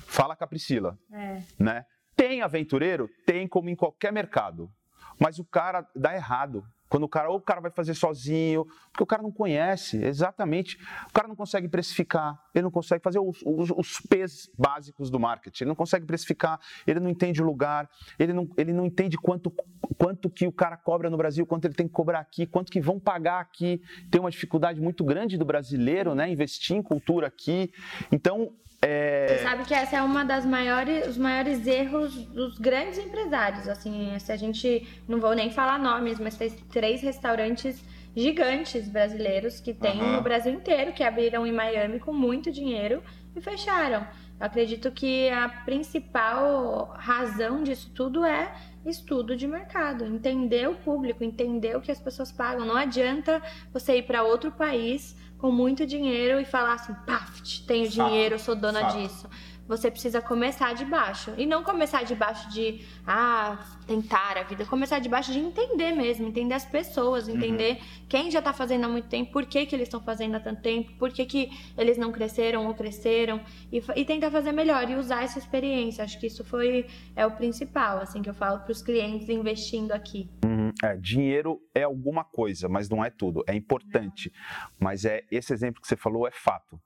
fala 0.05 0.35
com 0.35 0.43
a 0.43 0.47
Priscila, 0.47 0.97
é. 1.11 1.41
né? 1.57 1.85
Tem 2.15 2.41
aventureiro? 2.41 3.07
Tem, 3.25 3.47
como 3.47 3.69
em 3.69 3.75
qualquer 3.75 4.11
mercado. 4.11 4.71
Mas 5.19 5.39
o 5.39 5.45
cara 5.45 5.87
dá 5.95 6.13
errado. 6.13 6.63
Quando 6.89 7.03
o 7.03 7.09
cara, 7.09 7.29
ou 7.29 7.37
o 7.37 7.41
cara 7.41 7.59
vai 7.59 7.71
fazer 7.71 7.93
sozinho, 7.93 8.65
porque 8.91 9.03
o 9.03 9.05
cara 9.05 9.21
não 9.21 9.31
conhece, 9.31 10.01
exatamente. 10.03 10.77
O 11.09 11.13
cara 11.13 11.27
não 11.27 11.35
consegue 11.35 11.67
precificar, 11.67 12.39
ele 12.55 12.63
não 12.63 12.71
consegue 12.71 13.03
fazer 13.03 13.19
os, 13.19 13.41
os, 13.45 13.71
os 13.71 13.99
P's 14.07 14.49
básicos 14.57 15.09
do 15.09 15.19
marketing, 15.19 15.65
ele 15.65 15.69
não 15.69 15.75
consegue 15.75 16.05
precificar, 16.05 16.59
ele 16.85 16.99
não 16.99 17.09
entende 17.09 17.41
o 17.41 17.45
lugar, 17.45 17.89
ele 18.17 18.31
não, 18.31 18.47
ele 18.57 18.71
não 18.71 18.85
entende 18.85 19.17
quanto, 19.17 19.51
quanto 19.97 20.29
que 20.29 20.47
o 20.47 20.51
cara 20.51 20.77
cobra 20.77 21.09
no 21.09 21.17
Brasil, 21.17 21.45
quanto 21.45 21.65
ele 21.65 21.73
tem 21.73 21.87
que 21.87 21.93
cobrar 21.93 22.19
aqui, 22.19 22.45
quanto 22.45 22.71
que 22.71 22.79
vão 22.79 22.99
pagar 22.99 23.41
aqui. 23.41 23.81
Tem 24.09 24.21
uma 24.21 24.31
dificuldade 24.31 24.79
muito 24.79 25.03
grande 25.03 25.37
do 25.37 25.43
brasileiro, 25.43 26.15
né? 26.15 26.29
Investir 26.31 26.77
em 26.77 26.81
cultura 26.81 27.27
aqui. 27.27 27.69
Então, 28.11 28.53
é... 28.81 29.27
Você 29.27 29.43
sabe 29.43 29.63
que 29.65 29.73
essa 29.73 29.97
é 29.97 30.01
uma 30.01 30.23
das 30.23 30.45
maiores, 30.45 31.07
os 31.07 31.17
maiores 31.17 31.65
erros 31.65 32.13
dos 32.27 32.57
grandes 32.57 32.97
empresários. 32.97 33.67
Assim, 33.67 34.17
se 34.19 34.31
a 34.31 34.37
gente 34.37 34.87
não 35.07 35.19
vou 35.19 35.33
nem 35.33 35.51
falar 35.51 35.79
nomes, 35.79 36.19
mas 36.19 36.35
tem 36.35 36.49
três 36.71 37.01
restaurantes 37.01 37.83
gigantes 38.15 38.87
brasileiros 38.87 39.59
que 39.59 39.73
tem 39.73 40.01
uhum. 40.01 40.13
no 40.13 40.21
Brasil 40.21 40.51
inteiro, 40.51 40.91
que 40.91 41.03
abriram 41.03 41.45
em 41.45 41.51
Miami 41.51 41.99
com 41.99 42.11
muito 42.11 42.51
dinheiro 42.51 43.03
e 43.35 43.41
fecharam. 43.41 44.07
Eu 44.39 44.45
acredito 44.45 44.91
que 44.91 45.29
a 45.29 45.49
principal 45.49 46.95
razão 46.97 47.63
disso 47.63 47.91
tudo 47.93 48.25
é 48.25 48.55
estudo 48.85 49.35
de 49.35 49.47
mercado, 49.47 50.05
entender 50.05 50.67
o 50.69 50.75
público, 50.75 51.23
entender 51.23 51.75
o 51.75 51.81
que 51.81 51.91
as 51.91 51.99
pessoas 51.99 52.31
pagam. 52.31 52.65
Não 52.65 52.75
adianta 52.75 53.41
você 53.73 53.97
ir 53.97 54.03
para 54.03 54.23
outro 54.23 54.51
país 54.51 55.15
com 55.37 55.51
muito 55.51 55.85
dinheiro 55.85 56.39
e 56.39 56.45
falar 56.45 56.73
assim, 56.73 56.93
paf, 57.05 57.61
tenho 57.63 57.87
dinheiro, 57.87 58.35
eu 58.35 58.39
sou 58.39 58.55
dona 58.55 58.81
disso. 58.83 59.29
Você 59.67 59.91
precisa 59.91 60.21
começar 60.21 60.73
de 60.73 60.85
baixo. 60.85 61.33
E 61.37 61.45
não 61.45 61.61
começar 61.61 62.03
de 62.03 62.15
baixo 62.15 62.49
de, 62.49 62.85
ah, 63.05 63.57
tentar 63.85 64.37
a 64.37 64.43
vida. 64.43 64.65
Começar 64.65 64.99
de 64.99 65.09
baixo 65.09 65.33
de 65.33 65.39
entender 65.39 65.91
mesmo, 65.91 66.25
entender 66.25 66.53
as 66.53 66.63
pessoas, 66.63 67.27
uhum. 67.27 67.35
entender 67.35 67.73
uhum. 67.73 68.05
quem 68.07 68.31
já 68.31 68.39
está 68.39 68.53
fazendo 68.53 68.85
há 68.85 68.87
muito 68.87 69.09
tempo, 69.09 69.31
por 69.33 69.45
que, 69.45 69.65
que 69.65 69.75
eles 69.75 69.87
estão 69.87 69.99
fazendo 69.99 70.35
há 70.35 70.39
tanto 70.39 70.61
tempo, 70.61 70.93
por 70.97 71.11
que, 71.11 71.25
que 71.25 71.51
eles 71.77 71.97
não 71.97 72.13
cresceram 72.13 72.65
ou 72.65 72.73
cresceram. 72.73 73.41
E, 73.69 73.83
e 73.97 74.05
tentar 74.05 74.31
fazer 74.31 74.53
melhor 74.53 74.89
e 74.89 74.95
usar 74.95 75.23
essa 75.23 75.37
experiência. 75.37 76.01
Acho 76.01 76.17
que 76.17 76.27
isso 76.27 76.45
foi 76.45 76.87
é 77.13 77.25
o 77.25 77.31
principal, 77.31 77.97
assim, 77.97 78.21
que 78.21 78.29
eu 78.29 78.33
falo 78.33 78.59
para 78.59 78.71
os 78.71 78.81
clientes 78.81 79.27
investindo 79.27 79.91
aqui. 79.91 80.29
Uhum. 80.45 80.56
É, 80.83 80.95
dinheiro 80.95 81.59
é 81.73 81.83
alguma 81.83 82.23
coisa, 82.23 82.69
mas 82.69 82.89
não 82.89 83.03
é 83.03 83.09
tudo. 83.09 83.43
É 83.47 83.55
importante. 83.55 84.31
Mas 84.79 85.05
é 85.05 85.23
esse 85.31 85.53
exemplo 85.53 85.81
que 85.81 85.87
você 85.87 85.95
falou 85.95 86.27
é 86.27 86.31
fato 86.31 86.79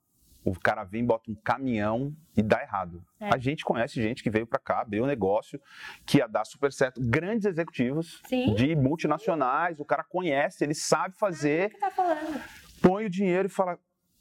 o 0.43 0.57
cara 0.59 0.83
vem, 0.83 1.05
bota 1.05 1.29
um 1.29 1.35
caminhão 1.35 2.15
e 2.35 2.41
dá 2.41 2.61
errado. 2.61 3.03
É. 3.19 3.29
A 3.33 3.37
gente 3.37 3.63
conhece 3.63 4.01
gente 4.01 4.23
que 4.23 4.29
veio 4.29 4.47
para 4.47 4.59
cá, 4.59 4.81
abriu 4.81 5.03
um 5.03 5.07
negócio 5.07 5.61
que 6.05 6.17
ia 6.17 6.27
dar 6.27 6.45
super 6.45 6.71
certo. 6.71 6.99
Grandes 7.01 7.45
executivos 7.45 8.21
Sim. 8.25 8.53
de 8.55 8.75
multinacionais, 8.75 9.79
o 9.79 9.85
cara 9.85 10.03
conhece, 10.03 10.63
ele 10.63 10.73
sabe 10.73 11.15
fazer. 11.17 11.65
Ah, 11.65 11.69
que 11.69 11.79
tá 11.79 11.91
falando? 11.91 12.41
Põe 12.81 13.05
o 13.05 13.09
dinheiro 13.09 13.47
e 13.47 13.51
fala, 13.51 13.77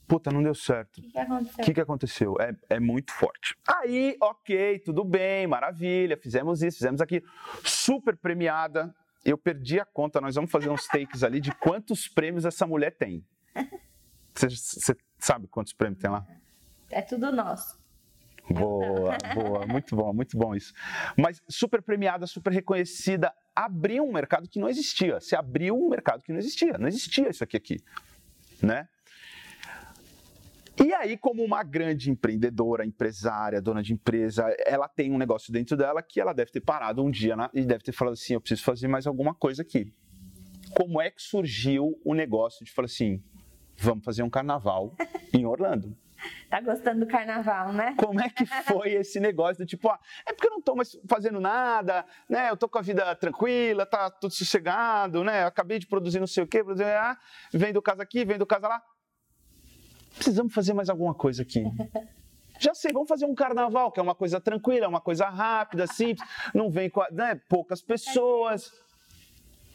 puta, 0.06 0.30
não 0.30 0.42
deu 0.42 0.54
certo. 0.54 0.98
O 0.98 1.02
que, 1.02 1.10
que, 1.10 1.18
aconteceu? 1.18 1.64
que, 1.64 1.74
que 1.74 1.80
aconteceu? 1.80 2.36
É, 2.38 2.54
é 2.68 2.80
muito 2.80 3.12
forte. 3.12 3.56
Aí, 3.66 4.16
ok, 4.20 4.80
tudo 4.80 5.04
bem, 5.04 5.46
maravilha, 5.46 6.18
fizemos 6.18 6.62
isso, 6.62 6.78
fizemos 6.78 7.00
aquilo. 7.00 7.24
Super 7.64 8.16
premiada. 8.16 8.94
Eu 9.24 9.36
perdi 9.36 9.78
a 9.78 9.84
conta, 9.84 10.20
nós 10.20 10.34
vamos 10.34 10.50
fazer 10.50 10.70
uns 10.70 10.86
takes 10.86 11.22
ali 11.22 11.40
de 11.40 11.54
quantos 11.56 12.08
prêmios 12.08 12.44
essa 12.44 12.66
mulher 12.66 12.96
tem. 12.96 13.24
Você 14.34 14.96
sabe 15.18 15.46
quantos 15.46 15.72
prêmios 15.72 16.00
tem 16.00 16.10
lá? 16.10 16.26
É 16.90 17.02
tudo 17.02 17.30
nosso. 17.30 17.78
Boa, 18.50 19.16
boa, 19.34 19.66
muito 19.66 19.94
bom, 19.94 20.12
muito 20.12 20.36
bom 20.36 20.54
isso. 20.54 20.72
Mas 21.16 21.40
super 21.48 21.82
premiada, 21.82 22.26
super 22.26 22.52
reconhecida, 22.52 23.32
abriu 23.54 24.04
um 24.04 24.12
mercado 24.12 24.48
que 24.48 24.58
não 24.58 24.68
existia. 24.68 25.20
Você 25.20 25.36
abriu 25.36 25.76
um 25.76 25.88
mercado 25.88 26.22
que 26.22 26.32
não 26.32 26.38
existia, 26.38 26.76
não 26.78 26.88
existia 26.88 27.28
isso 27.28 27.44
aqui 27.44 27.56
aqui, 27.56 27.76
né? 28.62 28.88
E 30.78 30.94
aí, 30.94 31.16
como 31.16 31.44
uma 31.44 31.62
grande 31.62 32.10
empreendedora, 32.10 32.84
empresária, 32.84 33.60
dona 33.60 33.82
de 33.82 33.92
empresa, 33.92 34.44
ela 34.66 34.88
tem 34.88 35.12
um 35.12 35.18
negócio 35.18 35.52
dentro 35.52 35.76
dela 35.76 36.02
que 36.02 36.20
ela 36.20 36.32
deve 36.32 36.50
ter 36.50 36.60
parado 36.60 37.02
um 37.02 37.10
dia 37.10 37.36
na, 37.36 37.50
e 37.52 37.64
deve 37.64 37.84
ter 37.84 37.92
falado 37.92 38.14
assim: 38.14 38.34
eu 38.34 38.40
preciso 38.40 38.62
fazer 38.62 38.88
mais 38.88 39.06
alguma 39.06 39.34
coisa 39.34 39.62
aqui. 39.62 39.92
Como 40.74 41.00
é 41.00 41.10
que 41.10 41.20
surgiu 41.20 42.00
o 42.04 42.14
negócio 42.14 42.64
de 42.64 42.72
falar 42.72 42.86
assim: 42.86 43.22
vamos 43.76 44.04
fazer 44.04 44.22
um 44.22 44.30
carnaval 44.30 44.94
em 45.34 45.44
Orlando. 45.44 45.96
Tá 46.48 46.60
gostando 46.60 47.00
do 47.00 47.06
carnaval, 47.06 47.72
né? 47.72 47.94
Como 47.96 48.20
é 48.20 48.28
que 48.28 48.44
foi 48.44 48.92
esse 48.92 49.18
negócio 49.20 49.64
do 49.64 49.66
tipo, 49.66 49.88
ah, 49.88 49.98
é 50.26 50.32
porque 50.32 50.48
eu 50.48 50.50
não 50.50 50.60
tô 50.60 50.74
mais 50.74 50.98
fazendo 51.08 51.40
nada, 51.40 52.04
né? 52.28 52.50
Eu 52.50 52.56
tô 52.56 52.68
com 52.68 52.78
a 52.78 52.82
vida 52.82 53.14
tranquila, 53.14 53.86
tá 53.86 54.10
tudo 54.10 54.32
sossegado, 54.32 55.24
né? 55.24 55.44
Eu 55.44 55.46
acabei 55.46 55.78
de 55.78 55.86
produzir 55.86 56.20
não 56.20 56.26
sei 56.26 56.44
o 56.44 56.46
quê, 56.46 56.62
produzir, 56.62 56.84
ah, 56.84 57.16
vem 57.52 57.72
do 57.72 57.80
casa 57.80 58.02
aqui, 58.02 58.24
vem 58.24 58.36
do 58.36 58.46
casa 58.46 58.68
lá. 58.68 58.82
Precisamos 60.14 60.52
fazer 60.52 60.72
mais 60.72 60.88
alguma 60.88 61.14
coisa 61.14 61.42
aqui. 61.42 61.62
Já 62.60 62.74
sei, 62.74 62.92
vamos 62.92 63.08
fazer 63.08 63.24
um 63.24 63.34
carnaval, 63.34 63.90
que 63.90 63.98
é 63.98 64.02
uma 64.02 64.14
coisa 64.14 64.38
tranquila, 64.38 64.86
uma 64.86 65.00
coisa 65.00 65.26
rápida, 65.30 65.86
simples, 65.86 66.28
não 66.54 66.70
vem 66.70 66.90
com 66.90 67.00
a, 67.00 67.08
né, 67.10 67.40
poucas 67.48 67.80
pessoas. 67.80 68.70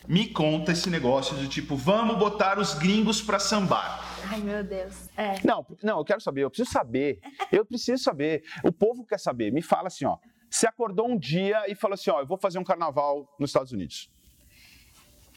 Me 0.08 0.28
conta 0.28 0.72
esse 0.72 0.88
negócio 0.88 1.36
de 1.36 1.48
tipo, 1.48 1.76
vamos 1.76 2.20
botar 2.20 2.60
os 2.60 2.76
gringos 2.76 3.24
pra 3.24 3.40
sambar. 3.40 4.02
Ai, 4.30 4.40
meu 4.40 4.64
Deus. 4.64 5.10
É. 5.18 5.36
Não, 5.44 5.66
não, 5.82 5.98
eu 5.98 6.06
quero 6.06 6.22
saber, 6.22 6.42
eu 6.42 6.50
preciso 6.52 6.72
saber. 6.72 7.20
Eu 7.52 7.66
preciso 7.66 8.04
saber. 8.04 8.44
O 8.64 8.72
povo 8.72 9.04
quer 9.04 9.20
saber. 9.20 9.52
Me 9.52 9.64
fala 9.64 9.88
assim, 9.88 10.06
ó. 10.06 10.18
Você 10.48 10.68
acordou 10.68 11.10
um 11.10 11.18
dia 11.18 11.64
e 11.68 11.74
falou 11.74 11.96
assim, 11.96 12.12
ó, 12.12 12.20
eu 12.22 12.28
vou 12.28 12.38
fazer 12.38 12.60
um 12.60 12.64
carnaval 12.64 13.28
nos 13.40 13.50
Estados 13.50 13.72
Unidos. 13.72 14.12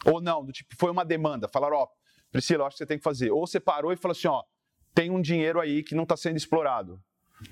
Ou 0.05 0.21
não, 0.21 0.45
do 0.45 0.51
tipo, 0.51 0.75
foi 0.77 0.91
uma 0.91 1.03
demanda. 1.03 1.49
Falaram, 1.51 1.77
ó, 1.77 1.87
Priscila, 2.31 2.61
eu 2.61 2.67
acho 2.67 2.75
que 2.75 2.77
você 2.77 2.85
tem 2.85 2.97
que 2.99 3.03
fazer. 3.03 3.31
Ou 3.31 3.45
você 3.45 3.59
parou 3.59 3.91
e 3.91 3.97
falou 3.97 4.15
assim, 4.15 4.27
ó, 4.27 4.43
tem 4.93 5.09
um 5.09 5.21
dinheiro 5.21 5.59
aí 5.59 5.83
que 5.83 5.95
não 5.95 6.03
está 6.03 6.17
sendo 6.17 6.37
explorado. 6.37 7.01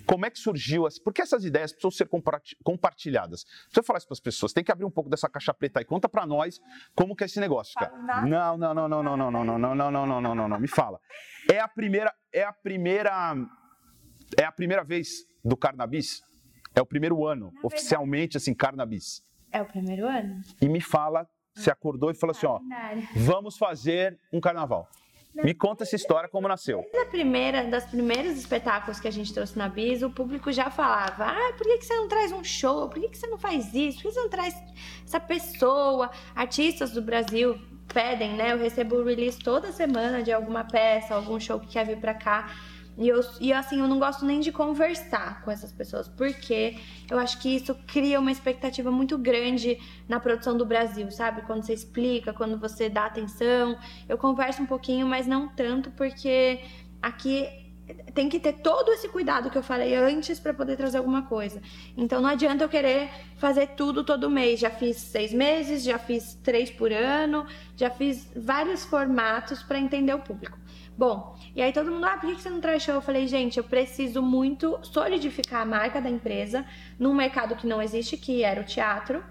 Como 0.05 0.25
é 0.25 0.29
que 0.29 0.37
surgiu? 0.37 0.85
Por 1.03 1.13
que 1.13 1.21
essas 1.21 1.45
ideias 1.45 1.71
precisam 1.71 1.91
ser 1.91 2.09
compartilhadas? 2.63 3.45
Precisa 3.45 3.83
falar 3.83 3.99
isso 3.99 4.07
para 4.07 4.15
as 4.15 4.19
pessoas. 4.19 4.51
Tem 4.51 4.63
que 4.63 4.71
abrir 4.71 4.85
um 4.85 4.91
pouco 4.91 5.09
dessa 5.09 5.29
caixa 5.29 5.53
preta 5.53 5.79
aí. 5.79 5.85
Conta 5.85 6.09
para 6.09 6.25
nós 6.25 6.59
como 6.93 7.15
que 7.15 7.23
é 7.23 7.25
esse 7.25 7.39
negócio, 7.39 7.73
cara. 7.75 7.95
Não, 8.25 8.57
não, 8.57 8.73
não, 8.73 8.89
não, 8.89 9.03
não, 9.03 9.17
não, 9.17 9.31
não, 9.31 9.43
não, 9.45 9.57
não, 9.57 9.75
não, 9.75 9.91
não, 9.91 10.05
não, 10.05 10.21
não, 10.21 10.35
não, 10.35 10.47
não. 10.49 10.59
Me 10.59 10.67
fala. 10.67 10.99
É 11.49 11.59
a 11.59 11.67
primeira, 11.67 12.13
é 12.33 12.43
a 12.43 12.51
primeira, 12.51 13.35
é 14.37 14.43
a 14.43 14.51
primeira 14.51 14.83
vez 14.83 15.25
do 15.43 15.55
Carnabis? 15.55 16.21
É 16.75 16.81
o 16.81 16.85
primeiro 16.85 17.25
ano, 17.25 17.51
oficialmente, 17.63 18.37
assim, 18.37 18.53
Carnabis. 18.53 19.25
É 19.51 19.61
o 19.61 19.65
primeiro 19.65 20.05
ano. 20.05 20.41
E 20.61 20.67
me 20.67 20.81
fala, 20.81 21.27
você 21.55 21.71
acordou 21.71 22.11
e 22.11 22.13
falou 22.13 22.35
assim, 22.35 22.45
ó, 22.45 22.59
vamos 23.15 23.57
fazer 23.57 24.19
um 24.31 24.39
carnaval. 24.39 24.87
Me 25.43 25.53
conta 25.53 25.83
essa 25.83 25.95
história, 25.95 26.29
como 26.29 26.47
nasceu. 26.47 26.81
Desde 26.91 26.99
a 26.99 27.05
primeira, 27.05 27.63
das 27.65 27.85
primeiros 27.85 28.37
espetáculos 28.37 28.99
que 28.99 29.07
a 29.07 29.11
gente 29.11 29.33
trouxe 29.33 29.57
na 29.57 29.69
Bis, 29.69 30.01
o 30.01 30.09
público 30.09 30.51
já 30.51 30.69
falava: 30.69 31.25
ah, 31.25 31.53
por 31.57 31.65
que, 31.65 31.81
você 31.81 31.95
não 31.95 32.07
traz 32.07 32.31
um 32.31 32.43
show? 32.43 32.89
Por 32.89 32.99
que, 32.99 33.09
que 33.09 33.17
você 33.17 33.27
não 33.27 33.37
faz 33.37 33.73
isso? 33.73 34.01
Por 34.01 34.09
que 34.09 34.13
você 34.13 34.21
não 34.21 34.29
traz 34.29 34.55
essa 35.05 35.19
pessoa? 35.19 36.09
Artistas 36.35 36.91
do 36.91 37.01
Brasil 37.01 37.59
pedem, 37.93 38.33
né? 38.33 38.53
Eu 38.53 38.57
recebo 38.57 39.03
release 39.03 39.39
toda 39.39 39.71
semana 39.71 40.21
de 40.21 40.31
alguma 40.31 40.63
peça, 40.63 41.15
algum 41.15 41.39
show 41.39 41.59
que 41.59 41.67
quer 41.67 41.85
vir 41.85 41.97
pra 41.97 42.13
cá. 42.13 42.49
E, 42.97 43.07
eu, 43.07 43.21
e 43.39 43.53
assim, 43.53 43.79
eu 43.79 43.87
não 43.87 43.99
gosto 43.99 44.25
nem 44.25 44.39
de 44.39 44.51
conversar 44.51 45.43
com 45.43 45.51
essas 45.51 45.71
pessoas, 45.71 46.07
porque 46.07 46.77
eu 47.09 47.19
acho 47.19 47.39
que 47.39 47.55
isso 47.55 47.75
cria 47.85 48.19
uma 48.19 48.31
expectativa 48.31 48.89
muito 48.89 49.17
grande 49.17 49.79
na 50.09 50.19
produção 50.19 50.57
do 50.57 50.65
Brasil, 50.65 51.11
sabe? 51.11 51.43
Quando 51.43 51.63
você 51.63 51.73
explica, 51.73 52.33
quando 52.33 52.57
você 52.57 52.89
dá 52.89 53.05
atenção. 53.05 53.77
Eu 54.09 54.17
converso 54.17 54.63
um 54.63 54.65
pouquinho, 54.65 55.05
mas 55.05 55.27
não 55.27 55.47
tanto, 55.47 55.91
porque 55.91 56.59
aqui 57.01 57.47
tem 58.13 58.27
que 58.27 58.39
ter 58.39 58.53
todo 58.53 58.91
esse 58.91 59.07
cuidado 59.07 59.49
que 59.49 59.57
eu 59.57 59.63
falei 59.63 59.95
antes 59.95 60.39
para 60.39 60.53
poder 60.53 60.75
trazer 60.75 60.97
alguma 60.97 61.23
coisa. 61.23 61.61
Então 61.95 62.21
não 62.21 62.29
adianta 62.29 62.63
eu 62.63 62.69
querer 62.69 63.09
fazer 63.37 63.67
tudo 63.67 64.03
todo 64.03 64.29
mês. 64.29 64.59
Já 64.59 64.69
fiz 64.69 64.97
seis 64.97 65.31
meses, 65.31 65.83
já 65.83 65.97
fiz 65.97 66.35
três 66.43 66.69
por 66.69 66.91
ano, 66.91 67.45
já 67.75 67.89
fiz 67.89 68.29
vários 68.35 68.83
formatos 68.83 69.63
para 69.63 69.79
entender 69.79 70.13
o 70.13 70.19
público. 70.19 70.57
Bom, 70.97 71.37
e 71.55 71.61
aí 71.61 71.71
todo 71.71 71.91
mundo, 71.91 72.05
ah, 72.05 72.17
por 72.17 72.33
que 72.33 72.41
você 72.41 72.49
não 72.49 72.59
traz 72.59 72.81
show? 72.81 72.95
Eu 72.95 73.01
falei, 73.01 73.27
gente, 73.27 73.57
eu 73.57 73.63
preciso 73.63 74.19
muito 74.19 74.79
solidificar 74.81 75.61
a 75.61 75.65
marca 75.65 76.01
da 76.01 76.09
empresa 76.09 76.65
num 76.97 77.13
mercado 77.13 77.55
que 77.55 77.67
não 77.67 77.79
existe, 77.79 78.17
que 78.17 78.43
era 78.43 78.59
o 78.59 78.63
teatro, 78.63 79.23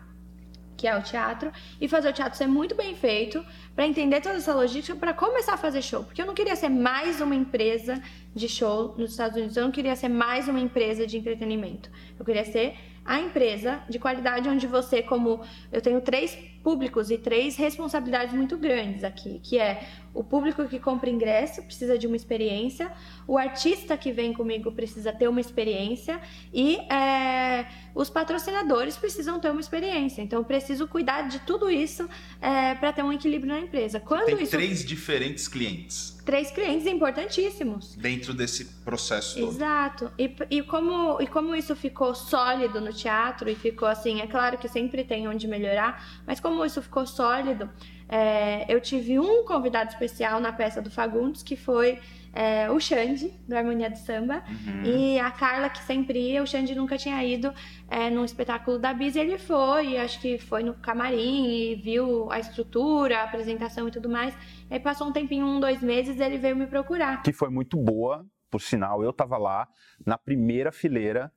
que 0.77 0.87
é 0.87 0.97
o 0.97 1.03
teatro, 1.03 1.51
e 1.81 1.89
fazer 1.89 2.11
o 2.11 2.12
teatro 2.12 2.39
ser 2.39 2.47
muito 2.47 2.77
bem 2.77 2.95
feito, 2.95 3.45
para 3.75 3.85
entender 3.85 4.21
toda 4.21 4.37
essa 4.37 4.55
logística, 4.55 4.97
para 4.97 5.12
começar 5.12 5.55
a 5.55 5.57
fazer 5.57 5.83
show. 5.83 6.05
Porque 6.05 6.23
eu 6.23 6.27
não 6.27 6.35
queria 6.35 6.55
ser 6.55 6.69
mais 6.69 7.21
uma 7.21 7.35
empresa 7.35 8.01
de 8.33 8.49
show 8.49 8.95
nos 8.97 9.11
Estados 9.11 9.37
Unidos, 9.37 9.57
eu 9.57 9.64
não 9.64 9.73
queria 9.73 9.97
ser 9.97 10.09
mais 10.09 10.47
uma 10.47 10.61
empresa 10.61 11.05
de 11.05 11.17
entretenimento. 11.19 11.91
Eu 12.17 12.25
queria 12.25 12.45
ser 12.45 12.77
a 13.07 13.21
empresa 13.21 13.81
de 13.89 13.99
qualidade 13.99 14.49
onde 14.49 14.67
você, 14.67 15.03
como 15.03 15.41
eu 15.73 15.81
tenho 15.81 16.01
três 16.01 16.37
públicos 16.62 17.11
e 17.11 17.17
três 17.17 17.57
responsabilidades 17.57 18.35
muito 18.35 18.57
grandes 18.57 19.05
aqui, 19.05 19.41
que 19.43 19.59
é 19.59 19.87
o 20.17 20.25
público 20.25 20.67
que 20.67 20.81
compra 20.81 21.11
ingresso 21.11 21.62
precisa 21.62 21.99
de 21.99 22.07
uma 22.07 22.17
experiência, 22.17 22.91
o 23.27 23.37
artista 23.37 23.97
que 23.99 24.11
vem 24.11 24.33
comigo 24.33 24.73
precisa 24.73 25.12
ter 25.12 25.29
uma 25.29 25.41
experiência 25.41 26.19
e 26.53 26.77
é, 26.91 27.67
os 27.95 28.09
patrocinadores 28.09 28.97
precisam 28.97 29.39
ter 29.39 29.51
uma 29.51 29.61
experiência. 29.61 30.23
Então, 30.23 30.39
eu 30.41 30.45
preciso 30.45 30.89
cuidar 30.89 31.29
de 31.29 31.41
tudo 31.41 31.71
isso 31.71 32.09
é, 32.41 32.75
para 32.75 32.95
ter 32.95 33.03
um 33.03 33.12
equilíbrio 33.12 33.53
na 33.53 33.61
empresa. 33.61 34.01
Quando 34.01 34.25
Tem 34.25 34.43
isso... 34.43 34.53
três 34.53 34.85
diferentes 34.85 35.47
clientes. 35.49 36.17
Três 36.25 36.51
clientes 36.51 36.87
importantíssimos. 36.87 37.95
Dentro 37.95 38.33
desse 38.33 38.64
processo 38.85 39.39
todo. 39.39 39.53
Exato. 39.53 40.11
E, 40.19 40.35
e, 40.51 40.62
como, 40.62 41.21
e 41.21 41.27
como 41.27 41.55
isso 41.55 41.77
ficou 41.77 42.14
sólido 42.14 42.81
no 42.81 42.93
teatro 42.93 43.51
e 43.51 43.55
ficou 43.55 43.87
assim, 43.87 44.21
é 44.21 44.27
claro 44.27 44.57
que 44.57 44.67
sempre 44.67 45.05
tem 45.05 45.29
onde 45.29 45.47
melhorar, 45.47 46.23
mas 46.27 46.41
como 46.41 46.64
isso 46.64 46.81
ficou 46.81 47.07
sólido, 47.07 47.71
é, 48.09 48.72
eu 48.72 48.80
tive 48.80 49.18
um 49.18 49.44
convidado 49.44 49.90
especial 49.90 50.40
na 50.40 50.52
peça 50.52 50.80
do 50.80 50.90
Fagundes, 50.90 51.42
que 51.42 51.57
foi 51.57 51.98
é, 52.32 52.70
o 52.70 52.78
Xande, 52.78 53.32
do 53.48 53.57
Harmonia 53.57 53.88
de 53.88 53.98
Samba, 53.98 54.44
uhum. 54.46 54.84
e 54.84 55.18
a 55.18 55.30
Carla, 55.30 55.70
que 55.70 55.82
sempre 55.82 56.18
ia, 56.18 56.42
o 56.42 56.46
Xande 56.46 56.74
nunca 56.74 56.98
tinha 56.98 57.24
ido 57.24 57.52
é, 57.88 58.11
num 58.11 58.24
espetáculo 58.24 58.78
da 58.78 58.92
Bis, 58.92 59.16
e 59.16 59.20
ele 59.20 59.38
foi, 59.38 59.96
acho 59.96 60.20
que 60.20 60.38
foi 60.38 60.62
no 60.62 60.74
camarim 60.74 61.46
e 61.46 61.74
viu 61.76 62.30
a 62.30 62.38
estrutura, 62.38 63.18
a 63.18 63.24
apresentação 63.24 63.88
e 63.88 63.90
tudo 63.90 64.09
mais. 64.09 64.34
E 64.70 64.74
aí 64.74 64.80
passou 64.80 65.09
um 65.09 65.12
tempinho, 65.12 65.46
um, 65.46 65.59
dois 65.59 65.82
meses, 65.82 66.20
ele 66.20 66.36
veio 66.36 66.54
me 66.54 66.66
procurar. 66.66 67.22
Que 67.22 67.32
foi 67.32 67.48
muito 67.48 67.76
boa, 67.76 68.24
por 68.50 68.61
sinal, 68.61 69.02
eu 69.02 69.11
estava 69.11 69.38
lá 69.38 69.66
na 70.04 70.18
primeira 70.18 70.70
fileira 70.70 71.32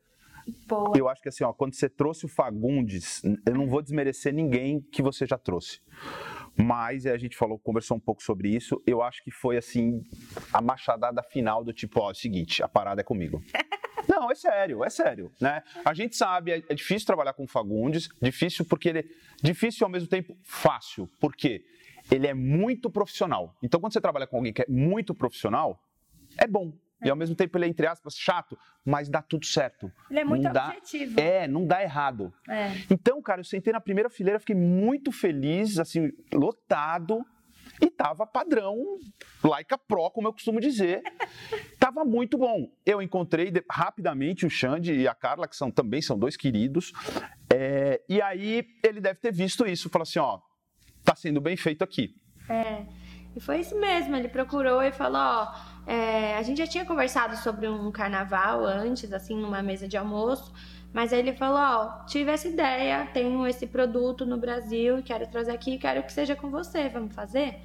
Boa. 0.67 0.97
Eu 0.97 1.07
acho 1.07 1.21
que 1.21 1.29
assim, 1.29 1.43
ó, 1.43 1.53
quando 1.53 1.75
você 1.75 1.87
trouxe 1.87 2.25
o 2.25 2.27
Fagundes, 2.27 3.21
eu 3.45 3.53
não 3.53 3.67
vou 3.67 3.81
desmerecer 3.81 4.33
ninguém 4.33 4.81
que 4.81 5.01
você 5.01 5.25
já 5.25 5.37
trouxe. 5.37 5.79
Mas 6.61 7.05
a 7.05 7.17
gente 7.17 7.37
falou, 7.37 7.57
conversou 7.57 7.95
um 7.95 7.99
pouco 7.99 8.21
sobre 8.21 8.49
isso. 8.49 8.81
Eu 8.85 9.01
acho 9.01 9.23
que 9.23 9.31
foi 9.31 9.57
assim 9.57 10.03
a 10.51 10.61
machadada 10.61 11.23
final 11.23 11.63
do 11.63 11.71
tipo, 11.71 12.01
ó, 12.01 12.09
é 12.09 12.11
o 12.11 12.15
seguinte, 12.15 12.61
a 12.61 12.67
parada 12.67 12.99
é 13.01 13.03
comigo. 13.03 13.41
Não, 14.07 14.31
é 14.31 14.35
sério, 14.35 14.83
é 14.83 14.89
sério, 14.89 15.31
né? 15.39 15.61
A 15.85 15.93
gente 15.93 16.15
sabe, 16.15 16.51
é, 16.51 16.63
é 16.67 16.73
difícil 16.73 17.05
trabalhar 17.05 17.33
com 17.33 17.47
Fagundes, 17.47 18.09
difícil 18.21 18.65
porque 18.65 18.89
ele 18.89 19.07
difícil 19.41 19.83
e 19.83 19.85
ao 19.85 19.89
mesmo 19.89 20.09
tempo 20.09 20.35
fácil, 20.43 21.07
porque 21.19 21.63
ele 22.11 22.25
é 22.25 22.33
muito 22.33 22.89
profissional. 22.89 23.55
Então, 23.61 23.79
quando 23.79 23.93
você 23.93 24.01
trabalha 24.01 24.25
com 24.25 24.37
alguém 24.37 24.51
que 24.51 24.63
é 24.63 24.65
muito 24.67 25.13
profissional, 25.13 25.79
é 26.37 26.47
bom. 26.47 26.73
E 27.01 27.09
ao 27.09 27.15
mesmo 27.15 27.35
tempo 27.35 27.57
ele 27.57 27.65
é, 27.65 27.67
entre 27.69 27.87
aspas, 27.87 28.15
chato, 28.15 28.57
mas 28.85 29.09
dá 29.09 29.21
tudo 29.21 29.45
certo. 29.45 29.91
Ele 30.09 30.19
é 30.19 30.23
muito 30.23 30.43
não 30.43 30.51
dá, 30.51 30.67
objetivo. 30.67 31.19
É, 31.19 31.47
não 31.47 31.65
dá 31.65 31.81
errado. 31.81 32.33
É. 32.47 32.71
Então, 32.89 33.21
cara, 33.21 33.39
eu 33.39 33.45
sentei 33.45 33.71
na 33.71 33.79
primeira 33.79 34.09
fileira, 34.09 34.39
fiquei 34.39 34.55
muito 34.55 35.11
feliz, 35.11 35.79
assim, 35.79 36.11
lotado. 36.33 37.25
E 37.81 37.89
tava 37.89 38.27
padrão, 38.27 38.75
Laika 39.41 39.77
Pro, 39.77 40.09
como 40.11 40.27
eu 40.27 40.33
costumo 40.33 40.59
dizer. 40.59 41.01
tava 41.79 42.03
muito 42.03 42.37
bom. 42.37 42.69
Eu 42.85 43.01
encontrei 43.01 43.53
rapidamente 43.71 44.45
o 44.45 44.49
Xande 44.49 44.93
e 44.93 45.07
a 45.07 45.15
Carla, 45.15 45.47
que 45.47 45.55
são, 45.55 45.71
também 45.71 46.01
são 46.01 46.19
dois 46.19 46.35
queridos. 46.35 46.91
É, 47.53 48.01
e 48.09 48.21
aí 48.21 48.67
ele 48.83 48.99
deve 48.99 49.19
ter 49.19 49.31
visto 49.31 49.65
isso, 49.65 49.89
falou 49.89 50.03
assim, 50.03 50.19
ó, 50.19 50.39
tá 51.05 51.15
sendo 51.15 51.39
bem 51.39 51.55
feito 51.55 51.83
aqui. 51.83 52.13
É. 52.49 52.85
E 53.35 53.39
foi 53.39 53.59
isso 53.59 53.79
mesmo, 53.79 54.15
ele 54.15 54.27
procurou 54.27 54.81
e 54.81 54.91
falou, 54.91 55.21
ó, 55.21 55.53
é, 55.89 56.37
a 56.37 56.43
gente 56.43 56.59
já 56.59 56.67
tinha 56.67 56.85
conversado 56.85 57.35
sobre 57.35 57.67
um 57.67 57.91
carnaval 57.91 58.63
antes, 58.63 59.11
assim, 59.11 59.35
numa 59.35 59.63
mesa 59.63 59.87
de 59.87 59.97
almoço, 59.97 60.53
mas 60.93 61.11
aí 61.11 61.17
ele 61.17 61.33
falou, 61.33 61.57
ó, 61.57 62.05
tive 62.05 62.29
essa 62.29 62.47
ideia, 62.47 63.07
tenho 63.11 63.47
esse 63.47 63.65
produto 63.65 64.23
no 64.23 64.37
Brasil, 64.37 65.01
quero 65.01 65.25
trazer 65.25 65.51
aqui, 65.51 65.79
quero 65.79 66.03
que 66.03 66.13
seja 66.13 66.35
com 66.35 66.51
você, 66.51 66.89
vamos 66.89 67.15
fazer? 67.15 67.59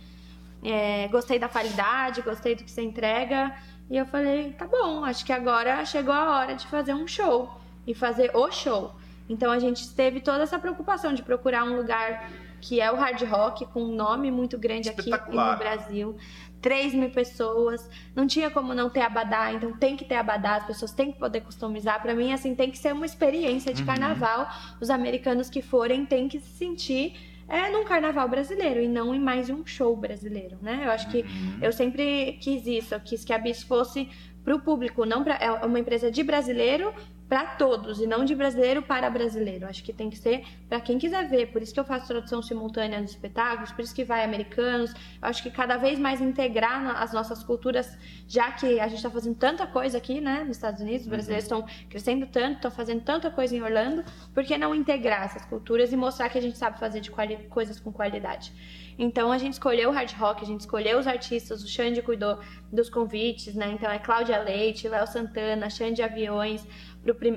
É, 0.62 1.06
gostei 1.08 1.38
da 1.38 1.50
qualidade, 1.50 2.22
gostei 2.22 2.54
do 2.54 2.64
que 2.64 2.70
você 2.70 2.80
entrega, 2.80 3.54
e 3.90 3.96
eu 3.98 4.06
falei, 4.06 4.54
tá 4.54 4.66
bom, 4.66 5.04
acho 5.04 5.22
que 5.22 5.32
agora 5.32 5.84
chegou 5.84 6.14
a 6.14 6.38
hora 6.38 6.54
de 6.54 6.66
fazer 6.66 6.94
um 6.94 7.06
show, 7.06 7.60
e 7.86 7.92
fazer 7.94 8.34
o 8.34 8.50
show. 8.50 8.94
Então 9.28 9.52
a 9.52 9.58
gente 9.58 9.86
teve 9.94 10.22
toda 10.22 10.44
essa 10.44 10.58
preocupação 10.58 11.12
de 11.12 11.22
procurar 11.22 11.64
um 11.64 11.76
lugar 11.76 12.30
que 12.64 12.80
é 12.80 12.90
o 12.90 12.96
hard 12.96 13.20
rock, 13.24 13.66
com 13.66 13.82
um 13.82 13.94
nome 13.94 14.30
muito 14.30 14.56
grande 14.56 14.88
aqui 14.88 15.10
no 15.10 15.56
Brasil. 15.58 16.16
3 16.62 16.94
mil 16.94 17.10
pessoas, 17.10 17.90
não 18.16 18.26
tinha 18.26 18.50
como 18.50 18.72
não 18.72 18.88
ter 18.88 19.02
abadá, 19.02 19.52
então 19.52 19.76
tem 19.76 19.94
que 19.98 20.04
ter 20.06 20.14
abadá, 20.14 20.56
as 20.56 20.64
pessoas 20.64 20.92
têm 20.92 21.12
que 21.12 21.18
poder 21.18 21.42
customizar. 21.42 22.00
Para 22.00 22.14
mim, 22.14 22.32
assim, 22.32 22.54
tem 22.54 22.70
que 22.70 22.78
ser 22.78 22.94
uma 22.94 23.04
experiência 23.04 23.74
de 23.74 23.82
uhum. 23.82 23.86
carnaval. 23.86 24.48
Os 24.80 24.88
americanos 24.88 25.50
que 25.50 25.60
forem 25.60 26.06
têm 26.06 26.26
que 26.26 26.40
se 26.40 26.56
sentir 26.56 27.14
é 27.46 27.68
num 27.70 27.84
carnaval 27.84 28.26
brasileiro 28.30 28.80
e 28.80 28.88
não 28.88 29.14
em 29.14 29.20
mais 29.20 29.50
um 29.50 29.66
show 29.66 29.94
brasileiro, 29.94 30.56
né? 30.62 30.84
Eu 30.86 30.90
acho 30.90 31.10
que 31.10 31.18
uhum. 31.18 31.58
eu 31.60 31.70
sempre 31.70 32.38
quis 32.40 32.66
isso, 32.66 32.94
eu 32.94 33.00
quis 33.00 33.22
que 33.26 33.34
a 33.34 33.38
Bis 33.38 33.62
fosse 33.62 34.08
para 34.42 34.56
o 34.56 34.60
público, 34.60 35.04
não 35.04 35.22
para 35.22 35.34
é 35.34 35.50
uma 35.66 35.78
empresa 35.78 36.10
de 36.10 36.22
brasileiro 36.22 36.94
para 37.34 37.46
todos 37.46 38.00
e 38.00 38.06
não 38.06 38.24
de 38.24 38.32
brasileiro 38.32 38.80
para 38.80 39.10
brasileiro. 39.10 39.66
Acho 39.66 39.82
que 39.82 39.92
tem 39.92 40.08
que 40.08 40.16
ser 40.16 40.44
para 40.68 40.80
quem 40.80 40.98
quiser 40.98 41.28
ver. 41.28 41.48
Por 41.48 41.60
isso 41.60 41.74
que 41.74 41.80
eu 41.80 41.84
faço 41.84 42.06
tradução 42.06 42.40
simultânea 42.40 43.00
nos 43.00 43.10
espetáculos, 43.10 43.72
por 43.72 43.82
isso 43.82 43.92
que 43.92 44.04
vai 44.04 44.22
americanos. 44.22 44.92
Eu 44.92 45.28
acho 45.28 45.42
que 45.42 45.50
cada 45.50 45.76
vez 45.76 45.98
mais 45.98 46.20
integrar 46.20 47.02
as 47.02 47.12
nossas 47.12 47.42
culturas, 47.42 47.98
já 48.28 48.52
que 48.52 48.78
a 48.78 48.86
gente 48.86 48.98
está 48.98 49.10
fazendo 49.10 49.34
tanta 49.34 49.66
coisa 49.66 49.98
aqui, 49.98 50.20
né, 50.20 50.44
nos 50.44 50.58
Estados 50.58 50.80
Unidos, 50.80 51.02
os 51.02 51.08
brasileiros 51.08 51.44
estão 51.44 51.62
uhum. 51.62 51.66
crescendo 51.90 52.24
tanto, 52.26 52.54
estão 52.54 52.70
fazendo 52.70 53.02
tanta 53.02 53.28
coisa 53.32 53.56
em 53.56 53.60
Orlando, 53.60 54.04
por 54.32 54.44
que 54.44 54.56
não 54.56 54.72
integrar 54.72 55.24
essas 55.24 55.44
culturas 55.44 55.92
e 55.92 55.96
mostrar 55.96 56.28
que 56.28 56.38
a 56.38 56.40
gente 56.40 56.56
sabe 56.56 56.78
fazer 56.78 57.00
de 57.00 57.10
coisas 57.50 57.80
com 57.80 57.90
qualidade? 57.90 58.52
Então 58.98 59.32
a 59.32 59.38
gente 59.38 59.54
escolheu 59.54 59.90
o 59.90 59.92
hard 59.92 60.12
rock, 60.12 60.44
a 60.44 60.46
gente 60.46 60.60
escolheu 60.60 60.98
os 60.98 61.06
artistas, 61.06 61.62
o 61.64 61.68
Xande 61.68 62.00
cuidou 62.00 62.38
dos 62.72 62.88
convites, 62.88 63.54
né? 63.54 63.72
Então 63.72 63.90
é 63.90 63.98
Cláudia 63.98 64.40
Leite, 64.40 64.88
Léo 64.88 65.06
Santana, 65.06 65.68
Xande 65.68 66.02
Aviões, 66.02 66.64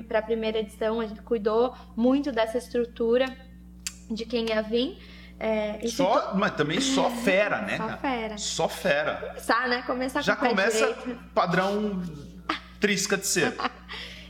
para 0.06 0.18
a 0.20 0.22
primeira 0.22 0.58
edição, 0.58 1.00
a 1.00 1.06
gente 1.06 1.20
cuidou 1.22 1.74
muito 1.96 2.32
dessa 2.32 2.58
estrutura 2.58 3.26
de 4.10 4.24
quem 4.24 4.48
ia 4.48 4.62
vir. 4.62 4.98
É, 5.40 5.86
só, 5.86 6.34
mas 6.34 6.52
também 6.52 6.80
só 6.80 7.10
fera, 7.22 7.62
né? 7.62 7.78
Só 7.78 7.96
fera. 7.98 8.38
Só 8.38 8.68
fera. 8.68 9.14
Começar, 9.16 9.68
né? 9.68 9.82
Começar 9.82 10.22
Já 10.22 10.34
com 10.36 10.48
começa 10.48 10.96
padrão 11.34 12.02
trisca 12.80 13.16
de 13.16 13.26
ser. 13.26 13.54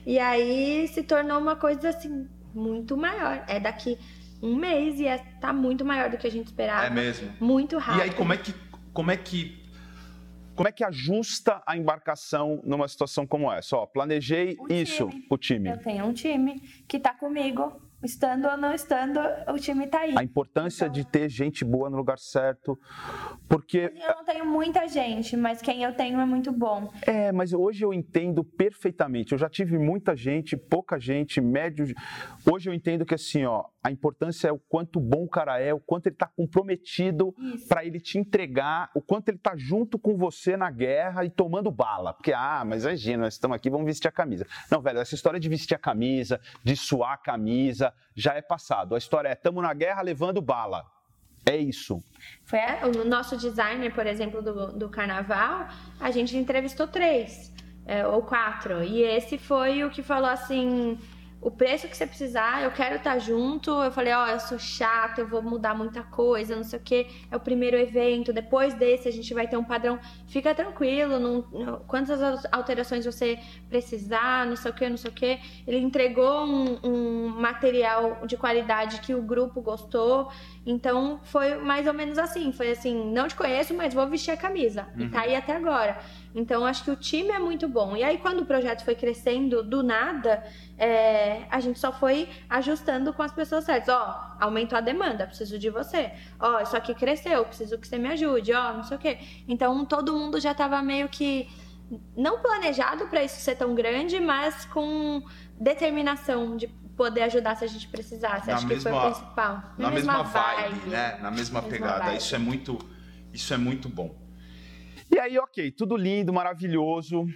e 0.04 0.18
aí 0.18 0.88
se 0.88 1.02
tornou 1.02 1.38
uma 1.38 1.56
coisa 1.56 1.90
assim 1.90 2.28
muito 2.54 2.96
maior. 2.96 3.42
É 3.46 3.58
daqui 3.58 3.98
um 4.42 4.54
mês 4.54 5.00
e 5.00 5.06
é, 5.06 5.18
tá 5.40 5.52
muito 5.52 5.84
maior 5.84 6.10
do 6.10 6.18
que 6.18 6.26
a 6.26 6.30
gente 6.30 6.46
esperava. 6.48 6.86
É 6.86 6.90
mesmo. 6.90 7.30
Muito 7.40 7.78
rápido. 7.78 8.00
E 8.00 8.02
aí 8.02 8.10
como 8.10 8.32
é 8.32 8.36
que 8.36 8.54
como 8.92 9.10
é 9.10 9.16
que 9.16 9.57
como 10.58 10.66
é 10.66 10.72
que 10.72 10.82
ajusta 10.82 11.62
a 11.64 11.76
embarcação 11.76 12.60
numa 12.64 12.88
situação 12.88 13.24
como 13.24 13.52
essa? 13.52 13.76
Ó, 13.76 13.86
planejei 13.86 14.56
o 14.58 14.72
isso, 14.72 15.08
time. 15.08 15.26
o 15.30 15.38
time. 15.38 15.70
Eu 15.70 15.78
tenho 15.78 16.04
um 16.04 16.12
time 16.12 16.60
que 16.88 16.96
está 16.96 17.14
comigo 17.14 17.80
estando 18.02 18.46
ou 18.46 18.56
não 18.56 18.74
estando, 18.74 19.20
o 19.48 19.58
time 19.58 19.84
está 19.84 20.00
aí. 20.00 20.14
A 20.16 20.22
importância 20.22 20.84
então, 20.84 20.92
de 20.92 21.04
ter 21.04 21.28
gente 21.28 21.64
boa 21.64 21.88
no 21.88 21.96
lugar 21.96 22.18
certo, 22.18 22.78
porque... 23.48 23.92
Eu 23.94 24.16
não 24.16 24.24
tenho 24.24 24.46
muita 24.46 24.86
gente, 24.88 25.36
mas 25.36 25.60
quem 25.60 25.82
eu 25.82 25.92
tenho 25.92 26.20
é 26.20 26.24
muito 26.24 26.52
bom. 26.52 26.92
É, 27.02 27.30
mas 27.30 27.52
hoje 27.52 27.84
eu 27.84 27.92
entendo 27.92 28.42
perfeitamente. 28.42 29.32
Eu 29.32 29.38
já 29.38 29.48
tive 29.48 29.78
muita 29.78 30.16
gente, 30.16 30.56
pouca 30.56 30.98
gente, 30.98 31.40
médio... 31.40 31.86
Hoje 32.50 32.68
eu 32.70 32.74
entendo 32.74 33.04
que 33.04 33.14
assim, 33.14 33.44
ó, 33.44 33.64
a 33.88 33.90
importância 33.90 34.48
é 34.48 34.52
o 34.52 34.58
quanto 34.58 35.00
bom 35.00 35.24
o 35.24 35.28
cara 35.28 35.58
é, 35.58 35.72
o 35.72 35.80
quanto 35.80 36.06
ele 36.06 36.14
está 36.14 36.26
comprometido 36.26 37.34
para 37.66 37.84
ele 37.84 37.98
te 37.98 38.18
entregar, 38.18 38.90
o 38.94 39.00
quanto 39.00 39.30
ele 39.30 39.38
está 39.38 39.56
junto 39.56 39.98
com 39.98 40.16
você 40.16 40.56
na 40.56 40.70
guerra 40.70 41.24
e 41.24 41.30
tomando 41.30 41.70
bala. 41.70 42.12
Porque, 42.12 42.32
ah, 42.32 42.62
mas 42.66 42.84
imagina, 42.84 43.24
nós 43.24 43.34
estamos 43.34 43.56
aqui, 43.56 43.70
vamos 43.70 43.86
vestir 43.86 44.06
a 44.06 44.12
camisa. 44.12 44.46
Não, 44.70 44.80
velho, 44.80 44.98
essa 44.98 45.14
história 45.14 45.40
de 45.40 45.48
vestir 45.48 45.74
a 45.74 45.78
camisa, 45.78 46.38
de 46.62 46.76
suar 46.76 47.14
a 47.14 47.16
camisa, 47.16 47.92
já 48.14 48.34
é 48.34 48.42
passado. 48.42 48.94
A 48.94 48.98
história 48.98 49.28
é, 49.28 49.32
estamos 49.32 49.62
na 49.62 49.72
guerra 49.72 50.02
levando 50.02 50.42
bala. 50.42 50.84
É 51.46 51.56
isso. 51.56 51.98
Foi 52.44 52.58
o 52.94 53.04
nosso 53.04 53.38
designer, 53.38 53.94
por 53.94 54.06
exemplo, 54.06 54.42
do, 54.42 54.72
do 54.72 54.88
carnaval, 54.90 55.66
a 55.98 56.10
gente 56.10 56.36
entrevistou 56.36 56.86
três 56.86 57.50
é, 57.86 58.06
ou 58.06 58.22
quatro. 58.22 58.82
E 58.82 59.00
esse 59.02 59.38
foi 59.38 59.82
o 59.82 59.90
que 59.90 60.02
falou 60.02 60.28
assim 60.28 60.98
o 61.40 61.50
preço 61.50 61.86
que 61.86 61.96
você 61.96 62.06
precisar, 62.06 62.64
eu 62.64 62.70
quero 62.72 62.96
estar 62.96 63.18
junto. 63.18 63.70
Eu 63.70 63.92
falei, 63.92 64.12
ó, 64.12 64.24
oh, 64.24 64.28
eu 64.28 64.40
sou 64.40 64.58
chata, 64.58 65.20
eu 65.20 65.28
vou 65.28 65.40
mudar 65.40 65.72
muita 65.74 66.02
coisa, 66.02 66.56
não 66.56 66.64
sei 66.64 66.78
o 66.78 66.82
que. 66.82 67.06
É 67.30 67.36
o 67.36 67.40
primeiro 67.40 67.76
evento, 67.76 68.32
depois 68.32 68.74
desse 68.74 69.08
a 69.08 69.12
gente 69.12 69.32
vai 69.32 69.46
ter 69.46 69.56
um 69.56 69.62
padrão. 69.62 70.00
Fica 70.26 70.52
tranquilo, 70.54 71.18
não, 71.20 71.44
não, 71.52 71.78
quantas 71.86 72.44
alterações 72.50 73.04
você 73.04 73.38
precisar, 73.68 74.46
não 74.46 74.56
sei 74.56 74.70
o 74.70 74.74
que, 74.74 74.88
não 74.88 74.96
sei 74.96 75.10
o 75.10 75.14
que. 75.14 75.38
Ele 75.66 75.78
entregou 75.78 76.44
um, 76.44 76.78
um 76.82 77.28
material 77.28 78.26
de 78.26 78.36
qualidade 78.36 79.00
que 79.00 79.14
o 79.14 79.22
grupo 79.22 79.60
gostou. 79.60 80.30
Então 80.66 81.20
foi 81.22 81.54
mais 81.54 81.86
ou 81.86 81.94
menos 81.94 82.18
assim. 82.18 82.52
Foi 82.52 82.70
assim, 82.72 83.12
não 83.12 83.28
te 83.28 83.36
conheço, 83.36 83.74
mas 83.74 83.94
vou 83.94 84.06
vestir 84.08 84.32
a 84.32 84.36
camisa. 84.36 84.88
Uhum. 84.96 85.04
E 85.04 85.08
tá 85.08 85.20
aí 85.20 85.36
até 85.36 85.54
agora. 85.54 85.98
Então 86.34 86.64
acho 86.64 86.84
que 86.84 86.90
o 86.90 86.96
time 86.96 87.30
é 87.30 87.38
muito 87.38 87.68
bom. 87.68 87.96
E 87.96 88.04
aí 88.04 88.18
quando 88.18 88.40
o 88.40 88.46
projeto 88.46 88.84
foi 88.84 88.94
crescendo 88.94 89.62
do 89.62 89.82
nada, 89.82 90.44
é, 90.76 91.42
a 91.50 91.60
gente 91.60 91.78
só 91.78 91.92
foi 91.92 92.28
ajustando 92.48 93.12
com 93.12 93.22
as 93.22 93.32
pessoas 93.32 93.64
certas. 93.64 93.94
Ó, 93.94 94.36
aumentou 94.40 94.76
a 94.78 94.80
demanda, 94.80 95.26
preciso 95.26 95.58
de 95.58 95.70
você. 95.70 96.12
Ó, 96.38 96.60
isso 96.60 96.76
aqui 96.76 96.94
cresceu, 96.94 97.44
preciso 97.44 97.78
que 97.78 97.86
você 97.88 97.98
me 97.98 98.08
ajude. 98.08 98.52
Ó, 98.52 98.72
não 98.74 98.84
sei 98.84 98.96
o 98.96 99.00
quê. 99.00 99.18
Então 99.46 99.84
todo 99.84 100.12
mundo 100.12 100.40
já 100.40 100.52
estava 100.52 100.80
meio 100.82 101.08
que 101.08 101.48
não 102.16 102.40
planejado 102.40 103.06
para 103.06 103.24
isso 103.24 103.40
ser 103.40 103.56
tão 103.56 103.74
grande, 103.74 104.20
mas 104.20 104.64
com 104.66 105.22
determinação 105.58 106.56
de 106.56 106.68
poder 106.96 107.22
ajudar 107.22 107.56
se 107.56 107.64
a 107.64 107.68
gente 107.68 107.88
precisasse. 107.88 108.48
Na 108.48 108.56
Acho 108.56 108.66
mesma, 108.66 108.90
que 108.90 108.96
foi 108.96 109.08
o 109.08 109.12
principal. 109.12 109.54
Na, 109.78 109.88
na 109.88 109.90
mesma, 109.90 110.12
mesma 110.18 110.22
vibe, 110.24 110.70
vibe, 110.70 110.90
né? 110.90 111.18
Na 111.22 111.30
mesma, 111.30 111.30
mesma 111.30 111.62
pegada. 111.62 112.04
Vibe. 112.04 112.18
Isso 112.18 112.34
é 112.34 112.38
muito, 112.38 112.78
isso 113.32 113.54
é 113.54 113.56
muito 113.56 113.88
bom. 113.88 114.27
E 115.10 115.18
aí, 115.18 115.38
ok, 115.38 115.70
tudo 115.72 115.96
lindo, 115.96 116.32
maravilhoso, 116.32 117.26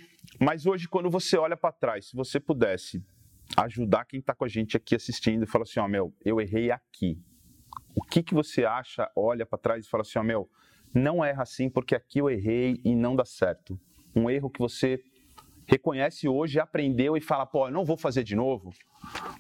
mas 0.41 0.67
hoje, 0.67 0.89
quando 0.89 1.11
você 1.11 1.37
olha 1.37 1.57
para 1.57 1.73
trás, 1.73 2.09
se 2.09 2.17
você 2.17 2.39
pudesse 2.39 3.03
ajudar 3.57 4.05
quem 4.05 4.21
está 4.21 4.35
com 4.35 4.45
a 4.45 4.49
gente 4.49 4.77
aqui 4.77 4.95
assistindo 4.95 5.45
e 5.45 5.47
falar 5.47 5.63
assim: 5.63 5.81
ó, 5.81 5.85
oh, 5.85 5.89
meu, 5.89 6.15
eu 6.25 6.41
errei 6.41 6.71
aqui. 6.71 7.19
O 7.95 8.03
que, 8.03 8.23
que 8.23 8.35
você 8.35 8.65
acha, 8.65 9.11
olha 9.17 9.47
para 9.47 9.59
trás 9.59 9.87
e 9.87 9.89
fala 9.89 10.03
assim: 10.03 10.19
ó, 10.19 10.23
oh, 10.23 10.25
meu, 10.25 10.51
não 10.95 11.25
erra 11.25 11.43
assim 11.43 11.71
porque 11.71 11.95
aqui 11.95 12.19
eu 12.19 12.29
errei 12.29 12.81
e 12.85 12.95
não 12.95 13.17
dá 13.17 13.25
certo. 13.25 13.79
Um 14.15 14.29
erro 14.29 14.51
que 14.51 14.59
você 14.59 15.03
reconhece 15.67 16.29
hoje, 16.29 16.61
aprendeu 16.61 17.17
e 17.17 17.21
fala: 17.21 17.47
pô, 17.47 17.71
não 17.71 17.85
vou 17.85 17.97
fazer 17.97 18.23
de 18.23 18.37
novo 18.37 18.73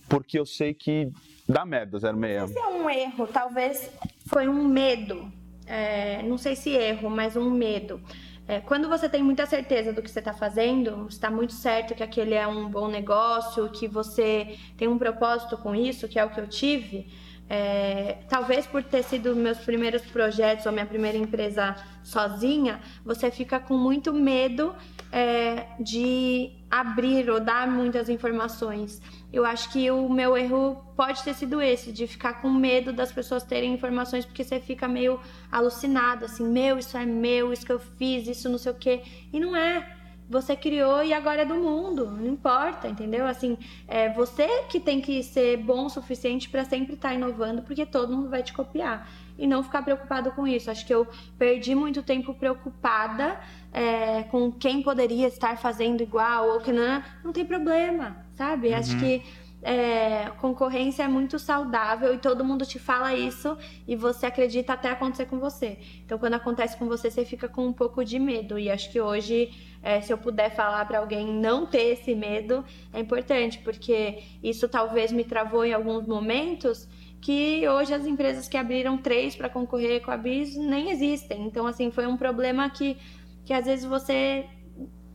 porque 0.09 0.39
eu 0.39 0.45
sei 0.45 0.75
que 0.75 1.11
dá 1.49 1.65
merda, 1.65 1.99
06. 1.99 2.51
Esse 2.51 2.59
é 2.59 2.67
um 2.67 2.91
erro, 2.91 3.27
talvez 3.27 3.91
foi 4.27 4.49
um 4.49 4.67
medo 4.67 5.33
é, 5.67 6.23
não 6.23 6.39
sei 6.39 6.57
se 6.57 6.71
erro, 6.71 7.09
mas 7.11 7.37
um 7.37 7.51
medo. 7.51 8.01
É, 8.47 8.61
quando 8.61 8.89
você 8.89 9.09
tem 9.09 9.23
muita 9.23 9.47
certeza 9.47 9.93
do 9.93 10.03
que 10.03 10.11
você 10.11 10.19
está 10.19 10.33
fazendo, 10.33 11.07
está 11.09 11.31
muito 11.31 11.53
certo 11.53 11.95
que 11.95 12.03
aquele 12.03 12.35
é 12.35 12.47
um 12.47 12.69
bom 12.69 12.89
negócio, 12.89 13.69
que 13.71 13.87
você 13.87 14.59
tem 14.77 14.89
um 14.89 14.99
propósito 14.99 15.57
com 15.57 15.75
isso, 15.75 16.09
que 16.09 16.19
é 16.19 16.25
o 16.25 16.31
que 16.31 16.41
eu 16.41 16.49
tive. 16.49 17.07
É, 17.49 18.19
talvez 18.29 18.67
por 18.67 18.83
ter 18.83 19.03
sido 19.03 19.37
meus 19.37 19.59
primeiros 19.59 20.03
projetos 20.03 20.65
ou 20.65 20.73
minha 20.73 20.87
primeira 20.87 21.19
empresa 21.19 21.77
sozinha, 22.03 22.81
você 23.05 23.31
fica 23.31 23.61
com 23.61 23.77
muito 23.77 24.13
medo 24.13 24.75
é, 25.13 25.67
de 25.79 26.51
abrir 26.71 27.29
ou 27.31 27.39
dar 27.39 27.69
muitas 27.69 28.09
informações 28.09 29.03
eu 29.33 29.47
acho 29.47 29.71
que 29.71 29.91
o 29.91 30.09
meu 30.11 30.37
erro 30.37 30.77
pode 30.95 31.23
ter 31.23 31.33
sido 31.35 31.63
esse, 31.63 31.91
de 31.91 32.07
ficar 32.07 32.43
com 32.43 32.51
medo 32.51 32.93
das 32.93 33.11
pessoas 33.11 33.43
terem 33.43 33.73
informações, 33.73 34.27
porque 34.27 34.45
você 34.45 34.61
fica 34.61 34.87
meio 34.87 35.19
alucinado, 35.51 36.27
assim, 36.27 36.47
meu, 36.47 36.79
isso 36.79 36.99
é 36.99 37.07
meu, 37.07 37.51
isso 37.51 37.65
que 37.65 37.73
eu 37.73 37.79
fiz, 37.79 38.29
isso 38.29 38.49
não 38.51 38.59
sei 38.59 38.73
o 38.73 38.75
quê. 38.75 39.03
E 39.33 39.41
não 39.41 39.57
é. 39.57 39.97
Você 40.29 40.55
criou 40.55 41.03
e 41.03 41.13
agora 41.13 41.43
é 41.43 41.45
do 41.45 41.55
mundo, 41.55 42.11
não 42.11 42.27
importa, 42.27 42.89
entendeu? 42.89 43.27
Assim, 43.27 43.59
é 43.89 44.09
você 44.11 44.65
que 44.69 44.79
tem 44.79 45.01
que 45.01 45.23
ser 45.23 45.59
bom 45.59 45.87
o 45.87 45.91
suficiente 45.91 46.49
para 46.49 46.65
sempre 46.65 46.95
estar 46.95 47.09
tá 47.09 47.15
inovando, 47.15 47.63
porque 47.63 47.85
todo 47.85 48.15
mundo 48.15 48.31
vai 48.31 48.43
te 48.43 48.53
copiar. 48.53 49.09
E 49.39 49.47
não 49.47 49.63
ficar 49.63 49.83
preocupado 49.83 50.31
com 50.33 50.47
isso. 50.47 50.71
Acho 50.71 50.87
que 50.87 50.95
eu 50.95 51.07
perdi 51.39 51.75
muito 51.75 52.03
tempo 52.03 52.33
preocupada 52.33 53.41
é, 53.73 54.23
com 54.25 54.53
quem 54.53 54.83
poderia 54.83 55.27
estar 55.27 55.57
fazendo 55.59 56.03
igual 56.03 56.49
ou 56.51 56.61
que 56.61 56.73
não. 56.73 57.03
Não 57.25 57.33
tem 57.33 57.45
problema 57.45 58.22
sabe? 58.35 58.69
Uhum. 58.69 58.75
Acho 58.77 58.99
que 58.99 59.23
é, 59.63 60.29
concorrência 60.41 61.05
é 61.05 61.09
muito 61.09 61.39
saudável 61.39 62.13
e 62.13 62.19
todo 62.19 62.45
mundo 62.45 62.67
te 62.67 62.81
fala 62.81 63.15
isso 63.15 63.57
e 63.87 63.95
você 63.95 64.27
acredita 64.27 64.73
até 64.73 64.91
acontecer 64.91 65.27
com 65.27 65.39
você. 65.39 65.79
Então, 66.05 66.19
quando 66.19 66.35
acontece 66.35 66.77
com 66.77 66.87
você, 66.87 67.11
você 67.11 67.25
fica 67.25 67.49
com 67.49 67.67
um 67.67 67.73
pouco 67.73 68.05
de 68.05 68.19
medo. 68.19 68.59
E 68.59 68.69
acho 68.69 68.91
que 68.91 69.01
hoje, 69.01 69.51
é, 69.81 70.01
se 70.01 70.13
eu 70.13 70.19
puder 70.19 70.51
falar 70.51 70.85
para 70.87 70.99
alguém 70.99 71.33
não 71.33 71.65
ter 71.65 71.93
esse 71.93 72.15
medo, 72.15 72.65
é 72.93 72.99
importante, 72.99 73.59
porque 73.59 74.25
isso 74.43 74.69
talvez 74.69 75.13
me 75.13 75.23
travou 75.23 75.65
em 75.65 75.73
alguns 75.73 76.07
momentos 76.07 76.89
que 77.21 77.67
hoje 77.69 77.95
as 77.95 78.05
empresas 78.05 78.49
que 78.49 78.57
abriram 78.57 78.99
três 78.99 79.37
para 79.37 79.49
concorrer 79.49 80.03
com 80.03 80.11
a 80.11 80.17
Bis 80.17 80.57
nem 80.57 80.91
existem. 80.91 81.47
Então, 81.47 81.69
assim, 81.69 81.89
foi 81.93 82.05
um 82.05 82.17
problema 82.17 82.69
que, 82.69 82.97
que 83.45 83.53
às 83.53 83.65
vezes 83.65 83.85
você 83.85 84.45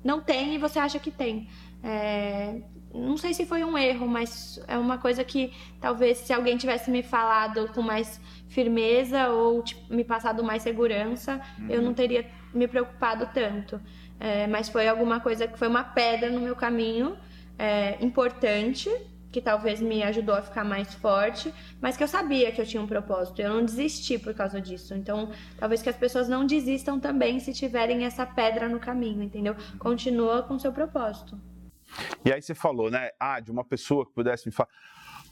não 0.02 0.22
tem 0.22 0.56
e 0.56 0.58
você 0.58 0.80
acha 0.80 1.00
que 1.00 1.12
tem. 1.12 1.50
É, 1.84 2.62
não 2.94 3.18
sei 3.18 3.34
se 3.34 3.46
foi 3.46 3.64
um 3.64 3.78
erro, 3.78 4.08
mas 4.08 4.62
é 4.68 4.78
uma 4.78 4.98
coisa 4.98 5.24
que 5.24 5.54
talvez 5.80 6.20
se 6.20 6.34
alguém 6.34 6.58
tivesse 6.58 6.90
me 6.90 7.04
falado 7.04 7.70
com 7.74 7.82
mais 7.82 8.20
firmeza 8.48 9.30
ou 9.30 9.62
tipo, 9.62 9.94
me 9.94 10.04
passado 10.04 10.44
mais 10.44 10.64
segurança, 10.64 11.42
uhum. 11.60 11.70
eu 11.70 11.82
não 11.82 11.94
teria 11.94 12.26
me 12.54 12.68
preocupado 12.68 13.30
tanto. 13.34 13.80
É, 14.20 14.48
mas 14.48 14.70
foi 14.70 14.88
alguma 14.88 15.20
coisa 15.20 15.48
que 15.48 15.60
foi 15.60 15.68
uma 15.68 15.84
pedra 15.84 16.30
no 16.30 16.40
meu 16.40 16.56
caminho, 16.56 17.16
é, 17.58 18.04
importante, 18.04 18.90
que 19.32 19.42
talvez 19.42 19.80
me 19.80 20.02
ajudou 20.04 20.34
a 20.34 20.42
ficar 20.42 20.64
mais 20.64 20.94
forte, 20.96 21.54
mas 21.80 21.96
que 21.96 22.04
eu 22.04 22.08
sabia 22.08 22.52
que 22.52 22.60
eu 22.60 22.66
tinha 22.66 22.82
um 22.82 22.88
propósito. 22.88 23.40
Eu 23.40 23.54
não 23.54 23.64
desisti 23.64 24.18
por 24.18 24.34
causa 24.34 24.60
disso. 24.60 24.96
Então, 24.96 25.30
talvez 25.60 25.82
que 25.82 25.90
as 25.90 25.96
pessoas 25.96 26.28
não 26.28 26.46
desistam 26.46 27.00
também 27.00 27.40
se 27.40 27.54
tiverem 27.54 28.06
essa 28.06 28.26
pedra 28.26 28.68
no 28.68 28.80
caminho, 28.80 29.22
entendeu? 29.22 29.56
Continua 29.78 30.42
com 30.42 30.58
seu 30.58 30.72
propósito. 30.72 31.40
E 32.26 32.32
aí 32.32 32.42
você 32.42 32.56
falou, 32.56 32.90
né? 32.90 33.12
Ah, 33.20 33.40
de 33.40 33.52
uma 33.52 33.64
pessoa 33.64 34.06
que 34.06 34.14
pudesse 34.14 34.48
me 34.48 34.52
falar. 34.52 34.70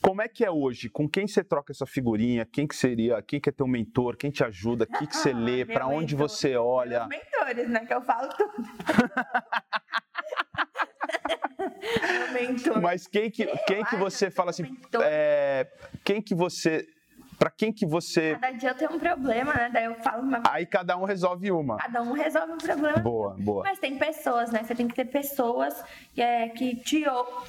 Como 0.01 0.21
é 0.21 0.27
que 0.27 0.45
é 0.45 0.51
hoje? 0.51 0.89
Com 0.89 1.09
quem 1.09 1.27
você 1.27 1.43
troca 1.43 1.71
essa 1.71 1.85
figurinha? 1.85 2.45
Quem 2.45 2.67
que 2.67 2.75
seria? 2.75 3.21
Quem 3.21 3.39
que 3.39 3.49
é 3.49 3.51
teu 3.51 3.67
mentor? 3.67 4.17
Quem 4.17 4.29
te 4.29 4.43
ajuda? 4.43 4.85
O 4.85 4.99
que, 4.99 5.07
que 5.07 5.17
você 5.17 5.33
lê? 5.33 5.65
Para 5.65 5.87
onde 5.87 6.15
mentor. 6.15 6.29
você 6.29 6.55
olha? 6.55 7.07
Meus 7.07 7.21
mentores, 7.21 7.69
né? 7.69 7.85
Que 7.85 7.93
eu 7.93 8.01
falo 8.01 8.29
tudo. 8.29 8.53
Mas 12.81 13.07
quem 13.07 13.31
que, 13.31 13.45
quem 13.65 13.83
que 13.85 13.95
você 13.95 14.29
fala 14.29 14.49
assim? 14.49 14.65
É, 15.01 15.67
quem 16.03 16.21
que 16.21 16.35
você 16.35 16.85
para 17.37 17.49
quem 17.49 17.71
que 17.71 17.85
você. 17.85 18.37
Cada 18.39 18.51
dia 18.51 18.69
eu 18.69 18.75
tenho 18.75 18.93
um 18.93 18.99
problema, 18.99 19.53
né? 19.53 19.69
Daí 19.71 19.85
eu 19.85 19.95
falo 19.95 20.23
uma. 20.23 20.41
Aí 20.49 20.65
cada 20.65 20.97
um 20.97 21.03
resolve 21.03 21.51
uma. 21.51 21.77
Cada 21.77 22.01
um 22.01 22.13
resolve 22.13 22.53
um 22.53 22.57
problema. 22.57 22.97
Boa, 22.99 23.35
boa. 23.37 23.63
Mas 23.63 23.79
tem 23.79 23.97
pessoas, 23.97 24.51
né? 24.51 24.63
Você 24.63 24.75
tem 24.75 24.87
que 24.87 24.95
ter 24.95 25.05
pessoas 25.05 25.83
que, 26.13 26.21
é, 26.21 26.49
que 26.49 26.75
te, 26.77 27.03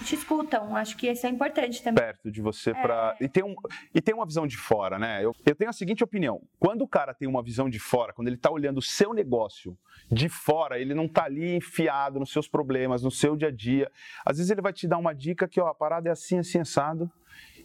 te 0.04 0.14
escutam. 0.14 0.76
Acho 0.76 0.96
que 0.96 1.08
isso 1.08 1.26
é 1.26 1.30
importante 1.30 1.82
também. 1.82 2.04
Perto 2.04 2.30
de 2.30 2.40
você 2.40 2.72
para. 2.74 3.16
E, 3.20 3.28
tem 3.28 3.44
um, 3.44 3.54
e 3.94 4.00
tem 4.00 4.14
uma 4.14 4.26
visão 4.26 4.46
de 4.46 4.56
fora, 4.56 4.98
né? 4.98 5.24
Eu, 5.24 5.34
eu 5.44 5.54
tenho 5.54 5.70
a 5.70 5.72
seguinte 5.72 6.02
opinião: 6.02 6.40
quando 6.58 6.82
o 6.82 6.88
cara 6.88 7.14
tem 7.14 7.28
uma 7.28 7.42
visão 7.42 7.68
de 7.68 7.78
fora, 7.78 8.12
quando 8.12 8.28
ele 8.28 8.36
tá 8.36 8.50
olhando 8.50 8.78
o 8.78 8.82
seu 8.82 9.12
negócio 9.12 9.76
de 10.10 10.28
fora, 10.28 10.78
ele 10.78 10.94
não 10.94 11.08
tá 11.08 11.24
ali 11.24 11.56
enfiado 11.56 12.18
nos 12.18 12.32
seus 12.32 12.48
problemas, 12.48 13.02
no 13.02 13.10
seu 13.10 13.36
dia 13.36 13.48
a 13.48 13.52
dia. 13.52 13.90
Às 14.24 14.38
vezes 14.38 14.50
ele 14.50 14.60
vai 14.60 14.72
te 14.72 14.86
dar 14.86 14.98
uma 14.98 15.14
dica 15.14 15.48
que, 15.48 15.60
ó, 15.60 15.68
a 15.68 15.74
parada 15.74 16.08
é 16.08 16.12
assim, 16.12 16.38
assim, 16.38 16.60
assado 16.60 17.10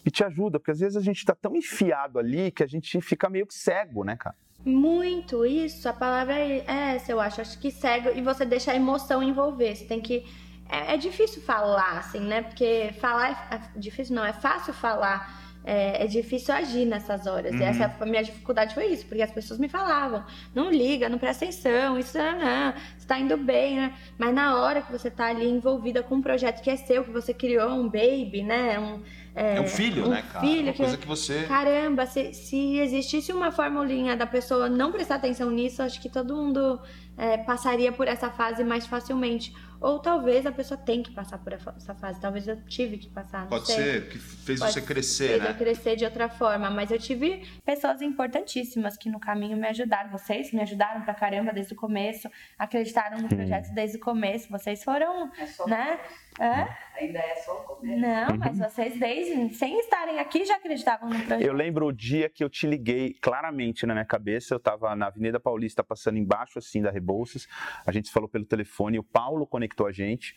e 0.06 0.12
te 0.12 0.24
ajuda, 0.24 0.60
porque 0.60 0.72
às 0.72 0.80
vezes 0.80 0.98
a 0.98 1.02
gente 1.02 1.18
está 1.18 1.36
tão 1.36 1.56
enfiado 1.56 2.18
ali 2.20 2.52
que 2.52 2.64
a 2.64 2.68
gente 2.68 3.00
fica 3.02 3.30
meio 3.30 3.46
que 3.46 3.54
cego, 3.54 4.04
né, 4.04 4.16
cara? 4.16 4.36
Muito, 4.64 5.44
isso, 5.44 5.90
a 5.90 5.94
palavra 5.94 6.36
é 6.36 6.64
essa, 6.68 7.12
eu 7.12 7.20
acho. 7.20 7.42
Acho 7.42 7.58
que 7.60 7.72
cego 7.72 8.10
e 8.10 8.22
você 8.22 8.46
deixa 8.46 8.72
a 8.72 8.76
emoção 8.76 9.24
envolver. 9.24 9.76
Você 9.76 9.86
tem 9.86 10.00
que. 10.00 10.24
É, 10.70 10.94
é 10.94 10.98
difícil 10.98 11.42
falar, 11.42 11.98
assim, 11.98 12.20
né? 12.20 12.44
Porque 12.44 12.94
falar 13.00 13.48
é, 13.52 13.56
é 13.56 13.80
difícil, 13.80 14.16
não, 14.16 14.24
é 14.24 14.34
fácil 14.34 14.74
falar. 14.74 15.42
É, 15.64 16.04
é, 16.04 16.08
difícil 16.08 16.56
agir 16.56 16.86
nessas 16.86 17.28
horas. 17.28 17.54
Uhum. 17.54 17.60
E 17.60 17.64
essa 17.64 17.96
a 18.00 18.06
minha 18.08 18.24
dificuldade 18.24 18.74
foi 18.74 18.88
isso, 18.88 19.06
porque 19.06 19.22
as 19.22 19.32
pessoas 19.32 19.60
me 19.60 19.70
falavam: 19.70 20.24
não 20.56 20.72
liga, 20.72 21.08
não 21.08 21.20
presta 21.20 21.46
atenção, 21.46 22.00
isso 22.00 22.18
não, 22.18 22.40
não, 22.40 22.74
você 22.98 23.08
tá 23.08 23.20
indo 23.20 23.38
bem, 23.38 23.76
né? 23.76 23.94
Mas 24.18 24.34
na 24.34 24.60
hora 24.60 24.82
que 24.82 24.92
você 24.92 25.12
tá 25.12 25.28
ali 25.28 25.48
envolvida 25.48 26.02
com 26.02 26.16
um 26.16 26.22
projeto 26.22 26.64
que 26.64 26.70
é 26.70 26.76
seu, 26.76 27.04
que 27.04 27.12
você 27.12 27.32
criou, 27.32 27.70
um 27.70 27.88
baby, 27.88 28.42
né? 28.42 28.80
Um, 28.80 29.04
é, 29.36 29.58
é 29.58 29.62
um 29.62 29.68
filho, 29.68 30.06
um 30.06 30.10
né, 30.10 30.24
cara? 30.32 30.46
Filho 30.46 30.68
uma 30.68 30.74
coisa 30.74 30.98
que, 30.98 31.02
que 31.04 31.08
você. 31.08 31.44
Caramba, 31.44 32.06
se, 32.06 32.34
se 32.34 32.78
existisse 32.78 33.32
uma 33.32 33.52
formulinha 33.52 34.16
da 34.16 34.28
pessoa 34.28 34.70
não 34.70 34.92
prestar 34.92 35.16
atenção 35.16 35.50
nisso, 35.50 35.82
acho 35.82 36.02
que 36.02 36.10
todo 36.10 36.36
mundo 36.36 36.80
é, 37.18 37.38
passaria 37.38 37.92
por 37.92 38.08
essa 38.08 38.30
fase 38.30 38.64
mais 38.64 38.86
facilmente. 38.86 39.54
Ou 39.80 39.98
talvez 39.98 40.46
a 40.46 40.52
pessoa 40.52 40.78
tem 40.78 41.02
que 41.02 41.12
passar 41.12 41.40
por 41.40 41.54
essa 41.54 41.96
fase. 41.96 42.22
Talvez 42.22 42.48
eu 42.48 42.64
tive 42.68 43.00
que 43.00 43.10
passar. 43.10 43.48
Pode 43.48 43.66
sei. 43.66 43.76
ser, 43.76 44.10
que 44.10 44.18
fez 44.20 44.60
Pode 44.60 44.74
você 44.74 44.82
crescer, 44.82 45.28
fez 45.30 45.44
né? 45.44 45.50
eu 45.50 45.56
crescer 45.56 45.96
de 45.96 46.06
outra 46.06 46.30
forma. 46.30 46.70
Mas 46.70 46.92
eu 46.92 47.00
tive 47.00 47.44
pessoas 47.66 48.00
importantíssimas 48.00 48.96
que 48.96 49.10
no 49.10 49.20
caminho 49.20 49.58
me 49.58 49.68
ajudaram. 49.68 50.12
Vocês 50.12 50.54
me 50.54 50.62
ajudaram 50.62 51.02
pra 51.02 51.16
caramba 51.16 51.52
desde 51.52 51.74
o 51.74 51.76
começo. 51.76 52.30
Acreditaram 52.60 53.18
no 53.18 53.28
projeto 53.28 53.74
desde 53.74 53.98
o 53.98 54.00
começo. 54.00 54.50
Vocês 54.52 54.84
foram, 54.84 55.32
É 55.36 55.70
né? 55.70 56.00
Hã? 56.42 56.68
Ainda 57.00 57.20
é 57.20 57.36
só 57.36 57.62
o 57.62 57.64
começo. 57.64 58.02
Não, 58.02 58.38
mas 58.38 58.58
vocês 58.58 59.00
desde, 59.00 59.54
sem 59.54 59.80
estarem 59.80 60.20
aqui, 60.20 60.44
já 60.44 60.56
acreditavam 60.56 61.08
no 61.08 61.16
projeto. 61.16 61.42
Eu 61.42 61.54
lembro 61.54 61.86
o 61.86 61.92
dia 61.92 62.28
que 62.30 62.44
eu 62.44 62.50
te 62.50 62.66
liguei 62.66 63.14
claramente 63.22 63.86
na 63.86 63.94
minha 63.94 64.06
cabeça. 64.06 64.56
Eu 64.56 64.58
estava 64.58 64.96
na 64.96 65.06
Avenida 65.06 65.40
Paulista, 65.40 65.84
passando 65.84 66.18
embaixo 66.18 66.58
assim 66.58 66.82
da 66.82 66.90
Rebouças. 66.90 67.48
A 67.86 67.92
gente 67.92 68.08
se 68.08 68.14
falou 68.14 68.28
pelo 68.28 68.44
telefone, 68.44 68.98
o 68.98 69.04
Paulo 69.04 69.46
conectou 69.46 69.86
a 69.86 69.92
gente. 69.92 70.36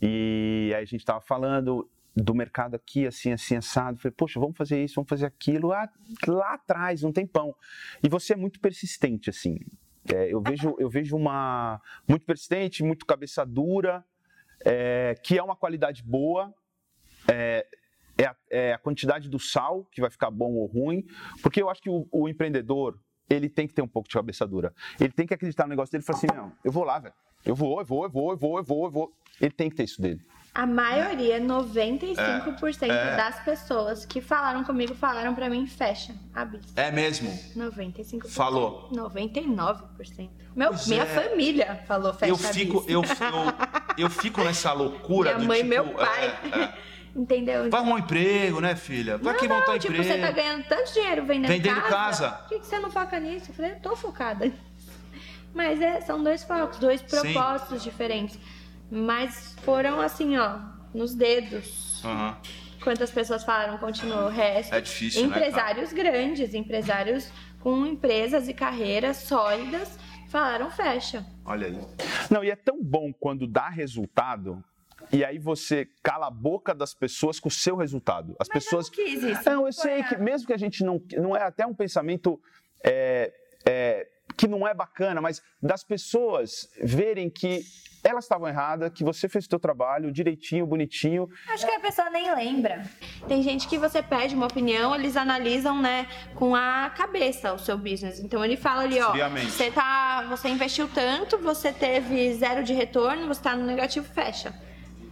E 0.00 0.72
aí 0.74 0.82
a 0.82 0.86
gente 0.86 1.00
estava 1.00 1.20
falando 1.20 1.88
do 2.16 2.34
mercado 2.34 2.74
aqui, 2.76 3.06
assim, 3.06 3.32
assim, 3.32 3.56
assado. 3.56 3.98
Falei, 3.98 4.14
poxa, 4.16 4.40
vamos 4.40 4.56
fazer 4.56 4.82
isso, 4.82 4.94
vamos 4.94 5.10
fazer 5.10 5.26
aquilo. 5.26 5.68
Lá, 5.68 5.90
lá 6.26 6.54
atrás, 6.54 7.04
um 7.04 7.12
tempão. 7.12 7.54
E 8.02 8.08
você 8.08 8.32
é 8.32 8.36
muito 8.36 8.60
persistente, 8.60 9.28
assim. 9.28 9.58
É, 10.12 10.32
eu, 10.32 10.40
vejo, 10.40 10.74
eu 10.78 10.88
vejo 10.88 11.16
uma. 11.16 11.80
Muito 12.08 12.24
persistente, 12.24 12.82
muito 12.82 13.04
cabeça 13.04 13.44
dura, 13.44 14.04
é, 14.64 15.14
que 15.22 15.38
é 15.38 15.42
uma 15.42 15.56
qualidade 15.56 16.02
boa. 16.02 16.52
É, 17.30 17.66
é 18.16 18.26
a, 18.26 18.36
é 18.50 18.72
a, 18.74 18.78
quantidade 18.78 19.28
do 19.28 19.38
sal 19.38 19.84
que 19.90 20.00
vai 20.00 20.10
ficar 20.10 20.30
bom 20.30 20.52
ou 20.52 20.66
ruim, 20.66 21.04
porque 21.42 21.60
eu 21.60 21.68
acho 21.68 21.82
que 21.82 21.90
o, 21.90 22.06
o, 22.12 22.28
empreendedor 22.28 22.98
ele 23.28 23.48
tem 23.48 23.66
que 23.66 23.74
ter 23.74 23.82
um 23.82 23.88
pouco 23.88 24.08
de 24.08 24.14
cabeça 24.14 24.46
dura. 24.46 24.72
Ele 25.00 25.12
tem 25.12 25.26
que 25.26 25.34
acreditar 25.34 25.64
no 25.64 25.70
negócio 25.70 25.90
dele 25.90 26.04
e 26.04 26.06
falar 26.06 26.18
assim, 26.18 26.26
não, 26.34 26.52
eu 26.62 26.70
vou 26.70 26.84
lá, 26.84 26.98
velho. 26.98 27.14
Eu 27.44 27.54
vou, 27.54 27.78
eu 27.78 27.84
vou, 27.84 28.04
eu 28.04 28.10
vou, 28.10 28.30
eu 28.30 28.36
vou, 28.36 28.58
eu 28.58 28.64
vou, 28.64 28.84
eu 28.84 28.90
vou. 28.90 29.12
Ele 29.40 29.50
tem 29.50 29.68
que 29.68 29.76
ter 29.76 29.84
isso 29.84 30.00
dele. 30.00 30.20
A 30.54 30.66
maioria, 30.66 31.40
95% 31.40 32.82
é, 32.84 33.16
das 33.16 33.40
pessoas 33.40 34.06
que 34.06 34.20
falaram 34.20 34.62
comigo 34.62 34.94
falaram 34.94 35.34
para 35.34 35.50
mim 35.50 35.66
fecha 35.66 36.14
a 36.32 36.44
bis. 36.44 36.64
É 36.76 36.92
mesmo? 36.92 37.28
95%. 37.56 38.28
Falou. 38.28 38.88
99%. 38.92 40.30
Meu, 40.54 40.70
minha 40.86 41.02
é. 41.02 41.06
família 41.06 41.82
falou 41.88 42.14
fecha 42.14 42.30
eu 42.30 42.36
fico, 42.36 42.78
a 42.78 42.82
bis. 42.82 42.90
Eu, 42.92 43.02
eu, 43.02 44.04
eu 44.04 44.10
fico 44.10 44.44
nessa 44.44 44.72
loucura 44.72 45.34
minha 45.34 45.48
mãe 45.48 45.58
e 45.58 45.62
tipo, 45.64 45.74
meu 45.74 45.94
pai. 45.94 46.26
É, 46.52 46.94
Entendeu? 47.16 47.70
Vai 47.70 47.80
arrumar 47.80 47.96
um 47.96 47.98
emprego, 47.98 48.60
né, 48.60 48.74
filha? 48.74 49.16
Vai 49.18 49.36
que 49.36 49.46
montar 49.46 49.74
um 49.74 49.78
tipo, 49.78 49.92
emprego. 49.92 50.12
você 50.12 50.20
tá 50.20 50.32
ganhando 50.32 50.64
tanto 50.64 50.92
dinheiro 50.92 51.24
vendendo, 51.24 51.48
vendendo 51.48 51.80
casa. 51.82 51.90
casa. 51.90 52.30
Por 52.30 52.48
que, 52.48 52.58
que 52.60 52.66
você 52.66 52.78
não 52.80 52.90
foca 52.90 53.20
nisso? 53.20 53.50
Eu 53.50 53.54
falei, 53.54 53.70
eu 53.72 53.80
tô 53.80 53.94
focada. 53.94 54.52
Mas 55.54 55.80
é, 55.80 56.00
são 56.00 56.22
dois 56.22 56.42
focos, 56.44 56.78
dois 56.78 57.00
propósitos 57.00 57.82
Sim. 57.82 57.90
diferentes. 57.90 58.38
Mas 58.90 59.56
foram 59.62 60.00
assim, 60.00 60.36
ó, 60.36 60.58
nos 60.92 61.14
dedos. 61.14 62.02
Uhum. 62.04 62.34
Quantas 62.82 63.10
pessoas 63.10 63.44
falaram, 63.44 63.78
continuou 63.78 64.24
o 64.24 64.28
resto. 64.28 64.74
É 64.74 64.80
difícil, 64.80 65.24
Empresários 65.24 65.92
né, 65.92 66.02
grandes, 66.02 66.52
empresários 66.52 67.30
com 67.60 67.86
empresas 67.86 68.46
e 68.46 68.52
carreiras 68.52 69.16
sólidas, 69.18 69.98
falaram 70.28 70.70
fecha. 70.70 71.24
Olha 71.46 71.68
aí. 71.68 71.78
Não, 72.30 72.44
e 72.44 72.50
é 72.50 72.56
tão 72.56 72.82
bom 72.82 73.10
quando 73.18 73.46
dá 73.46 73.70
resultado 73.70 74.62
e 75.12 75.24
aí 75.24 75.38
você 75.38 75.88
cala 76.02 76.28
a 76.28 76.30
boca 76.30 76.74
das 76.74 76.94
pessoas 76.94 77.38
com 77.38 77.48
o 77.48 77.52
seu 77.52 77.76
resultado. 77.76 78.36
As 78.38 78.48
Mas 78.48 78.64
pessoas. 78.64 78.90
Eu 78.90 79.04
não 79.04 79.04
quis 79.04 79.22
isso. 79.22 79.50
Não, 79.50 79.66
eu 79.66 79.72
sei 79.72 80.02
que 80.02 80.16
mesmo 80.16 80.46
que 80.46 80.52
a 80.52 80.56
gente 80.56 80.84
não. 80.84 81.00
Não 81.16 81.36
é 81.36 81.42
até 81.42 81.66
um 81.66 81.74
pensamento. 81.74 82.40
É, 82.82 83.32
é, 83.64 84.08
que 84.36 84.48
não 84.48 84.66
é 84.66 84.74
bacana, 84.74 85.20
mas 85.20 85.40
das 85.62 85.84
pessoas 85.84 86.68
verem 86.82 87.30
que 87.30 87.64
elas 88.02 88.24
estavam 88.24 88.46
erradas, 88.46 88.92
que 88.92 89.02
você 89.02 89.28
fez 89.28 89.46
o 89.46 89.48
seu 89.48 89.58
trabalho 89.58 90.12
direitinho, 90.12 90.66
bonitinho. 90.66 91.26
Acho 91.48 91.64
que 91.64 91.72
a 91.72 91.80
pessoa 91.80 92.10
nem 92.10 92.34
lembra. 92.34 92.84
Tem 93.26 93.42
gente 93.42 93.66
que 93.66 93.78
você 93.78 94.02
pede 94.02 94.34
uma 94.34 94.46
opinião, 94.46 94.94
eles 94.94 95.16
analisam, 95.16 95.80
né, 95.80 96.06
com 96.34 96.54
a 96.54 96.90
cabeça 96.90 97.54
o 97.54 97.58
seu 97.58 97.78
business. 97.78 98.20
Então 98.20 98.44
ele 98.44 98.56
fala 98.56 98.82
ali, 98.82 99.00
ó, 99.00 99.12
você 99.42 99.70
tá, 99.70 100.26
você 100.28 100.48
investiu 100.48 100.86
tanto, 100.88 101.38
você 101.38 101.72
teve 101.72 102.34
zero 102.34 102.62
de 102.62 102.74
retorno, 102.74 103.26
você 103.26 103.42
tá 103.42 103.56
no 103.56 103.64
negativo, 103.64 104.06
fecha. 104.06 104.52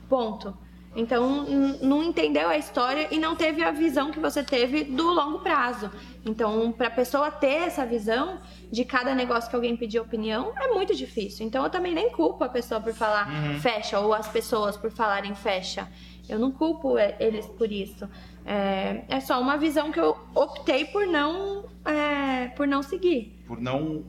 Ponto. 0.08 0.54
Então, 0.94 1.44
não 1.80 2.02
entendeu 2.02 2.48
a 2.48 2.56
história 2.58 3.08
e 3.10 3.18
não 3.18 3.34
teve 3.34 3.62
a 3.64 3.70
visão 3.70 4.10
que 4.10 4.20
você 4.20 4.42
teve 4.42 4.84
do 4.84 5.08
longo 5.10 5.38
prazo. 5.38 5.90
Então, 6.24 6.70
para 6.70 6.88
a 6.88 6.90
pessoa 6.90 7.30
ter 7.30 7.62
essa 7.62 7.86
visão 7.86 8.38
de 8.70 8.84
cada 8.84 9.14
negócio 9.14 9.48
que 9.48 9.56
alguém 9.56 9.74
pedir 9.76 9.98
opinião, 10.00 10.52
é 10.56 10.68
muito 10.68 10.94
difícil. 10.94 11.46
Então, 11.46 11.64
eu 11.64 11.70
também 11.70 11.94
nem 11.94 12.10
culpo 12.10 12.44
a 12.44 12.48
pessoa 12.48 12.80
por 12.80 12.92
falar 12.92 13.26
Uhum. 13.28 13.60
fecha 13.60 13.98
ou 14.00 14.12
as 14.12 14.28
pessoas 14.28 14.76
por 14.76 14.90
falarem 14.90 15.34
fecha. 15.34 15.88
Eu 16.28 16.38
não 16.38 16.52
culpo 16.52 16.98
é, 16.98 17.16
eles 17.18 17.46
por 17.46 17.72
isso. 17.72 18.08
É, 18.44 19.04
é 19.08 19.20
só 19.20 19.40
uma 19.40 19.56
visão 19.56 19.90
que 19.90 19.98
eu 20.00 20.16
optei 20.34 20.84
por 20.84 21.06
não, 21.06 21.64
é, 21.84 22.48
por 22.48 22.66
não 22.66 22.82
seguir. 22.82 23.42
Por 23.46 23.60
não. 23.60 24.04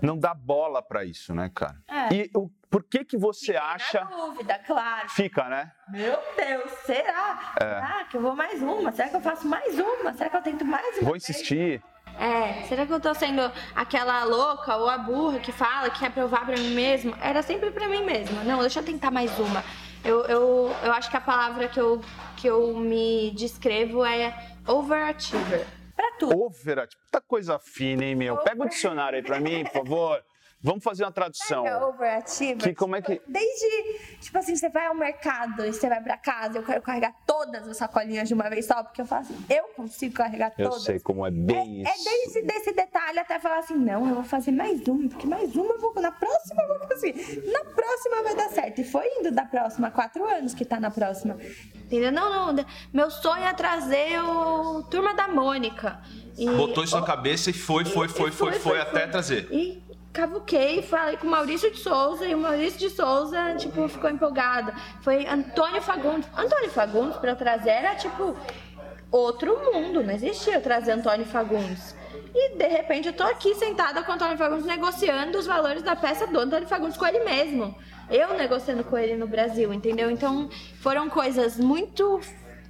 Não 0.00 0.16
dá 0.16 0.32
bola 0.32 0.80
pra 0.80 1.04
isso, 1.04 1.34
né, 1.34 1.50
cara? 1.54 1.76
É. 1.88 2.14
E 2.14 2.30
o, 2.34 2.48
por 2.70 2.84
que 2.84 3.04
que 3.04 3.16
você 3.16 3.52
Fiquei 3.52 3.56
acha. 3.56 4.04
Na 4.04 4.10
dúvida, 4.10 4.60
claro. 4.66 5.08
Fica, 5.10 5.44
né? 5.48 5.72
Meu 5.88 6.18
Deus, 6.36 6.70
será? 6.84 7.54
É. 7.60 7.64
Será 7.64 8.04
que 8.10 8.16
eu 8.16 8.20
vou 8.20 8.34
mais 8.36 8.62
uma? 8.62 8.92
Será 8.92 9.08
que 9.08 9.16
eu 9.16 9.20
faço 9.20 9.46
mais 9.46 9.78
uma? 9.78 10.12
Será 10.14 10.30
que 10.30 10.36
eu 10.36 10.42
tento 10.42 10.64
mais 10.64 10.96
uma? 10.96 11.02
Vou 11.02 11.12
vez? 11.12 11.28
insistir. 11.28 11.82
É, 12.18 12.64
será 12.64 12.84
que 12.84 12.92
eu 12.92 12.98
tô 13.00 13.14
sendo 13.14 13.40
aquela 13.76 14.24
louca 14.24 14.76
ou 14.76 14.88
a 14.88 14.98
burra 14.98 15.38
que 15.38 15.52
fala 15.52 15.88
que 15.88 16.00
quer 16.00 16.10
provar 16.10 16.44
pra 16.44 16.56
mim 16.56 16.74
mesma? 16.74 17.16
Era 17.22 17.42
sempre 17.42 17.70
pra 17.70 17.86
mim 17.88 18.04
mesma. 18.04 18.42
Não, 18.42 18.60
deixa 18.60 18.80
eu 18.80 18.84
tentar 18.84 19.10
mais 19.10 19.38
uma. 19.38 19.62
Eu, 20.04 20.24
eu, 20.26 20.76
eu 20.82 20.92
acho 20.92 21.10
que 21.10 21.16
a 21.16 21.20
palavra 21.20 21.68
que 21.68 21.78
eu, 21.78 22.00
que 22.36 22.48
eu 22.48 22.76
me 22.76 23.30
descrevo 23.32 24.04
é 24.04 24.36
overachiever. 24.66 25.66
Pra 25.94 26.12
tudo. 26.18 26.36
Overachiever. 26.40 27.04
Puta 27.04 27.20
coisa 27.20 27.58
fina, 27.58 28.04
hein, 28.04 28.14
meu? 28.14 28.36
Pega 28.38 28.64
o 28.64 28.68
dicionário 28.68 29.16
aí 29.16 29.22
pra 29.22 29.40
mim, 29.40 29.64
por 29.64 29.72
favor. 29.72 30.22
Vamos 30.60 30.82
fazer 30.82 31.04
uma 31.04 31.12
tradução. 31.12 31.64
É 31.64 31.76
overachiever. 31.76 32.58
Que, 32.58 32.74
como 32.74 32.96
é 32.96 33.02
que... 33.02 33.20
Desde, 33.28 34.16
tipo 34.20 34.36
assim, 34.38 34.56
você 34.56 34.68
vai 34.68 34.86
ao 34.86 34.94
mercado 34.94 35.64
e 35.64 35.72
você 35.72 35.88
vai 35.88 36.02
pra 36.02 36.16
casa, 36.16 36.58
eu 36.58 36.64
quero 36.64 36.82
carregar 36.82 37.14
todas 37.24 37.68
as 37.68 37.76
sacolinhas 37.76 38.26
de 38.26 38.34
uma 38.34 38.50
vez 38.50 38.66
só, 38.66 38.82
porque 38.82 39.00
eu 39.00 39.06
falo 39.06 39.22
assim, 39.22 39.36
eu 39.48 39.64
consigo 39.76 40.14
carregar 40.14 40.52
eu 40.58 40.68
todas. 40.68 40.80
Eu 40.80 40.84
sei 40.84 41.00
como 41.00 41.24
é 41.24 41.30
bem 41.30 41.86
é, 41.86 41.94
isso. 41.94 42.08
É 42.08 42.10
desde 42.10 42.42
desse 42.42 42.72
detalhe 42.72 43.20
até 43.20 43.38
falar 43.38 43.58
assim, 43.58 43.76
não, 43.76 44.08
eu 44.08 44.14
vou 44.16 44.24
fazer 44.24 44.50
mais 44.50 44.80
uma, 44.88 45.08
porque 45.08 45.28
mais 45.28 45.54
uma 45.54 45.74
eu 45.74 45.80
vou, 45.80 45.94
na 45.94 46.10
próxima 46.10 46.62
eu 46.62 46.68
vou 46.68 46.88
conseguir. 46.88 47.50
Na 47.52 47.64
próxima 47.64 48.22
vai 48.24 48.34
dar 48.34 48.48
certo. 48.48 48.80
E 48.80 48.84
foi 48.84 49.06
indo 49.18 49.30
da 49.30 49.44
próxima, 49.44 49.92
quatro 49.92 50.24
anos 50.28 50.54
que 50.54 50.64
tá 50.64 50.80
na 50.80 50.90
próxima. 50.90 51.38
Entendeu? 51.74 52.10
Não, 52.10 52.52
não, 52.52 52.64
meu 52.92 53.10
sonho 53.10 53.44
é 53.44 53.54
trazer 53.54 54.20
o 54.20 54.82
Turma 54.90 55.14
da 55.14 55.28
Mônica. 55.28 56.00
E, 56.36 56.46
Botou 56.50 56.84
isso 56.84 56.98
na 56.98 57.06
cabeça 57.06 57.50
e 57.50 57.52
foi, 57.52 57.84
foi, 57.84 58.08
foi, 58.08 58.30
foi, 58.30 58.52
foi, 58.52 58.60
foi, 58.60 58.80
até 58.80 59.06
trazer. 59.06 59.48
E 59.50 59.82
cavuquei, 60.18 60.82
falei 60.82 61.16
com 61.16 61.28
o 61.28 61.30
Maurício 61.30 61.70
de 61.70 61.78
Souza 61.78 62.26
e 62.26 62.34
o 62.34 62.38
Maurício 62.38 62.80
de 62.80 62.90
Souza, 62.90 63.54
tipo, 63.56 63.88
ficou 63.88 64.10
empolgado. 64.10 64.72
Foi 65.00 65.24
Antônio 65.28 65.80
Fagundes. 65.80 66.28
Antônio 66.36 66.70
Fagundes, 66.70 67.16
pra 67.18 67.36
trazer, 67.36 67.70
era 67.70 67.94
tipo 67.94 68.36
outro 69.12 69.56
mundo, 69.72 70.02
não 70.02 70.12
existia 70.12 70.60
trazer 70.60 70.90
Antônio 70.92 71.24
Fagundes. 71.24 71.94
E 72.34 72.56
de 72.56 72.66
repente 72.66 73.06
eu 73.06 73.12
tô 73.12 73.22
aqui 73.22 73.54
sentada 73.54 74.02
com 74.02 74.10
o 74.10 74.14
Antônio 74.16 74.36
Fagundes 74.36 74.66
negociando 74.66 75.38
os 75.38 75.46
valores 75.46 75.84
da 75.84 75.94
peça 75.94 76.26
do 76.26 76.40
Antônio 76.40 76.66
Fagundes 76.66 76.96
com 76.96 77.06
ele 77.06 77.20
mesmo. 77.20 77.74
Eu 78.10 78.34
negociando 78.34 78.82
com 78.82 78.98
ele 78.98 79.14
no 79.14 79.28
Brasil, 79.28 79.72
entendeu? 79.72 80.10
Então 80.10 80.50
foram 80.80 81.08
coisas 81.08 81.58
muito, 81.58 82.20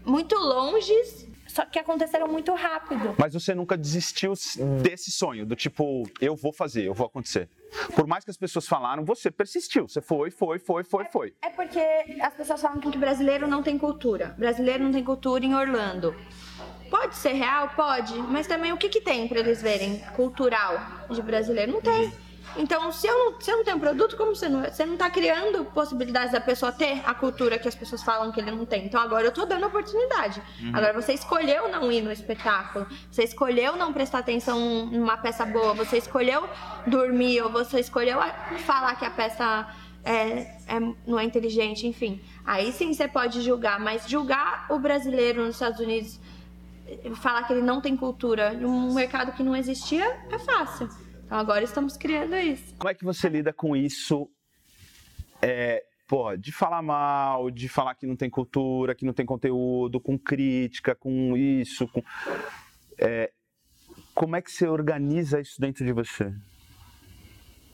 muito 0.05 0.37
longes 0.37 1.28
só 1.59 1.65
que 1.65 1.79
aconteceram 1.81 2.29
muito 2.29 2.55
rápido. 2.55 3.17
Mas 3.19 3.35
você 3.35 3.53
nunca 3.53 3.77
desistiu 3.77 4.33
desse 4.81 5.11
sonho, 5.11 5.45
do 5.45 5.57
tipo, 5.57 6.09
eu 6.21 6.37
vou 6.37 6.53
fazer, 6.53 6.85
eu 6.85 6.95
vou 6.95 7.09
acontecer. 7.09 7.49
Por 7.97 8.07
mais 8.07 8.25
que 8.25 8.31
as 8.31 8.37
pessoas 8.37 8.69
falaram, 8.69 9.05
você 9.05 9.29
persistiu. 9.29 9.89
Você 9.89 10.01
foi, 10.01 10.31
foi, 10.31 10.61
foi, 10.61 10.85
foi, 10.85 11.05
foi. 11.07 11.35
É 11.43 11.51
porque 11.51 11.81
as 12.21 12.33
pessoas 12.35 12.63
falam 12.63 12.79
que 12.79 12.97
brasileiro 12.97 13.49
não 13.49 13.61
tem 13.61 13.77
cultura. 13.77 14.37
Brasileiro 14.39 14.85
não 14.85 14.93
tem 14.93 15.03
cultura 15.03 15.45
em 15.45 15.53
Orlando. 15.53 16.15
Pode 16.89 17.17
ser 17.17 17.33
real? 17.33 17.71
Pode. 17.71 18.17
Mas 18.19 18.47
também 18.47 18.73
o 18.73 18.77
que, 18.77 18.89
que 18.89 19.01
tem 19.01 19.27
para 19.27 19.41
eles 19.41 19.61
verem 19.61 19.99
cultural 20.15 20.81
de 21.11 21.21
brasileiro? 21.21 21.73
Não 21.73 21.83
tem. 21.83 22.13
Então, 22.57 22.91
se 22.91 23.07
eu 23.07 23.17
não, 23.17 23.41
se 23.41 23.51
eu 23.51 23.59
não 23.59 23.65
tenho 23.65 23.79
produto, 23.79 24.17
como 24.17 24.35
você 24.35 24.49
não, 24.49 24.63
você 24.63 24.85
não 24.85 24.97
tá 24.97 25.11
criando 25.11 25.65
possibilidades 25.67 26.33
da 26.33 26.41
pessoa 26.41 26.73
ter 26.73 27.03
a 27.05 27.15
cultura 27.15 27.59
que 27.59 27.69
as 27.69 27.75
pessoas 27.75 28.03
falam 28.03 28.33
que 28.33 28.41
ele 28.41 28.51
não 28.51 28.65
tem. 28.65 28.85
Então, 28.85 29.01
agora 29.01 29.27
eu 29.27 29.33
tô 29.33 29.45
dando 29.45 29.67
oportunidade. 29.67 30.43
Uhum. 30.61 30.73
Agora, 30.75 30.93
você 30.93 31.13
escolheu 31.13 31.69
não 31.69 31.91
ir 31.91 32.03
no 32.03 32.11
espetáculo, 32.11 32.87
você 33.11 33.25
escolheu 33.25 33.77
não 33.77 33.93
prestar 33.93 34.19
atenção 34.19 34.87
numa 34.87 35.17
peça 35.17 35.45
boa, 35.45 35.75
você 35.75 35.99
escolheu 35.99 36.49
dormir, 36.87 37.43
ou 37.43 37.51
você 37.51 37.81
escolheu 37.81 38.19
falar 38.65 38.95
que 38.97 39.05
a 39.05 39.11
peça 39.11 39.69
é, 40.05 40.57
é, 40.67 40.81
não 41.07 41.19
é 41.19 41.25
inteligente, 41.25 41.87
enfim. 41.87 42.21
Aí 42.45 42.73
sim 42.73 42.93
você 42.93 43.07
pode 43.07 43.43
julgar, 43.43 43.79
mas 43.79 44.09
julgar 44.09 44.67
o 44.71 44.79
brasileiro 44.79 45.45
nos 45.45 45.57
Estados 45.57 45.81
Unidos, 45.81 46.19
falar 47.17 47.43
que 47.45 47.53
ele 47.53 47.63
não 47.63 47.81
tem 47.81 47.97
cultura 47.97 48.53
num 48.53 48.95
mercado 48.95 49.33
que 49.33 49.43
não 49.43 49.55
existia, 49.55 50.19
é 50.31 50.39
fácil. 50.39 50.89
Então 51.29 51.37
agora 51.37 51.63
estamos 51.63 51.95
criando 51.95 52.35
isso. 52.37 52.75
Como 52.79 52.89
é 52.89 52.95
que 52.95 53.05
você 53.05 53.29
lida 53.29 53.53
com 53.53 53.77
isso? 53.77 54.31
É, 55.43 55.85
pô, 56.09 56.35
de 56.35 56.51
falar 56.51 56.81
mal, 56.81 57.51
de 57.51 57.69
falar 57.69 57.95
que 57.97 58.07
não 58.07 58.17
tem 58.17 58.31
cultura, 58.31 58.95
que 58.95 59.05
não 59.05 59.13
tem 59.13 59.27
conteúdo, 59.27 60.01
com 60.01 60.19
crítica, 60.19 60.95
com 60.95 61.37
isso, 61.37 61.87
com. 61.89 62.03
É, 62.99 63.31
como 64.15 64.37
é 64.37 64.41
que 64.41 64.51
você 64.51 64.67
organiza 64.67 65.39
isso 65.39 65.61
dentro 65.61 65.85
de 65.85 65.93
você? 65.93 66.33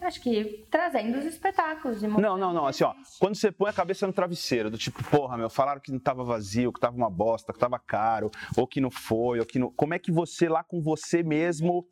Acho 0.01 0.21
que 0.21 0.67
trazendo 0.69 1.17
os 1.17 1.25
espetáculos. 1.25 2.03
não, 2.03 2.37
não, 2.37 2.53
não. 2.53 2.67
Assim, 2.67 2.83
ó, 2.83 2.93
quando 3.21 3.37
você 3.37 3.53
põe 3.53 3.71
a 3.71 3.73
cabeça 3.73 4.05
no 4.05 4.13
travesseiro, 4.13 4.69
do 4.69 4.77
tipo, 4.77 5.03
porra, 5.05 5.39
meu, 5.39 5.49
falaram 5.49 5.81
que 5.81 5.93
não 5.93 6.01
tava 6.01 6.25
vazio, 6.25 6.73
que 6.73 6.81
tava 6.81 6.97
uma 6.97 7.09
bosta, 7.09 7.53
que 7.53 7.59
tava 7.59 7.79
caro, 7.79 8.33
ou 8.57 8.67
que 8.67 8.81
não 8.81 8.91
foi, 8.91 9.39
ou 9.39 9.47
que 9.47 9.61
não. 9.61 9.71
Como 9.71 9.95
é 9.95 9.99
que 10.01 10.11
você 10.11 10.49
lá 10.49 10.65
com 10.65 10.83
você 10.83 11.23
mesmo 11.23 11.87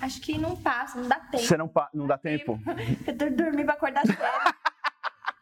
Acho 0.00 0.20
que 0.20 0.38
não 0.38 0.56
passa, 0.56 0.98
não 0.98 1.08
dá 1.08 1.16
tempo. 1.16 1.44
Você 1.44 1.56
não, 1.56 1.68
pa... 1.68 1.90
não 1.92 2.06
dá 2.06 2.16
tempo? 2.16 2.58
Eu 3.06 3.36
dormi 3.36 3.64
pra 3.64 3.74
acordar 3.74 4.06
cedo. 4.06 4.18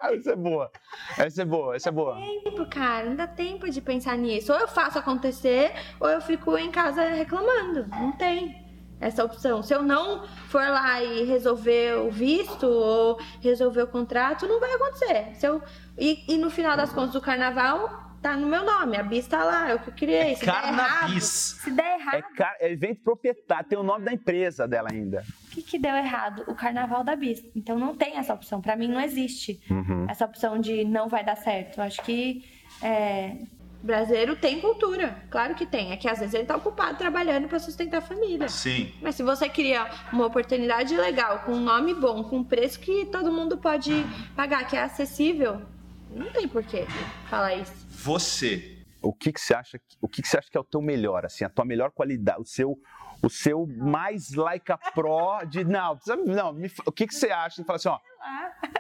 Essa 0.01 0.33
é 0.33 0.37
boa. 0.37 0.71
Essa 1.19 1.43
é 1.43 1.45
boa, 1.45 1.77
essa 1.77 1.89
é 1.89 1.93
boa. 1.93 2.15
Não 2.15 2.21
dá 2.21 2.51
tempo, 2.51 2.71
cara. 2.71 3.07
Não 3.07 3.17
dá 3.17 3.27
tempo 3.27 3.69
de 3.69 3.81
pensar 3.81 4.17
nisso. 4.17 4.53
Ou 4.53 4.59
eu 4.61 4.69
faço 4.69 4.97
acontecer, 4.97 5.73
ou 5.99 6.09
eu 6.09 6.21
fico 6.21 6.57
em 6.57 6.71
casa 6.71 7.03
reclamando. 7.03 7.85
Não 7.89 8.13
tem 8.13 8.65
essa 9.01 9.25
opção. 9.25 9.61
Se 9.63 9.75
eu 9.75 9.83
não 9.83 10.25
for 10.49 10.63
lá 10.63 11.03
e 11.03 11.25
resolver 11.25 11.95
o 11.99 12.11
visto 12.11 12.65
ou 12.65 13.19
resolver 13.41 13.83
o 13.83 13.87
contrato, 13.89 14.47
não 14.47 14.61
vai 14.61 14.73
acontecer. 14.73 15.35
Se 15.35 15.47
eu... 15.47 15.61
e, 15.99 16.25
e 16.33 16.39
no 16.39 16.49
final 16.49 16.77
das 16.77 16.93
contas, 16.93 17.17
o 17.17 17.21
carnaval 17.21 18.08
tá 18.23 18.37
no 18.37 18.47
meu 18.47 18.65
nome, 18.65 18.97
a 18.97 19.03
bis 19.03 19.27
tá 19.27 19.45
lá, 19.45 19.71
é 19.71 19.75
o 19.75 19.79
que 19.79 19.89
eu 19.89 19.95
criei. 19.95 20.33
É 20.33 20.35
se 20.35 20.45
der 20.45 20.65
errado, 20.65 21.21
se 21.21 21.71
der 21.71 22.01
errado. 22.01 22.15
É, 22.17 22.23
car... 22.37 22.57
é 22.61 22.73
evento 22.73 23.01
proprietário, 23.03 23.69
tem 23.69 23.79
o 23.79 23.83
nome 23.83 24.05
da 24.05 24.13
empresa 24.13 24.67
dela 24.67 24.89
ainda. 24.91 25.25
O 25.47 25.51
que, 25.51 25.63
que 25.63 25.79
deu 25.79 25.95
errado? 25.95 26.45
O 26.47 26.55
carnaval 26.55 27.05
da 27.05 27.17
bis. 27.17 27.45
Então 27.55 27.79
não 27.79 27.95
tem 27.97 28.17
essa 28.17 28.35
opção. 28.35 28.61
Para 28.61 28.77
mim 28.77 28.89
não 28.89 29.01
existe 29.01 29.61
uhum. 29.71 30.07
essa 30.09 30.25
opção 30.25 30.59
de 30.59 30.85
não 30.85 31.09
vai 31.09 31.25
dar 31.25 31.37
certo. 31.37 31.79
Eu 31.79 31.85
acho 31.85 32.03
que 32.03 32.45
é, 32.83 33.37
brasileiro 33.83 34.37
tem 34.37 34.61
cultura, 34.61 35.17
claro 35.31 35.55
que 35.55 35.67
tem. 35.67 35.93
É 35.93 35.97
que 35.97 36.09
às 36.09 36.19
vezes 36.19 36.35
ele 36.35 36.45
tá 36.45 36.57
ocupado 36.57 36.99
trabalhando 36.99 37.49
para 37.49 37.59
sustentar 37.59 37.99
a 37.99 38.03
família. 38.03 38.49
Sim. 38.49 38.93
Mas 39.01 39.15
se 39.15 39.23
você 39.23 39.49
cria 39.49 39.89
uma 40.13 40.27
oportunidade 40.27 40.97
legal, 40.97 41.41
com 41.41 41.53
um 41.53 41.61
nome 41.61 41.95
bom, 41.95 42.25
com 42.25 42.39
um 42.39 42.45
preço 42.45 42.81
que 42.81 43.07
todo 43.07 43.33
mundo 43.33 43.57
pode 43.57 43.93
pagar, 44.35 44.67
que 44.67 44.77
é 44.77 44.83
acessível, 44.83 45.63
não 46.11 46.31
tem 46.33 46.49
porquê 46.49 46.87
falar 47.29 47.55
isso 47.55 47.89
você. 47.99 48.79
O 49.03 49.13
que, 49.13 49.33
que 49.33 49.41
você 49.41 49.55
acha? 49.55 49.81
O 50.01 50.09
que, 50.09 50.23
que 50.23 50.29
você 50.29 50.39
acha 50.39 50.51
que 50.51 50.57
é 50.57 50.61
o 50.61 50.65
teu 50.65 50.81
melhor, 50.81 51.25
assim, 51.25 51.45
a 51.45 51.49
tua 51.49 51.65
melhor 51.65 51.91
qualidade, 51.91 52.41
o 52.41 52.45
seu, 52.45 52.77
o 53.23 53.29
seu 53.29 53.67
mais 53.67 54.33
like 54.33 54.71
a 54.73 54.79
pro 54.79 55.45
de 55.45 55.65
não, 55.65 55.99
não, 56.27 56.53
me, 56.53 56.71
o 56.85 56.91
que, 56.91 57.07
que 57.07 57.15
você 57.15 57.31
acha? 57.31 57.63
Fala 57.65 57.77
assim, 57.77 57.89
ó, 57.89 57.99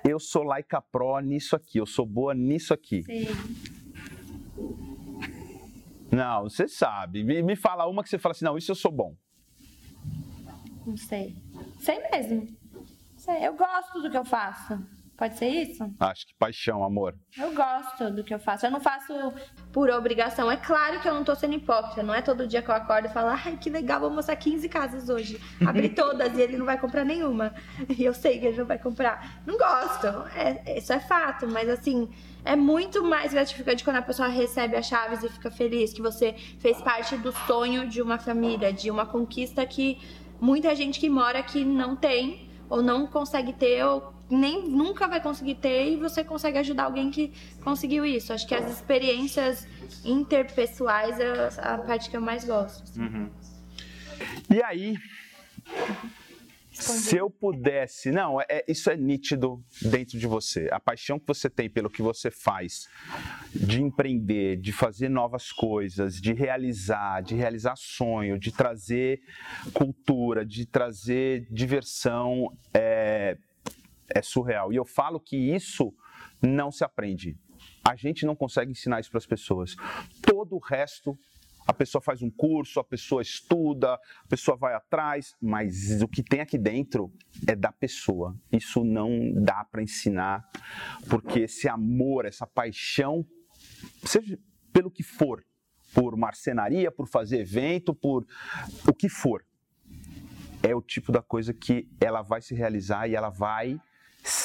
eu 0.04 0.18
sou 0.18 0.42
like 0.42 0.74
a 0.74 0.80
pro 0.80 1.20
nisso 1.20 1.54
aqui, 1.54 1.78
eu 1.78 1.86
sou 1.86 2.04
boa 2.04 2.34
nisso 2.34 2.74
aqui. 2.74 3.02
Sim. 3.02 3.26
Não, 6.10 6.44
você 6.44 6.66
sabe. 6.66 7.22
Me, 7.22 7.42
me 7.42 7.54
fala 7.54 7.86
uma 7.86 8.02
que 8.02 8.08
você 8.08 8.18
fala 8.18 8.32
assim, 8.32 8.44
não, 8.44 8.56
isso 8.56 8.70
eu 8.70 8.76
sou 8.76 8.90
bom. 8.90 9.14
Não 10.86 10.96
sei. 10.96 11.36
Sei 11.80 12.00
mesmo. 12.10 12.48
Sei. 13.16 13.46
Eu 13.46 13.54
gosto 13.54 14.00
do 14.00 14.10
que 14.10 14.16
eu 14.16 14.24
faço. 14.24 14.82
Pode 15.18 15.36
ser 15.36 15.48
isso? 15.48 15.82
Acho 15.98 16.28
que 16.28 16.34
paixão, 16.38 16.84
amor. 16.84 17.12
Eu 17.36 17.52
gosto 17.52 18.08
do 18.08 18.22
que 18.22 18.32
eu 18.32 18.38
faço. 18.38 18.64
Eu 18.64 18.70
não 18.70 18.78
faço 18.78 19.12
por 19.72 19.90
obrigação. 19.90 20.48
É 20.48 20.56
claro 20.56 21.00
que 21.00 21.08
eu 21.08 21.12
não 21.12 21.24
tô 21.24 21.34
sendo 21.34 21.54
hipócrita. 21.54 22.04
Não 22.04 22.14
é 22.14 22.22
todo 22.22 22.46
dia 22.46 22.62
que 22.62 22.70
eu 22.70 22.74
acordo 22.76 23.06
e 23.06 23.08
falo, 23.08 23.30
ai, 23.30 23.58
que 23.60 23.68
legal, 23.68 23.98
vou 23.98 24.10
mostrar 24.10 24.36
15 24.36 24.68
casas 24.68 25.08
hoje. 25.08 25.40
Abri 25.66 25.88
todas 25.90 26.38
e 26.38 26.40
ele 26.40 26.56
não 26.56 26.64
vai 26.64 26.78
comprar 26.78 27.04
nenhuma. 27.04 27.52
E 27.98 28.04
eu 28.04 28.14
sei 28.14 28.38
que 28.38 28.46
ele 28.46 28.58
não 28.58 28.64
vai 28.64 28.78
comprar. 28.78 29.42
Não 29.44 29.58
gosto. 29.58 30.06
É, 30.36 30.78
isso 30.78 30.92
é 30.92 31.00
fato. 31.00 31.48
Mas 31.48 31.68
assim, 31.68 32.08
é 32.44 32.54
muito 32.54 33.02
mais 33.02 33.32
gratificante 33.32 33.82
quando 33.82 33.96
a 33.96 34.02
pessoa 34.02 34.28
recebe 34.28 34.76
as 34.76 34.86
chaves 34.86 35.24
e 35.24 35.28
fica 35.28 35.50
feliz 35.50 35.92
que 35.92 36.00
você 36.00 36.34
fez 36.60 36.80
parte 36.80 37.16
do 37.16 37.32
sonho 37.32 37.88
de 37.88 38.00
uma 38.00 38.20
família, 38.20 38.72
de 38.72 38.88
uma 38.88 39.04
conquista 39.04 39.66
que 39.66 39.98
muita 40.40 40.76
gente 40.76 41.00
que 41.00 41.10
mora 41.10 41.40
aqui 41.40 41.64
não 41.64 41.96
tem, 41.96 42.48
ou 42.70 42.80
não 42.80 43.04
consegue 43.04 43.52
ter, 43.52 43.84
ou 43.84 44.16
nem 44.30 44.68
nunca 44.68 45.06
vai 45.06 45.20
conseguir 45.20 45.56
ter 45.56 45.92
e 45.92 45.96
você 45.96 46.22
consegue 46.22 46.58
ajudar 46.58 46.84
alguém 46.84 47.10
que 47.10 47.32
conseguiu 47.62 48.04
isso. 48.04 48.32
Acho 48.32 48.46
que 48.46 48.54
as 48.54 48.70
experiências 48.70 49.66
interpessoais 50.04 51.18
é 51.18 51.48
a 51.58 51.78
parte 51.78 52.10
que 52.10 52.16
eu 52.16 52.20
mais 52.20 52.44
gosto. 52.44 52.82
Assim. 52.82 53.00
Uhum. 53.00 53.30
E 54.50 54.62
aí, 54.62 54.96
se 56.72 57.16
eu 57.16 57.28
pudesse, 57.28 58.10
não, 58.10 58.40
é, 58.40 58.64
isso 58.68 58.90
é 58.90 58.96
nítido 58.96 59.62
dentro 59.82 60.18
de 60.18 60.26
você. 60.26 60.68
A 60.70 60.78
paixão 60.78 61.18
que 61.18 61.26
você 61.26 61.50
tem 61.50 61.68
pelo 61.68 61.90
que 61.90 62.02
você 62.02 62.30
faz, 62.30 62.88
de 63.54 63.82
empreender, 63.82 64.56
de 64.56 64.72
fazer 64.72 65.08
novas 65.08 65.50
coisas, 65.50 66.20
de 66.20 66.32
realizar, 66.32 67.22
de 67.22 67.34
realizar 67.34 67.74
sonho, 67.76 68.38
de 68.38 68.52
trazer 68.52 69.20
cultura, 69.72 70.44
de 70.44 70.66
trazer 70.66 71.46
diversão, 71.50 72.52
é, 72.72 73.36
é 74.14 74.22
surreal. 74.22 74.72
E 74.72 74.76
eu 74.76 74.84
falo 74.84 75.20
que 75.20 75.36
isso 75.36 75.94
não 76.42 76.70
se 76.70 76.84
aprende. 76.84 77.36
A 77.84 77.96
gente 77.96 78.26
não 78.26 78.36
consegue 78.36 78.70
ensinar 78.70 79.00
isso 79.00 79.10
para 79.10 79.18
as 79.18 79.26
pessoas. 79.26 79.74
Todo 80.22 80.56
o 80.56 80.58
resto, 80.58 81.18
a 81.66 81.72
pessoa 81.72 82.00
faz 82.00 82.22
um 82.22 82.30
curso, 82.30 82.80
a 82.80 82.84
pessoa 82.84 83.20
estuda, 83.20 83.94
a 83.94 84.28
pessoa 84.28 84.56
vai 84.56 84.74
atrás, 84.74 85.34
mas 85.40 86.00
o 86.00 86.08
que 86.08 86.22
tem 86.22 86.40
aqui 86.40 86.56
dentro 86.56 87.12
é 87.46 87.54
da 87.54 87.70
pessoa. 87.70 88.34
Isso 88.50 88.84
não 88.84 89.32
dá 89.34 89.64
para 89.64 89.82
ensinar, 89.82 90.42
porque 91.10 91.40
esse 91.40 91.68
amor, 91.68 92.24
essa 92.24 92.46
paixão, 92.46 93.24
seja 94.04 94.38
pelo 94.72 94.90
que 94.90 95.02
for, 95.02 95.44
por 95.92 96.16
marcenaria, 96.16 96.90
por 96.90 97.06
fazer 97.06 97.40
evento, 97.40 97.94
por 97.94 98.26
o 98.86 98.94
que 98.94 99.08
for, 99.08 99.44
é 100.62 100.74
o 100.74 100.80
tipo 100.80 101.12
da 101.12 101.22
coisa 101.22 101.52
que 101.52 101.88
ela 102.00 102.22
vai 102.22 102.40
se 102.40 102.54
realizar 102.54 103.08
e 103.08 103.14
ela 103.14 103.28
vai 103.28 103.78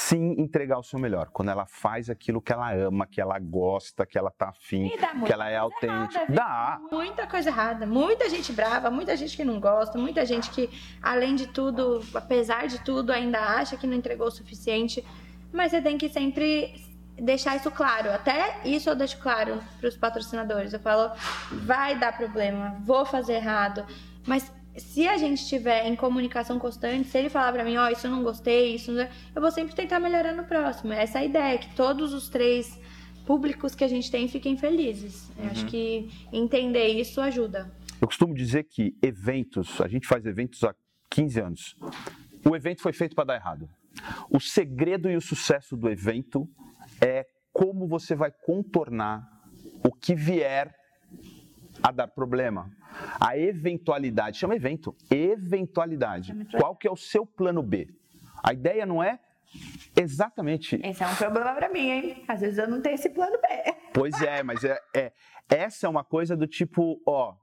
sim 0.04 0.34
entregar 0.38 0.78
o 0.78 0.82
seu 0.82 0.98
melhor. 0.98 1.28
Quando 1.32 1.50
ela 1.50 1.64
faz 1.66 2.10
aquilo 2.10 2.40
que 2.40 2.52
ela 2.52 2.72
ama, 2.74 3.06
que 3.06 3.20
ela 3.20 3.38
gosta, 3.38 4.04
que 4.04 4.18
ela 4.18 4.30
tá 4.30 4.50
afim, 4.50 4.90
que 5.24 5.32
ela 5.32 5.48
é 5.48 5.56
autêntica. 5.56 6.24
Errada, 6.24 6.32
dá. 6.32 6.80
Muita 6.92 7.26
coisa 7.26 7.48
errada. 7.48 7.86
Muita 7.86 8.28
gente 8.28 8.52
brava, 8.52 8.90
muita 8.90 9.16
gente 9.16 9.34
que 9.36 9.44
não 9.44 9.58
gosta, 9.58 9.98
muita 9.98 10.26
gente 10.26 10.50
que, 10.50 10.68
além 11.02 11.34
de 11.34 11.46
tudo, 11.46 12.02
apesar 12.14 12.66
de 12.66 12.84
tudo, 12.84 13.12
ainda 13.12 13.40
acha 13.40 13.76
que 13.76 13.86
não 13.86 13.94
entregou 13.94 14.26
o 14.26 14.30
suficiente. 14.30 15.02
Mas 15.52 15.70
você 15.70 15.80
tem 15.80 15.96
que 15.96 16.08
sempre 16.08 16.74
deixar 17.16 17.56
isso 17.56 17.70
claro. 17.70 18.10
Até 18.10 18.60
isso 18.64 18.90
eu 18.90 18.94
deixo 18.94 19.18
claro 19.18 19.58
para 19.78 19.88
os 19.88 19.96
patrocinadores. 19.96 20.72
Eu 20.72 20.80
falo, 20.80 21.12
vai 21.50 21.98
dar 21.98 22.16
problema, 22.16 22.76
vou 22.84 23.06
fazer 23.06 23.34
errado. 23.34 23.86
Mas 24.26 24.52
se 24.76 25.06
a 25.06 25.16
gente 25.16 25.42
estiver 25.42 25.86
em 25.86 25.94
comunicação 25.94 26.58
constante, 26.58 27.08
se 27.08 27.18
ele 27.18 27.28
falar 27.28 27.52
para 27.52 27.64
mim, 27.64 27.76
ó, 27.76 27.86
oh, 27.86 27.90
isso 27.90 28.06
eu 28.06 28.10
não 28.10 28.22
gostei, 28.22 28.74
isso 28.74 28.90
não... 28.92 29.06
eu 29.34 29.40
vou 29.40 29.50
sempre 29.50 29.74
tentar 29.74 30.00
melhorar 30.00 30.34
no 30.34 30.44
próximo. 30.44 30.92
Essa 30.92 31.18
é 31.18 31.22
a 31.22 31.24
ideia, 31.24 31.58
que 31.58 31.74
todos 31.74 32.12
os 32.12 32.28
três 32.28 32.78
públicos 33.24 33.74
que 33.74 33.84
a 33.84 33.88
gente 33.88 34.10
tem 34.10 34.28
fiquem 34.28 34.56
felizes. 34.56 35.28
Uhum. 35.30 35.44
Eu 35.44 35.50
acho 35.50 35.66
que 35.66 36.10
entender 36.32 36.88
isso 36.88 37.20
ajuda. 37.20 37.72
Eu 38.00 38.06
costumo 38.06 38.34
dizer 38.34 38.64
que 38.64 38.94
eventos, 39.00 39.80
a 39.80 39.88
gente 39.88 40.06
faz 40.06 40.26
eventos 40.26 40.62
há 40.64 40.74
15 41.10 41.40
anos. 41.40 41.76
O 42.44 42.54
evento 42.54 42.82
foi 42.82 42.92
feito 42.92 43.14
para 43.14 43.24
dar 43.24 43.36
errado. 43.36 43.68
O 44.28 44.40
segredo 44.40 45.08
e 45.08 45.16
o 45.16 45.20
sucesso 45.20 45.76
do 45.76 45.88
evento 45.88 46.48
é 47.00 47.24
como 47.52 47.86
você 47.86 48.14
vai 48.14 48.32
contornar 48.44 49.22
o 49.84 49.92
que 49.92 50.14
vier 50.14 50.74
a 51.84 51.90
dar 51.90 52.08
problema. 52.08 52.70
A 53.20 53.36
eventualidade, 53.36 54.38
chama 54.38 54.56
evento, 54.56 54.96
eventualidade. 55.10 56.34
Qual 56.58 56.74
que 56.74 56.88
é 56.88 56.90
o 56.90 56.96
seu 56.96 57.26
plano 57.26 57.62
B? 57.62 57.88
A 58.42 58.54
ideia 58.54 58.86
não 58.86 59.02
é 59.02 59.20
exatamente. 59.94 60.80
Esse 60.82 61.02
é 61.02 61.06
um 61.06 61.14
problema 61.14 61.52
para 61.54 61.68
mim, 61.68 61.90
hein? 61.90 62.24
Às 62.26 62.40
vezes 62.40 62.56
eu 62.56 62.66
não 62.68 62.80
tenho 62.80 62.94
esse 62.94 63.10
plano 63.10 63.36
B. 63.36 63.74
Pois 63.92 64.18
é, 64.22 64.42
mas 64.42 64.64
é, 64.64 64.80
é 64.94 65.12
essa 65.46 65.86
é 65.86 65.90
uma 65.90 66.02
coisa 66.02 66.34
do 66.34 66.46
tipo, 66.46 67.02
ó, 67.06 67.34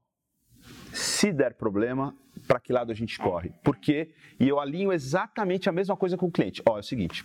se 0.92 1.32
der 1.32 1.54
problema, 1.54 2.16
para 2.48 2.60
que 2.60 2.74
lado 2.74 2.92
a 2.92 2.96
gente 2.96 3.20
corre? 3.20 3.54
Porque 3.64 4.12
e 4.39 4.50
eu 4.50 4.60
alinho 4.60 4.92
exatamente 4.92 5.70
a 5.70 5.72
mesma 5.72 5.96
coisa 5.96 6.18
com 6.18 6.26
o 6.26 6.32
cliente. 6.32 6.64
Ó, 6.68 6.78
é 6.78 6.80
o 6.80 6.84
seguinte, 6.84 7.24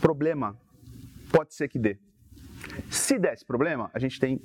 problema 0.00 0.56
pode 1.32 1.54
ser 1.54 1.68
que 1.68 1.78
dê. 1.78 1.98
Se 2.90 3.18
desse 3.18 3.44
problema, 3.44 3.90
a 3.92 3.98
gente 3.98 4.18
tem 4.18 4.40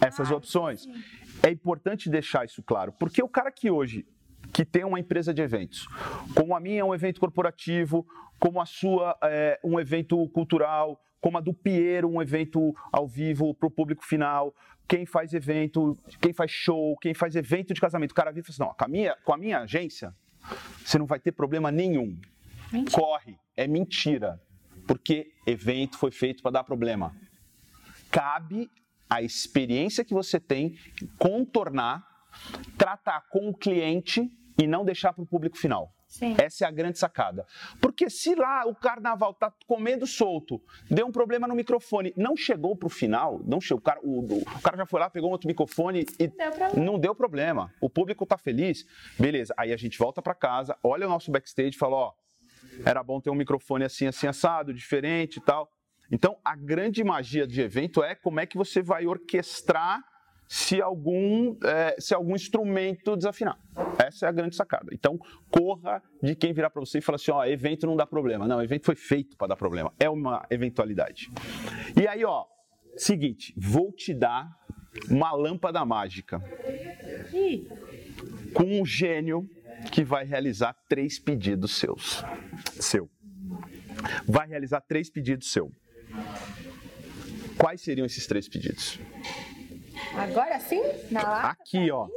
essas 0.00 0.30
ah, 0.30 0.36
opções. 0.36 0.82
Sim. 0.82 0.92
É 1.42 1.50
importante 1.50 2.10
deixar 2.10 2.44
isso 2.44 2.62
claro, 2.62 2.92
porque 2.92 3.22
o 3.22 3.28
cara 3.28 3.50
que 3.52 3.70
hoje 3.70 4.06
que 4.52 4.64
tem 4.64 4.84
uma 4.84 4.98
empresa 4.98 5.32
de 5.32 5.42
eventos, 5.42 5.86
como 6.34 6.54
a 6.54 6.60
minha 6.60 6.80
é 6.80 6.84
um 6.84 6.94
evento 6.94 7.20
corporativo, 7.20 8.06
como 8.38 8.60
a 8.60 8.66
sua 8.66 9.16
é 9.22 9.58
um 9.62 9.78
evento 9.78 10.28
cultural, 10.30 11.00
como 11.20 11.38
a 11.38 11.40
do 11.40 11.52
Piero, 11.52 12.08
um 12.08 12.22
evento 12.22 12.74
ao 12.92 13.06
vivo 13.06 13.54
para 13.54 13.66
o 13.66 13.70
público 13.70 14.04
final, 14.04 14.54
quem 14.86 15.04
faz 15.04 15.34
evento, 15.34 15.96
quem 16.20 16.32
faz 16.32 16.50
show, 16.50 16.96
quem 16.98 17.12
faz 17.12 17.36
evento 17.36 17.74
de 17.74 17.80
casamento. 17.80 18.12
O 18.12 18.14
cara 18.14 18.30
vive 18.30 18.48
e 18.48 18.52
fala 18.52 18.70
assim, 18.70 18.70
não, 18.70 18.76
com 18.76 18.84
a 18.84 18.88
minha, 18.88 19.16
com 19.24 19.34
a 19.34 19.36
minha 19.36 19.60
agência, 19.60 20.14
você 20.84 20.98
não 20.98 21.06
vai 21.06 21.18
ter 21.18 21.32
problema 21.32 21.70
nenhum. 21.70 22.18
Mentira. 22.72 23.00
Corre, 23.00 23.38
é 23.56 23.66
mentira. 23.66 24.40
Porque 24.86 25.32
evento 25.46 25.98
foi 25.98 26.10
feito 26.10 26.42
para 26.42 26.52
dar 26.52 26.64
problema 26.64 27.14
cabe 28.10 28.70
a 29.08 29.22
experiência 29.22 30.04
que 30.04 30.14
você 30.14 30.38
tem 30.38 30.76
contornar, 31.18 32.06
tratar 32.76 33.22
com 33.30 33.48
o 33.48 33.56
cliente 33.56 34.30
e 34.58 34.66
não 34.66 34.84
deixar 34.84 35.12
para 35.12 35.22
o 35.22 35.26
público 35.26 35.56
final. 35.56 35.94
Sim. 36.08 36.34
Essa 36.38 36.64
é 36.64 36.68
a 36.68 36.70
grande 36.70 36.98
sacada. 36.98 37.46
Porque 37.80 38.08
se 38.08 38.34
lá 38.34 38.66
o 38.66 38.74
carnaval 38.74 39.34
tá 39.34 39.52
comendo 39.66 40.06
solto, 40.06 40.60
deu 40.90 41.06
um 41.06 41.12
problema 41.12 41.46
no 41.46 41.54
microfone, 41.54 42.14
não 42.16 42.34
chegou 42.34 42.74
pro 42.74 42.88
final, 42.88 43.42
não 43.44 43.60
chegou, 43.60 43.78
o 43.78 43.82
cara, 43.82 44.00
o, 44.02 44.40
o 44.40 44.62
cara 44.62 44.78
já 44.78 44.86
foi 44.86 45.00
lá, 45.00 45.10
pegou 45.10 45.28
um 45.28 45.32
outro 45.32 45.46
microfone 45.46 46.06
e 46.18 46.28
deu 46.28 46.82
não 46.82 46.98
deu 46.98 47.14
problema. 47.14 47.72
O 47.80 47.90
público 47.90 48.24
tá 48.24 48.38
feliz, 48.38 48.86
beleza. 49.18 49.54
Aí 49.56 49.70
a 49.70 49.76
gente 49.76 49.98
volta 49.98 50.22
para 50.22 50.34
casa, 50.34 50.76
olha 50.82 51.06
o 51.06 51.10
nosso 51.10 51.30
backstage 51.30 51.76
e 51.76 51.78
fala, 51.78 51.96
ó, 51.96 52.12
era 52.86 53.02
bom 53.02 53.20
ter 53.20 53.28
um 53.28 53.34
microfone 53.34 53.84
assim, 53.84 54.06
assim, 54.06 54.26
assado, 54.26 54.72
diferente 54.72 55.36
e 55.36 55.40
tal. 55.40 55.70
Então, 56.10 56.38
a 56.44 56.56
grande 56.56 57.04
magia 57.04 57.46
de 57.46 57.60
evento 57.60 58.02
é 58.02 58.14
como 58.14 58.40
é 58.40 58.46
que 58.46 58.56
você 58.56 58.82
vai 58.82 59.06
orquestrar 59.06 60.02
se 60.48 60.80
algum, 60.80 61.54
é, 61.62 61.96
se 61.98 62.14
algum 62.14 62.34
instrumento 62.34 63.14
desafinar. 63.14 63.58
Essa 63.98 64.26
é 64.26 64.28
a 64.28 64.32
grande 64.32 64.56
sacada. 64.56 64.88
Então, 64.92 65.18
corra 65.50 66.02
de 66.22 66.34
quem 66.34 66.54
virar 66.54 66.70
para 66.70 66.80
você 66.80 66.98
e 66.98 67.02
falar 67.02 67.16
assim: 67.16 67.30
ó, 67.30 67.44
evento 67.44 67.86
não 67.86 67.94
dá 67.94 68.06
problema. 68.06 68.48
Não, 68.48 68.62
evento 68.62 68.86
foi 68.86 68.94
feito 68.94 69.36
para 69.36 69.48
dar 69.48 69.56
problema. 69.56 69.92
É 70.00 70.08
uma 70.08 70.46
eventualidade. 70.48 71.30
E 72.00 72.08
aí, 72.08 72.24
ó, 72.24 72.46
seguinte, 72.96 73.52
vou 73.56 73.92
te 73.92 74.14
dar 74.14 74.48
uma 75.10 75.32
lâmpada 75.32 75.84
mágica 75.84 76.42
com 78.54 78.64
um 78.64 78.86
gênio 78.86 79.46
que 79.92 80.02
vai 80.02 80.24
realizar 80.24 80.74
três 80.88 81.18
pedidos 81.18 81.76
seus. 81.76 82.24
Seu. 82.80 83.08
Vai 84.26 84.48
realizar 84.48 84.80
três 84.80 85.10
pedidos 85.10 85.52
seu. 85.52 85.70
Quais 87.58 87.80
seriam 87.80 88.06
esses 88.06 88.26
três 88.26 88.48
pedidos? 88.48 88.98
Agora 90.14 90.60
sim? 90.60 90.82
Na 91.10 91.22
lata 91.22 91.48
Aqui, 91.48 91.90
ó. 91.90 92.08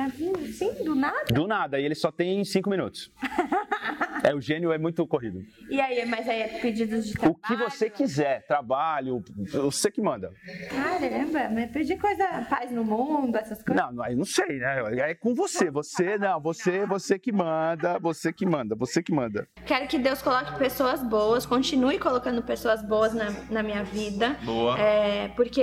Tá 0.00 0.06
vindo 0.06 0.46
sim, 0.46 0.82
do 0.82 0.94
nada? 0.94 1.26
Do 1.26 1.46
nada, 1.46 1.78
e 1.78 1.84
ele 1.84 1.94
só 1.94 2.10
tem 2.10 2.42
cinco 2.42 2.70
minutos. 2.70 3.12
é, 4.24 4.34
o 4.34 4.40
gênio 4.40 4.72
é 4.72 4.78
muito 4.78 5.06
corrido. 5.06 5.44
E 5.68 5.78
aí, 5.78 6.06
mas 6.06 6.26
aí 6.26 6.40
é 6.40 6.48
pedidos 6.58 7.06
de 7.06 7.12
trabalho? 7.12 7.36
O 7.36 7.46
que 7.46 7.56
você 7.56 7.90
quiser, 7.90 8.46
trabalho, 8.46 9.22
você 9.52 9.90
que 9.90 10.00
manda. 10.00 10.32
Caramba, 10.70 11.50
mas 11.50 11.70
pedir 11.70 11.98
coisa, 11.98 12.46
paz 12.48 12.72
no 12.72 12.82
mundo, 12.82 13.36
essas 13.36 13.62
coisas? 13.62 13.84
Não, 13.84 13.92
não, 13.92 14.16
não 14.16 14.24
sei, 14.24 14.58
né? 14.58 15.10
É 15.10 15.14
com 15.14 15.34
você, 15.34 15.70
você, 15.70 16.16
não, 16.16 16.40
você, 16.40 16.86
você 16.86 17.18
que 17.18 17.30
manda, 17.30 17.98
você 17.98 18.32
que 18.32 18.46
manda, 18.46 18.74
você 18.74 19.02
que 19.02 19.12
manda. 19.12 19.46
Quero 19.66 19.86
que 19.86 19.98
Deus 19.98 20.22
coloque 20.22 20.58
pessoas 20.58 21.02
boas, 21.02 21.44
continue 21.44 21.98
colocando 21.98 22.42
pessoas 22.42 22.82
boas 22.82 23.12
na, 23.12 23.32
na 23.50 23.62
minha 23.62 23.84
vida. 23.84 24.38
Boa. 24.46 24.80
É, 24.80 25.28
porque 25.36 25.60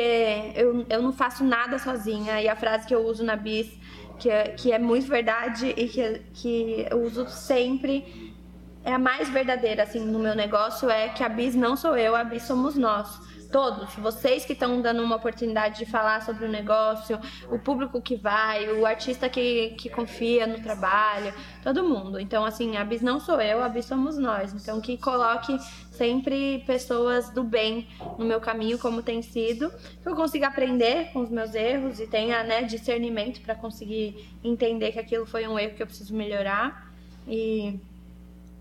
eu, 0.55 0.85
eu 0.87 1.01
não 1.01 1.11
faço 1.11 1.43
nada 1.43 1.79
sozinha, 1.79 2.39
e 2.39 2.47
a 2.47 2.55
frase 2.55 2.85
que 2.85 2.93
eu 2.93 3.03
uso 3.03 3.23
na 3.23 3.35
Bis 3.35 3.86
que 4.19 4.29
é, 4.29 4.43
que 4.49 4.71
é 4.71 4.79
muito 4.79 5.07
verdade 5.07 5.73
e 5.75 5.87
que, 5.87 6.21
que 6.33 6.87
eu 6.89 7.01
uso 7.03 7.27
sempre, 7.27 8.35
é 8.83 8.93
a 8.93 8.99
mais 8.99 9.29
verdadeira 9.29 9.83
assim 9.83 9.99
no 9.99 10.19
meu 10.19 10.35
negócio, 10.35 10.89
é 10.89 11.09
que 11.09 11.23
a 11.23 11.29
Bis 11.29 11.55
não 11.55 11.75
sou 11.75 11.97
eu, 11.97 12.15
a 12.15 12.23
Bis 12.23 12.43
somos 12.43 12.75
nós. 12.75 13.19
Todos, 13.51 13.93
vocês 13.95 14.43
que 14.43 14.53
estão 14.53 14.81
dando 14.81 15.01
uma 15.01 15.15
oportunidade 15.15 15.79
de 15.79 15.85
falar 15.85 16.21
sobre 16.21 16.45
o 16.45 16.49
negócio, 16.49 17.19
o 17.49 17.57
público 17.57 18.01
que 18.01 18.15
vai, 18.15 18.69
o 18.69 18.85
artista 18.85 19.29
que, 19.29 19.69
que 19.77 19.89
confia 19.89 20.45
no 20.45 20.61
trabalho, 20.61 21.33
todo 21.63 21.83
mundo. 21.83 22.19
Então, 22.19 22.43
assim, 22.43 22.75
a 22.75 22.83
Bis 22.83 23.01
não 23.01 23.19
sou 23.19 23.39
eu, 23.39 23.63
a 23.63 23.69
Bis 23.69 23.85
somos 23.85 24.17
nós. 24.17 24.53
Então, 24.53 24.81
que 24.81 24.97
coloque 24.97 25.57
sempre 25.91 26.63
pessoas 26.67 27.29
do 27.29 27.43
bem 27.43 27.87
no 28.17 28.25
meu 28.25 28.41
caminho, 28.41 28.77
como 28.77 29.01
tem 29.01 29.21
sido, 29.21 29.71
que 30.01 30.07
eu 30.07 30.15
consiga 30.15 30.47
aprender 30.47 31.11
com 31.13 31.21
os 31.21 31.29
meus 31.29 31.55
erros 31.55 31.99
e 31.99 32.07
tenha 32.07 32.43
né, 32.43 32.63
discernimento 32.63 33.41
para 33.41 33.55
conseguir 33.55 34.29
entender 34.43 34.91
que 34.91 34.99
aquilo 34.99 35.25
foi 35.25 35.47
um 35.47 35.57
erro 35.57 35.75
que 35.75 35.83
eu 35.83 35.87
preciso 35.87 36.13
melhorar. 36.13 36.91
E. 37.27 37.79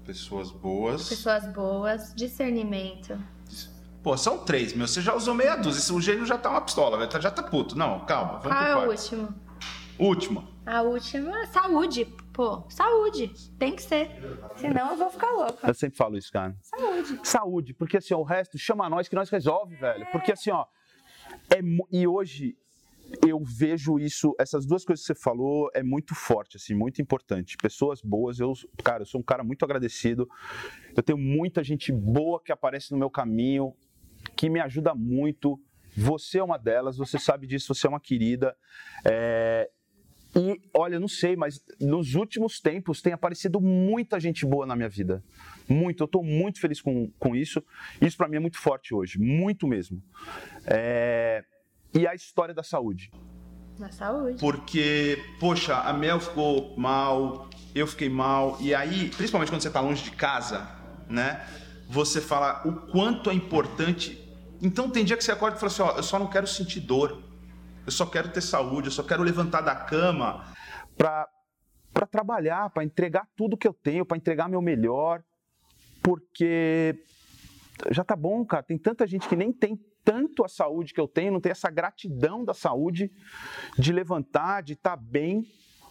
Pessoas 0.04 0.52
boas. 0.52 1.08
Pessoas 1.08 1.52
boas, 1.52 2.14
discernimento. 2.14 3.18
Pô, 4.06 4.16
são 4.16 4.38
três, 4.38 4.72
meu. 4.72 4.86
Você 4.86 5.00
já 5.00 5.16
usou 5.16 5.34
meia 5.34 5.56
dúzia. 5.56 5.92
O 5.92 6.00
gênio 6.00 6.24
já 6.24 6.38
tá 6.38 6.48
uma 6.48 6.60
pistola, 6.60 7.10
já 7.20 7.28
tá 7.28 7.42
puto. 7.42 7.76
Não, 7.76 8.06
calma. 8.06 8.38
Vamos 8.38 8.56
Qual 8.56 8.64
é 8.64 8.76
o 8.76 8.88
último? 8.88 9.34
Último. 9.98 10.48
A 10.64 10.82
última 10.82 11.42
é 11.42 11.46
saúde. 11.46 12.04
Pô, 12.32 12.62
saúde. 12.70 13.32
Tem 13.58 13.74
que 13.74 13.82
ser. 13.82 14.08
Senão 14.54 14.92
eu 14.92 14.96
vou 14.96 15.10
ficar 15.10 15.32
louca. 15.32 15.66
Eu 15.66 15.74
sempre 15.74 15.98
falo 15.98 16.16
isso, 16.16 16.30
cara. 16.30 16.56
Saúde. 16.62 17.20
Saúde. 17.24 17.74
Porque 17.74 17.96
assim, 17.96 18.14
ó, 18.14 18.18
o 18.18 18.22
resto 18.22 18.56
chama 18.56 18.88
nós 18.88 19.08
que 19.08 19.16
nós 19.16 19.28
resolve, 19.28 19.74
velho. 19.74 20.04
É. 20.04 20.12
Porque 20.12 20.30
assim, 20.30 20.52
ó. 20.52 20.66
É, 21.52 21.58
e 21.90 22.06
hoje 22.06 22.56
eu 23.26 23.42
vejo 23.42 23.98
isso, 23.98 24.36
essas 24.38 24.66
duas 24.66 24.84
coisas 24.84 25.04
que 25.04 25.12
você 25.12 25.20
falou 25.20 25.68
é 25.74 25.82
muito 25.82 26.14
forte, 26.14 26.56
assim, 26.56 26.74
muito 26.74 27.02
importante. 27.02 27.56
Pessoas 27.56 28.00
boas, 28.02 28.38
eu, 28.38 28.52
cara, 28.84 29.02
eu 29.02 29.06
sou 29.06 29.20
um 29.20 29.24
cara 29.24 29.42
muito 29.42 29.64
agradecido. 29.64 30.28
Eu 30.96 31.02
tenho 31.02 31.18
muita 31.18 31.64
gente 31.64 31.90
boa 31.90 32.40
que 32.40 32.52
aparece 32.52 32.92
no 32.92 32.98
meu 32.98 33.10
caminho, 33.10 33.74
que 34.36 34.48
me 34.48 34.60
ajuda 34.60 34.94
muito. 34.94 35.60
Você 35.96 36.38
é 36.38 36.44
uma 36.44 36.58
delas, 36.58 36.98
você 36.98 37.18
sabe 37.18 37.46
disso, 37.46 37.74
você 37.74 37.86
é 37.86 37.90
uma 37.90 38.00
querida. 38.00 38.54
É, 39.04 39.70
e 40.36 40.60
olha, 40.74 41.00
não 41.00 41.08
sei, 41.08 41.34
mas 41.34 41.62
nos 41.80 42.14
últimos 42.14 42.60
tempos 42.60 43.00
tem 43.00 43.14
aparecido 43.14 43.58
muita 43.58 44.20
gente 44.20 44.44
boa 44.44 44.66
na 44.66 44.76
minha 44.76 44.88
vida. 44.88 45.24
Muito, 45.66 46.02
eu 46.02 46.04
estou 46.04 46.22
muito 46.22 46.60
feliz 46.60 46.82
com, 46.82 47.10
com 47.18 47.34
isso. 47.34 47.64
Isso 48.02 48.18
para 48.18 48.28
mim 48.28 48.36
é 48.36 48.40
muito 48.40 48.58
forte 48.58 48.94
hoje, 48.94 49.18
muito 49.18 49.66
mesmo. 49.66 50.02
É... 50.66 51.42
E 51.94 52.06
a 52.06 52.14
história 52.14 52.52
da 52.52 52.62
saúde. 52.62 53.10
Na 53.78 53.90
saúde. 53.90 54.38
Porque, 54.38 55.18
poxa, 55.40 55.74
a 55.74 55.92
Mel 55.94 56.20
ficou 56.20 56.76
mal, 56.76 57.48
eu 57.74 57.86
fiquei 57.86 58.10
mal. 58.10 58.58
E 58.60 58.74
aí, 58.74 59.08
principalmente 59.08 59.50
quando 59.50 59.62
você 59.62 59.68
está 59.68 59.80
longe 59.80 60.04
de 60.04 60.10
casa, 60.10 60.68
né? 61.08 61.46
Você 61.88 62.20
fala 62.20 62.60
o 62.66 62.72
quanto 62.90 63.30
é 63.30 63.34
importante. 63.34 64.25
Então 64.62 64.90
tem 64.90 65.04
dia 65.04 65.16
que 65.16 65.24
você 65.24 65.32
acorda 65.32 65.56
e 65.56 65.60
fala 65.60 65.72
assim, 65.72 65.82
ó, 65.82 65.96
eu 65.96 66.02
só 66.02 66.18
não 66.18 66.28
quero 66.28 66.46
sentir 66.46 66.80
dor. 66.80 67.22
Eu 67.84 67.92
só 67.92 68.04
quero 68.04 68.30
ter 68.30 68.40
saúde, 68.40 68.88
eu 68.88 68.92
só 68.92 69.02
quero 69.02 69.22
levantar 69.22 69.60
da 69.60 69.74
cama 69.74 70.44
para 70.96 71.28
para 71.92 72.06
trabalhar, 72.06 72.68
para 72.68 72.84
entregar 72.84 73.26
tudo 73.34 73.56
que 73.56 73.66
eu 73.66 73.72
tenho, 73.72 74.04
para 74.04 74.18
entregar 74.18 74.50
meu 74.50 74.60
melhor, 74.60 75.24
porque 76.02 76.94
já 77.90 78.04
tá 78.04 78.14
bom, 78.14 78.44
cara. 78.44 78.62
Tem 78.62 78.76
tanta 78.76 79.06
gente 79.06 79.26
que 79.26 79.34
nem 79.34 79.50
tem 79.50 79.80
tanto 80.04 80.44
a 80.44 80.48
saúde 80.48 80.92
que 80.92 81.00
eu 81.00 81.08
tenho, 81.08 81.32
não 81.32 81.40
tem 81.40 81.52
essa 81.52 81.70
gratidão 81.70 82.44
da 82.44 82.52
saúde 82.52 83.10
de 83.78 83.92
levantar, 83.92 84.62
de 84.62 84.74
estar 84.74 84.94
tá 84.94 85.02
bem. 85.02 85.46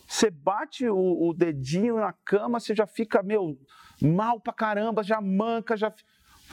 Você 0.08 0.30
bate 0.30 0.88
o, 0.88 1.28
o, 1.28 1.34
dedinho 1.34 1.96
na 1.96 2.14
cama, 2.14 2.60
você 2.60 2.76
já 2.76 2.86
fica, 2.86 3.24
meu, 3.24 3.58
mal 4.00 4.40
pra 4.40 4.54
caramba, 4.54 5.04
já 5.04 5.20
manca, 5.20 5.76
já. 5.76 5.92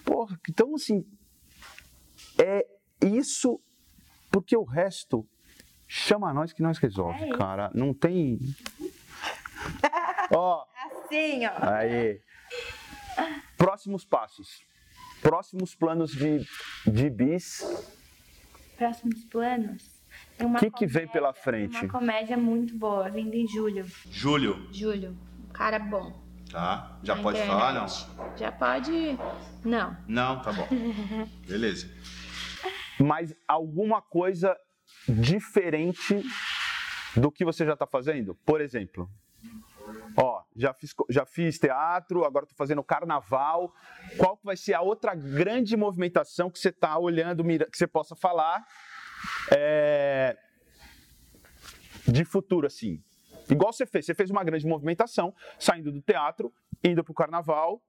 Porra, 0.03 0.41
então 0.49 0.75
assim, 0.75 1.05
é 2.39 2.67
isso, 3.01 3.61
porque 4.31 4.57
o 4.57 4.65
resto 4.65 5.27
chama 5.87 6.33
nós 6.33 6.53
que 6.53 6.63
nós 6.63 6.79
resolve, 6.79 7.25
é 7.25 7.37
cara. 7.37 7.71
Não 7.75 7.93
tem. 7.93 8.39
ó. 10.35 10.65
Assim, 10.87 11.45
ó. 11.47 11.53
Aí. 11.61 12.21
Próximos 13.57 14.05
passos. 14.05 14.63
Próximos 15.21 15.75
planos 15.75 16.11
de, 16.13 16.45
de 16.87 17.11
bis. 17.11 17.63
Próximos 18.77 19.25
planos? 19.25 20.03
O 20.41 20.55
que, 20.59 20.71
que 20.71 20.87
vem 20.87 21.07
pela 21.07 21.33
frente? 21.33 21.77
Uma 21.85 21.89
comédia 21.89 22.37
muito 22.37 22.77
boa, 22.77 23.09
vindo 23.09 23.35
em 23.35 23.47
julho. 23.47 23.87
Julho? 24.11 24.69
Julho. 24.73 25.17
Um 25.49 25.53
cara 25.53 25.79
bom. 25.79 26.21
Tá. 26.51 26.99
Já 27.03 27.17
pode 27.17 27.39
internet. 27.39 27.59
falar, 27.59 27.73
não? 27.73 28.37
Já 28.37 28.53
pode. 28.53 29.19
Não. 29.65 29.97
Não, 30.09 30.43
tá 30.43 30.53
bom. 30.53 30.67
Beleza. 31.47 31.89
Mas 33.01 33.35
alguma 33.47 34.01
coisa 34.01 34.57
diferente 35.09 36.23
do 37.17 37.31
que 37.31 37.45
você 37.45 37.65
já 37.65 37.73
está 37.75 37.87
fazendo? 37.87 38.35
Por 38.45 38.61
exemplo, 38.61 39.09
Ó, 40.17 40.43
já 40.55 40.73
fiz, 40.75 40.95
já 41.09 41.25
fiz 41.25 41.59
teatro, 41.59 42.25
agora 42.25 42.45
estou 42.45 42.57
fazendo 42.57 42.83
carnaval. 42.83 43.73
Qual 44.17 44.39
vai 44.43 44.57
ser 44.57 44.75
a 44.75 44.81
outra 44.81 45.15
grande 45.15 45.77
movimentação 45.77 46.51
que 46.51 46.59
você 46.59 46.69
está 46.69 46.99
olhando, 46.99 47.43
que 47.71 47.79
você 47.79 47.87
possa 47.87 48.15
falar 48.15 48.65
é, 49.51 50.37
de 52.07 52.25
futuro, 52.25 52.67
assim? 52.67 53.03
Igual 53.51 53.73
você 53.73 53.87
fez, 53.87 54.07
você 54.07 54.15
fez 54.15 54.31
uma 54.31 54.45
grande 54.45 54.67
movimentação, 54.67 55.35
saindo 55.59 55.91
do 55.91 56.01
teatro, 56.01 56.53
indo 56.85 57.03
para 57.03 57.13
o 57.13 57.15
carnaval. 57.15 57.83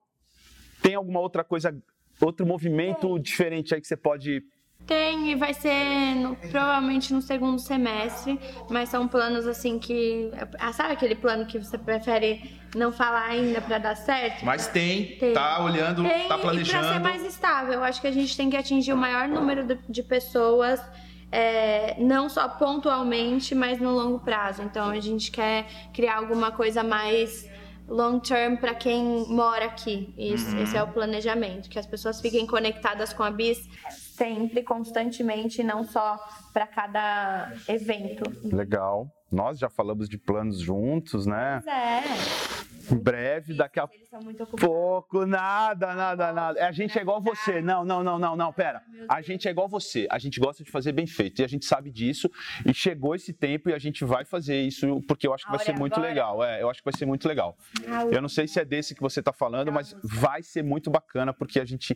Tem 0.81 0.95
alguma 0.95 1.19
outra 1.19 1.43
coisa, 1.43 1.75
outro 2.21 2.45
movimento 2.45 3.19
diferente 3.19 3.73
aí 3.75 3.81
que 3.81 3.87
você 3.87 3.97
pode 3.97 4.43
tem 4.85 5.31
e 5.31 5.35
vai 5.35 5.53
ser 5.53 6.15
no, 6.15 6.35
provavelmente 6.35 7.13
no 7.13 7.21
segundo 7.21 7.59
semestre, 7.59 8.39
mas 8.69 8.89
são 8.89 9.07
planos 9.07 9.47
assim 9.47 9.79
que. 9.79 10.31
Ah, 10.59 10.73
sabe 10.73 10.93
aquele 10.93 11.15
plano 11.15 11.45
que 11.45 11.57
você 11.57 11.77
prefere 11.77 12.59
não 12.75 12.91
falar 12.91 13.25
ainda 13.25 13.61
para 13.61 13.77
dar 13.77 13.95
certo? 13.95 14.45
Mas 14.45 14.67
tem, 14.67 15.17
tem, 15.17 15.33
tá 15.33 15.63
olhando, 15.63 16.03
tem, 16.03 16.27
tá 16.27 16.37
planejando. 16.37 16.85
E 16.85 16.89
pra 16.89 16.93
ser 16.93 16.99
mais 16.99 17.25
estável, 17.25 17.73
eu 17.73 17.83
acho 17.83 18.01
que 18.01 18.07
a 18.07 18.11
gente 18.11 18.35
tem 18.35 18.49
que 18.49 18.57
atingir 18.57 18.93
o 18.93 18.97
maior 18.97 19.27
número 19.27 19.63
de, 19.63 19.77
de 19.87 20.03
pessoas. 20.03 20.81
É, 21.31 21.95
não 21.97 22.29
só 22.29 22.47
pontualmente, 22.47 23.55
mas 23.55 23.79
no 23.79 23.91
longo 23.91 24.19
prazo. 24.19 24.61
Então 24.61 24.91
a 24.91 24.99
gente 24.99 25.31
quer 25.31 25.65
criar 25.91 26.17
alguma 26.17 26.51
coisa 26.51 26.83
mais 26.83 27.49
long 27.87 28.19
term 28.19 28.55
para 28.55 28.75
quem 28.75 29.25
mora 29.27 29.65
aqui. 29.65 30.13
Isso, 30.15 30.55
uhum. 30.55 30.61
Esse 30.61 30.77
é 30.77 30.83
o 30.83 30.87
planejamento, 30.87 31.69
que 31.69 31.79
as 31.79 31.87
pessoas 31.87 32.21
fiquem 32.21 32.45
conectadas 32.45 33.13
com 33.13 33.23
a 33.23 33.31
BIS 33.31 33.67
sempre, 34.15 34.63
constantemente, 34.63 35.63
não 35.63 35.83
só 35.83 36.17
para 36.53 36.67
cada 36.67 37.51
evento. 37.67 38.23
Legal. 38.43 39.07
Nós 39.31 39.57
já 39.57 39.69
falamos 39.69 40.07
de 40.07 40.17
planos 40.17 40.59
juntos, 40.59 41.25
né? 41.25 41.61
Pois 41.63 41.75
é. 41.75 42.72
Em 42.91 42.97
breve, 42.97 43.53
daqui 43.53 43.79
a 43.79 43.87
pouco, 44.59 45.25
nada, 45.25 45.93
nada, 45.93 46.33
nada. 46.33 46.67
A 46.67 46.71
gente 46.71 46.97
é 46.97 47.01
igual 47.01 47.21
você. 47.21 47.61
Não, 47.61 47.85
não, 47.85 48.03
não, 48.03 48.19
não, 48.19 48.35
não, 48.35 48.53
pera. 48.53 48.81
A 49.09 49.21
gente 49.21 49.47
é 49.47 49.51
igual 49.51 49.67
você. 49.67 50.07
A 50.09 50.19
gente 50.19 50.39
gosta 50.39 50.63
de 50.63 50.71
fazer 50.71 50.91
bem 50.91 51.07
feito 51.07 51.41
e 51.41 51.45
a 51.45 51.47
gente 51.47 51.65
sabe 51.65 51.91
disso. 51.91 52.29
E 52.65 52.73
chegou 52.73 53.15
esse 53.15 53.33
tempo 53.33 53.69
e 53.69 53.73
a 53.73 53.79
gente 53.79 54.03
vai 54.03 54.25
fazer 54.25 54.61
isso 54.61 55.01
porque 55.07 55.27
eu 55.27 55.33
acho 55.33 55.45
que 55.45 55.51
vai 55.51 55.63
ser 55.63 55.77
muito 55.77 55.99
legal. 55.99 56.43
É, 56.43 56.61
eu 56.61 56.69
acho 56.69 56.81
que 56.81 56.85
vai 56.85 56.97
ser 56.97 57.05
muito 57.05 57.27
legal. 57.27 57.57
Eu 58.11 58.21
não 58.21 58.29
sei 58.29 58.47
se 58.47 58.59
é 58.59 58.65
desse 58.65 58.93
que 58.93 59.01
você 59.01 59.19
está 59.19 59.31
falando, 59.31 59.71
mas 59.71 59.95
vai 60.03 60.43
ser 60.43 60.63
muito 60.63 60.89
bacana 60.89 61.33
porque 61.33 61.59
a 61.59 61.65
gente 61.65 61.95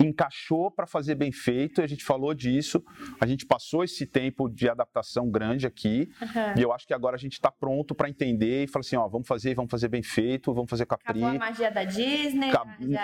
encaixou 0.00 0.70
para 0.70 0.86
fazer 0.86 1.14
bem 1.14 1.32
feito. 1.32 1.80
E 1.80 1.84
a 1.84 1.86
gente 1.86 2.04
falou 2.04 2.32
disso. 2.34 2.82
A 3.20 3.26
gente 3.26 3.44
passou 3.46 3.84
esse 3.84 4.06
tempo 4.06 4.48
de 4.48 4.68
adaptação 4.68 5.30
grande 5.30 5.66
aqui 5.66 6.08
e 6.56 6.62
eu 6.62 6.72
acho 6.72 6.86
que 6.86 6.94
agora 6.94 7.16
a 7.16 7.18
gente 7.18 7.34
está 7.34 7.50
pronto 7.50 7.94
para 7.94 8.08
entender 8.08 8.64
e 8.64 8.66
falar 8.66 8.80
assim, 8.80 8.96
ó, 8.96 9.08
vamos 9.08 9.26
fazer, 9.26 9.54
vamos 9.54 9.70
fazer 9.70 9.88
bem 9.88 10.02
feito, 10.02 10.11
vamos 10.46 10.70
fazer 10.70 10.86
com 10.86 10.94
a 10.94 10.98
Pri. 10.98 11.10
Acabou 11.10 11.28
a 11.28 11.34
magia 11.34 11.70
da 11.70 11.84
Disney. 11.84 12.50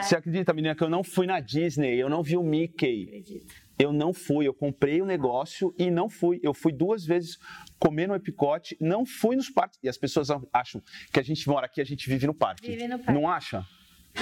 Você 0.03 0.17
acredita, 0.17 0.53
menina, 0.53 0.75
que 0.75 0.83
eu 0.83 0.91
não 0.91 1.03
fui 1.03 1.27
na 1.27 1.41
Disney, 1.41 1.97
eu 1.97 2.09
não 2.09 2.23
vi 2.23 2.37
o 2.37 2.43
Mickey. 2.43 3.05
Acredito. 3.05 3.55
Eu 3.79 3.93
não 3.93 4.13
fui, 4.13 4.49
eu 4.49 4.53
comprei 4.53 5.01
o 5.01 5.07
negócio 5.07 5.73
e 5.79 5.89
não 5.89 6.09
fui. 6.09 6.41
Eu 6.43 6.53
fui 6.53 6.73
duas 6.73 7.07
vezes 7.07 7.39
comer 7.79 8.09
no 8.09 8.15
Epicote, 8.15 8.77
não 8.81 9.07
fui 9.07 9.37
nos 9.37 9.49
parques. 9.49 9.79
E 9.83 9.89
as 9.89 9.97
pessoas 9.97 10.29
acham 10.53 10.83
que 11.13 11.21
a 11.21 11.23
gente 11.23 11.49
mora 11.49 11.67
aqui, 11.67 11.81
a 11.81 11.85
gente 11.85 12.09
vive 12.09 12.27
no 12.27 12.35
parque. 12.35 12.69
Vive 12.69 12.89
no 12.89 12.99
parque. 12.99 13.13
Não 13.13 13.31
acha? 13.31 13.65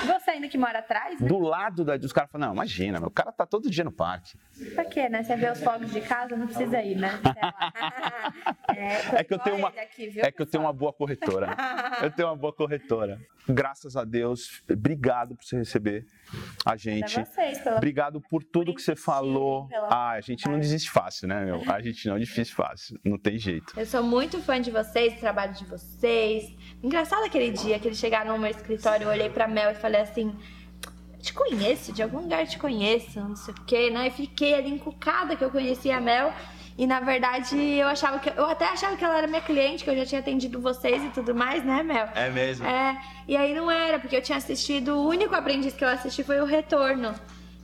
Você 0.05 0.31
ainda 0.31 0.49
que 0.49 0.59
mora 0.59 0.81
atrás, 0.81 1.21
né? 1.21 1.27
Do 1.27 1.39
lado 1.39 1.85
da, 1.85 1.97
dos 1.97 2.13
caras 2.13 2.31
falam, 2.31 2.49
não, 2.49 2.55
imagina, 2.55 2.99
o 3.05 3.11
cara 3.11 3.33
tá 3.33 3.47
todo 3.47 3.71
dia 3.71 3.85
no 3.85 3.93
parque. 3.93 4.37
Pra 4.75 4.85
quê, 4.85 5.09
né? 5.09 5.23
Você 5.23 5.37
vê 5.37 5.51
os 5.51 5.63
fogos 5.63 5.93
de 5.93 6.01
casa, 6.01 6.37
não 6.37 6.47
precisa 6.47 6.83
ir, 6.83 6.97
né? 6.97 7.11
é, 8.75 9.21
é, 9.21 9.25
que 9.25 9.35
eu 9.35 9.39
tenho 9.39 9.57
uma, 9.57 9.69
aqui, 9.69 10.13
é 10.21 10.31
que 10.31 10.43
eu 10.43 10.47
tenho 10.47 10.65
uma 10.65 10.73
boa 10.73 10.93
corretora. 10.93 11.57
eu 12.03 12.11
tenho 12.11 12.29
uma 12.29 12.37
boa 12.37 12.53
corretora. 12.53 13.19
Graças 13.49 13.97
a 13.97 14.05
Deus, 14.05 14.61
obrigado 14.69 15.37
por 15.37 15.45
você 15.45 15.57
receber 15.57 16.05
a 16.65 16.77
gente. 16.77 17.15
Vocês, 17.15 17.61
pela... 17.61 17.77
Obrigado 17.77 18.21
por 18.21 18.43
tudo 18.43 18.67
por 18.67 18.75
que 18.75 18.83
você 18.83 18.97
falou. 18.97 19.69
Pela... 19.69 19.89
Ah, 19.89 20.11
a 20.13 20.21
gente 20.21 20.49
não 20.49 20.59
desiste 20.59 20.91
fácil, 20.91 21.29
né, 21.29 21.45
meu? 21.45 21.63
A 21.71 21.81
gente 21.81 22.09
não 22.09 22.19
desiste 22.19 22.53
fácil, 22.53 22.99
não 23.05 23.17
tem 23.17 23.39
jeito. 23.39 23.73
Eu 23.79 23.87
sou 23.87 24.03
muito 24.03 24.41
fã 24.41 24.61
de 24.61 24.73
vocês, 24.73 25.15
do 25.15 25.21
trabalho 25.21 25.53
de 25.55 25.65
vocês. 25.65 26.53
Engraçado 26.83 27.25
aquele 27.25 27.53
dia 27.53 27.79
que 27.79 27.87
eles 27.87 27.99
chegaram 27.99 28.33
no 28.33 28.39
meu 28.39 28.51
escritório, 28.51 29.05
eu 29.05 29.11
olhei 29.11 29.31
pra 29.31 29.47
Mel 29.47 29.71
e 29.71 29.75
falei 29.75 29.86
assim: 29.95 30.35
te 31.21 31.33
conheço, 31.33 31.93
de 31.93 32.03
algum 32.03 32.21
lugar 32.21 32.47
te 32.47 32.59
conheço, 32.59 33.21
não 33.21 33.37
sei 33.37 33.53
o 33.53 33.65
quê, 33.65 33.91
né? 33.91 34.07
E 34.07 34.11
fiquei 34.11 34.55
ali 34.55 34.71
encucada 34.71 35.35
que 35.35 35.43
eu 35.43 35.51
conhecia 35.51 35.97
a 35.97 36.01
Mel. 36.01 36.33
E 36.79 36.87
na 36.87 37.01
verdade 37.01 37.57
eu 37.57 37.89
achava 37.89 38.19
que. 38.19 38.29
Eu 38.29 38.45
até 38.47 38.67
achava 38.67 38.97
que 38.97 39.05
ela 39.05 39.17
era 39.17 39.27
minha 39.27 39.41
cliente, 39.41 39.83
que 39.83 39.91
eu 39.91 39.97
já 39.97 40.05
tinha 40.05 40.21
atendido 40.21 40.61
vocês 40.61 41.03
e 41.03 41.09
tudo 41.09 41.35
mais, 41.35 41.65
né, 41.65 41.83
Mel? 41.83 42.09
É 42.15 42.29
mesmo? 42.29 42.67
É. 42.67 43.01
E 43.27 43.37
aí 43.37 43.55
não 43.55 43.71
era, 43.71 43.99
porque 43.99 44.17
eu 44.17 44.23
tinha 44.23 44.37
assistido. 44.37 44.97
O 44.97 45.09
único 45.09 45.35
aprendiz 45.35 45.75
que 45.75 45.85
eu 45.85 45.89
assisti 45.89 46.23
foi 46.23 46.41
o 46.41 46.45
Retorno. 46.45 47.15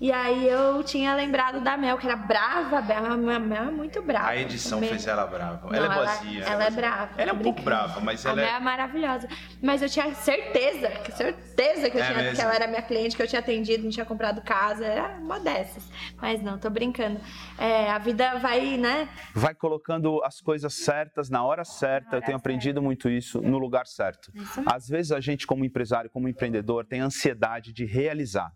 E 0.02 0.10
aí 0.10 0.48
eu 0.48 0.82
tinha 0.82 1.14
lembrado 1.14 1.60
da 1.60 1.76
Mel, 1.76 1.96
que 1.96 2.04
era 2.04 2.16
brava, 2.16 2.78
a 2.78 3.38
Mel 3.38 3.66
é 3.68 3.70
muito 3.70 4.02
brava. 4.02 4.30
A 4.30 4.36
edição 4.36 4.78
também. 4.78 4.90
fez 4.90 5.06
ela 5.06 5.24
brava. 5.28 5.64
Não, 5.64 5.76
ela 5.76 5.86
é 5.86 5.96
boazinha. 5.96 6.42
Ela, 6.42 6.50
ela 6.50 6.64
é 6.64 6.70
brava. 6.72 7.10
Ela 7.16 7.30
é 7.30 7.32
um 7.32 7.38
pouco 7.38 7.62
brava, 7.62 8.00
mas 8.00 8.24
ela 8.24 8.40
a 8.40 8.42
é... 8.42 8.46
Mel 8.46 8.56
é 8.56 8.60
maravilhosa. 8.60 9.28
Mas 9.62 9.80
eu 9.80 9.88
tinha 9.88 10.12
certeza, 10.12 10.90
certeza 11.14 11.88
que, 11.88 11.98
eu 11.98 12.02
é 12.02 12.12
tinha, 12.12 12.34
que 12.34 12.40
ela 12.40 12.52
era 12.52 12.66
minha 12.66 12.82
cliente, 12.82 13.14
que 13.14 13.22
eu 13.22 13.28
tinha 13.28 13.38
atendido, 13.38 13.84
não 13.84 13.92
tinha 13.92 14.04
comprado 14.04 14.42
casa, 14.42 14.84
era 14.84 15.20
uma 15.20 15.38
dessas. 15.38 15.88
Mas 16.20 16.42
não, 16.42 16.58
tô 16.58 16.68
brincando. 16.68 17.20
É, 17.56 17.88
a 17.88 17.98
vida 17.98 18.40
vai, 18.40 18.76
né? 18.76 19.08
Vai 19.32 19.54
colocando 19.54 20.20
as 20.24 20.40
coisas 20.40 20.74
certas 20.74 21.30
na 21.30 21.44
hora 21.44 21.64
certa. 21.64 22.06
Na 22.06 22.08
hora 22.08 22.16
eu 22.16 22.20
tenho 22.22 22.38
certa. 22.38 22.38
aprendido 22.38 22.82
muito 22.82 23.08
isso 23.08 23.40
no 23.40 23.56
lugar 23.56 23.86
certo. 23.86 24.32
Às 24.66 24.88
vezes 24.88 25.12
a 25.12 25.20
gente, 25.20 25.46
como 25.46 25.64
empresário, 25.64 26.10
como 26.10 26.28
empreendedor, 26.28 26.84
tem 26.84 26.98
ansiedade 26.98 27.72
de 27.72 27.84
realizar. 27.84 28.52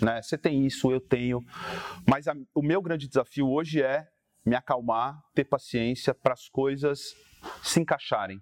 Né? 0.00 0.20
Você 0.22 0.36
tem 0.36 0.66
isso, 0.66 0.90
eu 0.90 1.00
tenho. 1.00 1.40
Mas 2.08 2.28
a, 2.28 2.34
o 2.54 2.62
meu 2.62 2.80
grande 2.80 3.06
desafio 3.06 3.48
hoje 3.48 3.82
é 3.82 4.06
me 4.44 4.54
acalmar, 4.54 5.20
ter 5.34 5.44
paciência 5.44 6.14
para 6.14 6.32
as 6.32 6.48
coisas 6.48 7.14
se 7.62 7.80
encaixarem. 7.80 8.40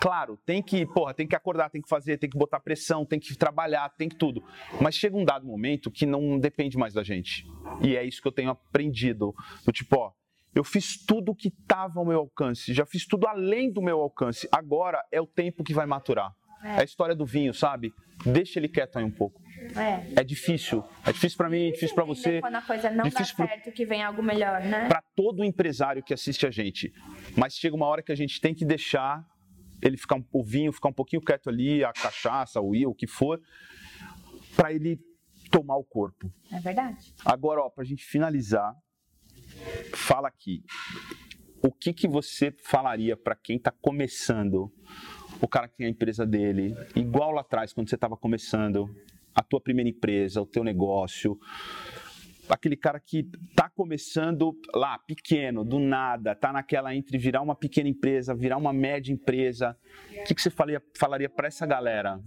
Claro, 0.00 0.36
tem 0.44 0.62
que, 0.62 0.84
porra, 0.86 1.14
tem 1.14 1.26
que 1.26 1.36
acordar, 1.36 1.70
tem 1.70 1.80
que 1.80 1.88
fazer, 1.88 2.18
tem 2.18 2.28
que 2.28 2.38
botar 2.38 2.60
pressão, 2.60 3.04
tem 3.04 3.18
que 3.18 3.36
trabalhar, 3.36 3.88
tem 3.90 4.08
que 4.08 4.16
tudo. 4.16 4.42
Mas 4.80 4.96
chega 4.96 5.16
um 5.16 5.24
dado 5.24 5.46
momento 5.46 5.90
que 5.90 6.04
não 6.04 6.38
depende 6.38 6.76
mais 6.76 6.94
da 6.94 7.02
gente. 7.02 7.44
E 7.80 7.96
é 7.96 8.04
isso 8.04 8.20
que 8.20 8.26
eu 8.26 8.32
tenho 8.32 8.50
aprendido. 8.50 9.32
Do 9.64 9.72
tipo, 9.72 9.96
ó, 9.96 10.12
eu 10.54 10.64
fiz 10.64 10.96
tudo 11.04 11.34
que 11.34 11.48
estava 11.48 12.00
ao 12.00 12.06
meu 12.06 12.18
alcance, 12.18 12.72
já 12.72 12.84
fiz 12.84 13.06
tudo 13.06 13.26
além 13.26 13.72
do 13.72 13.80
meu 13.82 14.00
alcance. 14.00 14.48
Agora 14.50 15.04
é 15.12 15.20
o 15.20 15.26
tempo 15.26 15.62
que 15.62 15.74
vai 15.74 15.86
maturar. 15.86 16.34
É. 16.62 16.76
é 16.76 16.80
a 16.80 16.84
história 16.84 17.14
do 17.14 17.24
vinho, 17.24 17.54
sabe? 17.54 17.92
Deixa 18.24 18.58
ele 18.58 18.68
quieto 18.68 18.96
aí 18.96 19.04
um 19.04 19.10
pouco. 19.10 19.40
É. 19.76 20.20
É 20.20 20.24
difícil. 20.24 20.84
É 21.06 21.12
difícil 21.12 21.36
para 21.36 21.48
mim, 21.48 21.68
é 21.68 21.70
difícil 21.72 21.94
para 21.94 22.04
você. 22.04 22.40
Quando 22.40 22.54
a 22.56 22.62
coisa 22.62 22.90
não 22.90 23.04
difícil 23.04 23.36
dá 23.38 23.46
pro- 23.46 23.54
certo, 23.56 23.72
que 23.72 23.84
vem 23.84 24.02
algo 24.02 24.22
melhor, 24.22 24.60
né? 24.62 24.88
Para 24.88 25.02
todo 25.14 25.44
empresário 25.44 26.02
que 26.02 26.12
assiste 26.14 26.46
a 26.46 26.50
gente. 26.50 26.92
Mas 27.36 27.54
chega 27.54 27.74
uma 27.76 27.86
hora 27.86 28.02
que 28.02 28.12
a 28.12 28.16
gente 28.16 28.40
tem 28.40 28.54
que 28.54 28.64
deixar 28.64 29.24
ele 29.82 29.96
ficar 29.96 30.16
um- 30.16 30.24
o 30.32 30.42
vinho 30.44 30.72
ficar 30.72 30.88
um 30.88 30.92
pouquinho 30.92 31.22
quieto 31.22 31.48
ali, 31.48 31.84
a 31.84 31.92
cachaça, 31.92 32.60
o 32.60 32.74
ia, 32.74 32.88
o 32.88 32.94
que 32.94 33.06
for, 33.06 33.40
para 34.56 34.72
ele 34.72 34.98
tomar 35.50 35.76
o 35.76 35.84
corpo. 35.84 36.32
É 36.52 36.58
verdade. 36.60 37.14
Agora, 37.24 37.60
ó, 37.62 37.70
pra 37.70 37.84
gente 37.84 38.04
finalizar, 38.04 38.74
fala 39.94 40.28
aqui. 40.28 40.62
O 41.62 41.72
que 41.72 41.92
que 41.92 42.06
você 42.08 42.52
falaria 42.64 43.16
para 43.16 43.34
quem 43.34 43.58
tá 43.58 43.72
começando? 43.80 44.72
O 45.40 45.48
cara 45.48 45.68
que 45.68 45.76
tem 45.76 45.86
a 45.86 45.90
empresa 45.90 46.26
dele, 46.26 46.74
igual 46.94 47.30
lá 47.32 47.40
atrás 47.40 47.72
quando 47.72 47.88
você 47.88 47.94
estava 47.94 48.16
começando, 48.16 48.88
a 49.38 49.42
tua 49.42 49.60
primeira 49.60 49.88
empresa, 49.88 50.42
o 50.42 50.46
teu 50.46 50.64
negócio, 50.64 51.38
aquele 52.48 52.76
cara 52.76 52.98
que 52.98 53.22
tá 53.54 53.68
começando 53.68 54.52
lá 54.74 54.98
pequeno, 54.98 55.64
do 55.64 55.78
nada, 55.78 56.34
tá 56.34 56.52
naquela 56.52 56.92
entre 56.92 57.16
virar 57.18 57.40
uma 57.40 57.54
pequena 57.54 57.88
empresa, 57.88 58.34
virar 58.34 58.56
uma 58.56 58.72
média 58.72 59.12
empresa. 59.12 59.76
O 60.10 60.24
que 60.24 60.34
que 60.34 60.42
você 60.42 60.50
falaria, 60.50 60.82
falaria 60.96 61.28
para 61.28 61.46
essa 61.46 61.64
galera? 61.66 62.20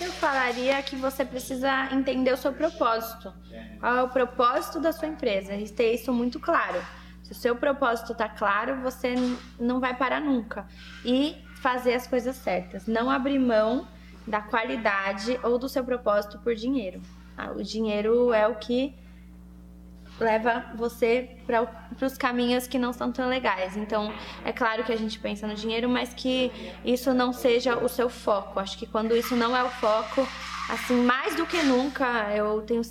Eu 0.00 0.10
falaria 0.12 0.82
que 0.82 0.96
você 0.96 1.26
precisa 1.26 1.92
entender 1.92 2.32
o 2.32 2.38
seu 2.38 2.54
propósito. 2.54 3.34
Qual 3.78 3.96
é 3.96 4.02
o 4.02 4.08
propósito 4.08 4.80
da 4.80 4.92
sua 4.92 5.08
empresa? 5.08 5.54
E 5.54 5.68
ter 5.68 5.92
isso 5.92 6.10
muito 6.10 6.40
claro. 6.40 6.80
Se 7.22 7.32
o 7.32 7.34
seu 7.34 7.54
propósito 7.56 8.12
está 8.12 8.30
claro, 8.30 8.80
você 8.80 9.14
não 9.60 9.78
vai 9.78 9.94
parar 9.94 10.20
nunca. 10.20 10.66
E 11.04 11.36
fazer 11.60 11.92
as 11.92 12.06
coisas 12.06 12.36
certas. 12.36 12.86
Não 12.86 13.10
abrir 13.10 13.38
mão 13.38 13.86
da 14.26 14.40
qualidade 14.40 15.38
ou 15.42 15.58
do 15.58 15.68
seu 15.68 15.84
propósito 15.84 16.38
por 16.38 16.54
dinheiro. 16.54 17.00
Ah, 17.36 17.52
O 17.52 17.62
dinheiro 17.62 18.32
é 18.32 18.46
o 18.48 18.56
que 18.56 18.94
leva 20.18 20.64
você 20.74 21.36
para 21.46 21.68
os 22.06 22.16
caminhos 22.16 22.66
que 22.66 22.78
não 22.78 22.92
são 22.92 23.12
tão 23.12 23.28
legais. 23.28 23.76
Então, 23.76 24.12
é 24.44 24.52
claro 24.52 24.82
que 24.84 24.92
a 24.92 24.96
gente 24.96 25.18
pensa 25.18 25.46
no 25.46 25.54
dinheiro, 25.54 25.88
mas 25.88 26.14
que 26.14 26.50
isso 26.84 27.12
não 27.12 27.32
seja 27.32 27.76
o 27.76 27.88
seu 27.88 28.08
foco. 28.08 28.58
Acho 28.58 28.78
que 28.78 28.86
quando 28.86 29.14
isso 29.14 29.36
não 29.36 29.54
é 29.56 29.62
o 29.62 29.68
foco, 29.68 30.26
assim, 30.70 30.96
mais 31.04 31.36
do 31.36 31.46
que 31.46 31.62
nunca, 31.62 32.34
eu 32.34 32.62
tenho 32.62 32.82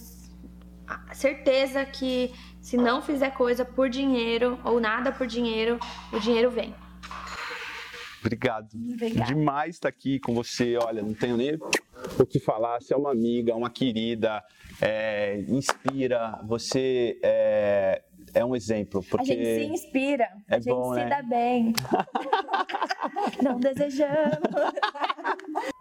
certeza 1.14 1.84
que 1.86 2.34
se 2.62 2.78
não 2.78 3.02
fizer 3.02 3.32
coisa 3.32 3.66
por 3.66 3.90
dinheiro 3.90 4.60
ou 4.64 4.80
nada 4.80 5.12
por 5.12 5.26
dinheiro, 5.26 5.80
o 6.12 6.20
dinheiro 6.20 6.52
vem. 6.52 6.74
Obrigado. 8.26 8.70
Obrigada. 8.74 9.34
Demais 9.34 9.76
estar 9.76 9.90
aqui 9.90 10.20
com 10.20 10.34
você. 10.34 10.76
Olha, 10.78 11.04
não 11.04 11.14
tenho 11.14 11.38
nem 11.38 11.54
o 12.20 12.26
que 12.26 12.40
falar. 12.40 12.82
Você 12.82 12.94
é 12.94 12.98
uma 12.98 13.12
amiga, 13.12 13.56
uma 13.56 13.70
querida, 13.70 14.44
é, 14.82 15.42
inspira. 15.48 16.40
Você 16.48 17.20
é, 17.22 18.02
é 18.34 18.44
um 18.44 18.56
exemplo. 18.56 19.04
Porque 19.04 19.32
A 19.32 19.36
gente 19.36 19.46
se 19.46 19.66
inspira, 19.66 20.28
É 20.50 20.56
a 20.56 20.60
gente 20.60 20.74
bom, 20.74 20.94
se 20.94 21.00
né? 21.02 21.06
dá 21.10 21.22
bem. 21.22 21.72
não 23.44 23.60
desejamos. 23.60 24.40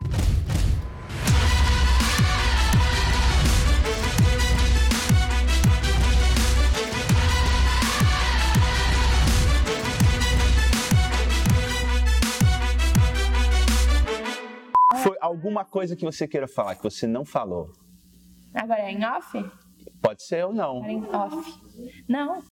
foi 15.03 15.17
alguma 15.21 15.65
coisa 15.65 15.97
que 15.97 16.05
você 16.05 16.27
queira 16.27 16.47
falar 16.47 16.75
que 16.75 16.83
você 16.83 17.07
não 17.07 17.25
falou. 17.25 17.71
Agora 18.55 18.81
é 18.83 18.93
em 18.93 19.05
off? 19.05 19.51
Pode 20.01 20.23
ser 20.23 20.45
ou 20.45 20.53
não. 20.53 20.77
Agora 20.77 20.93
é 20.93 20.95
em 20.95 21.05
off. 21.05 21.61
Não, 22.09 22.43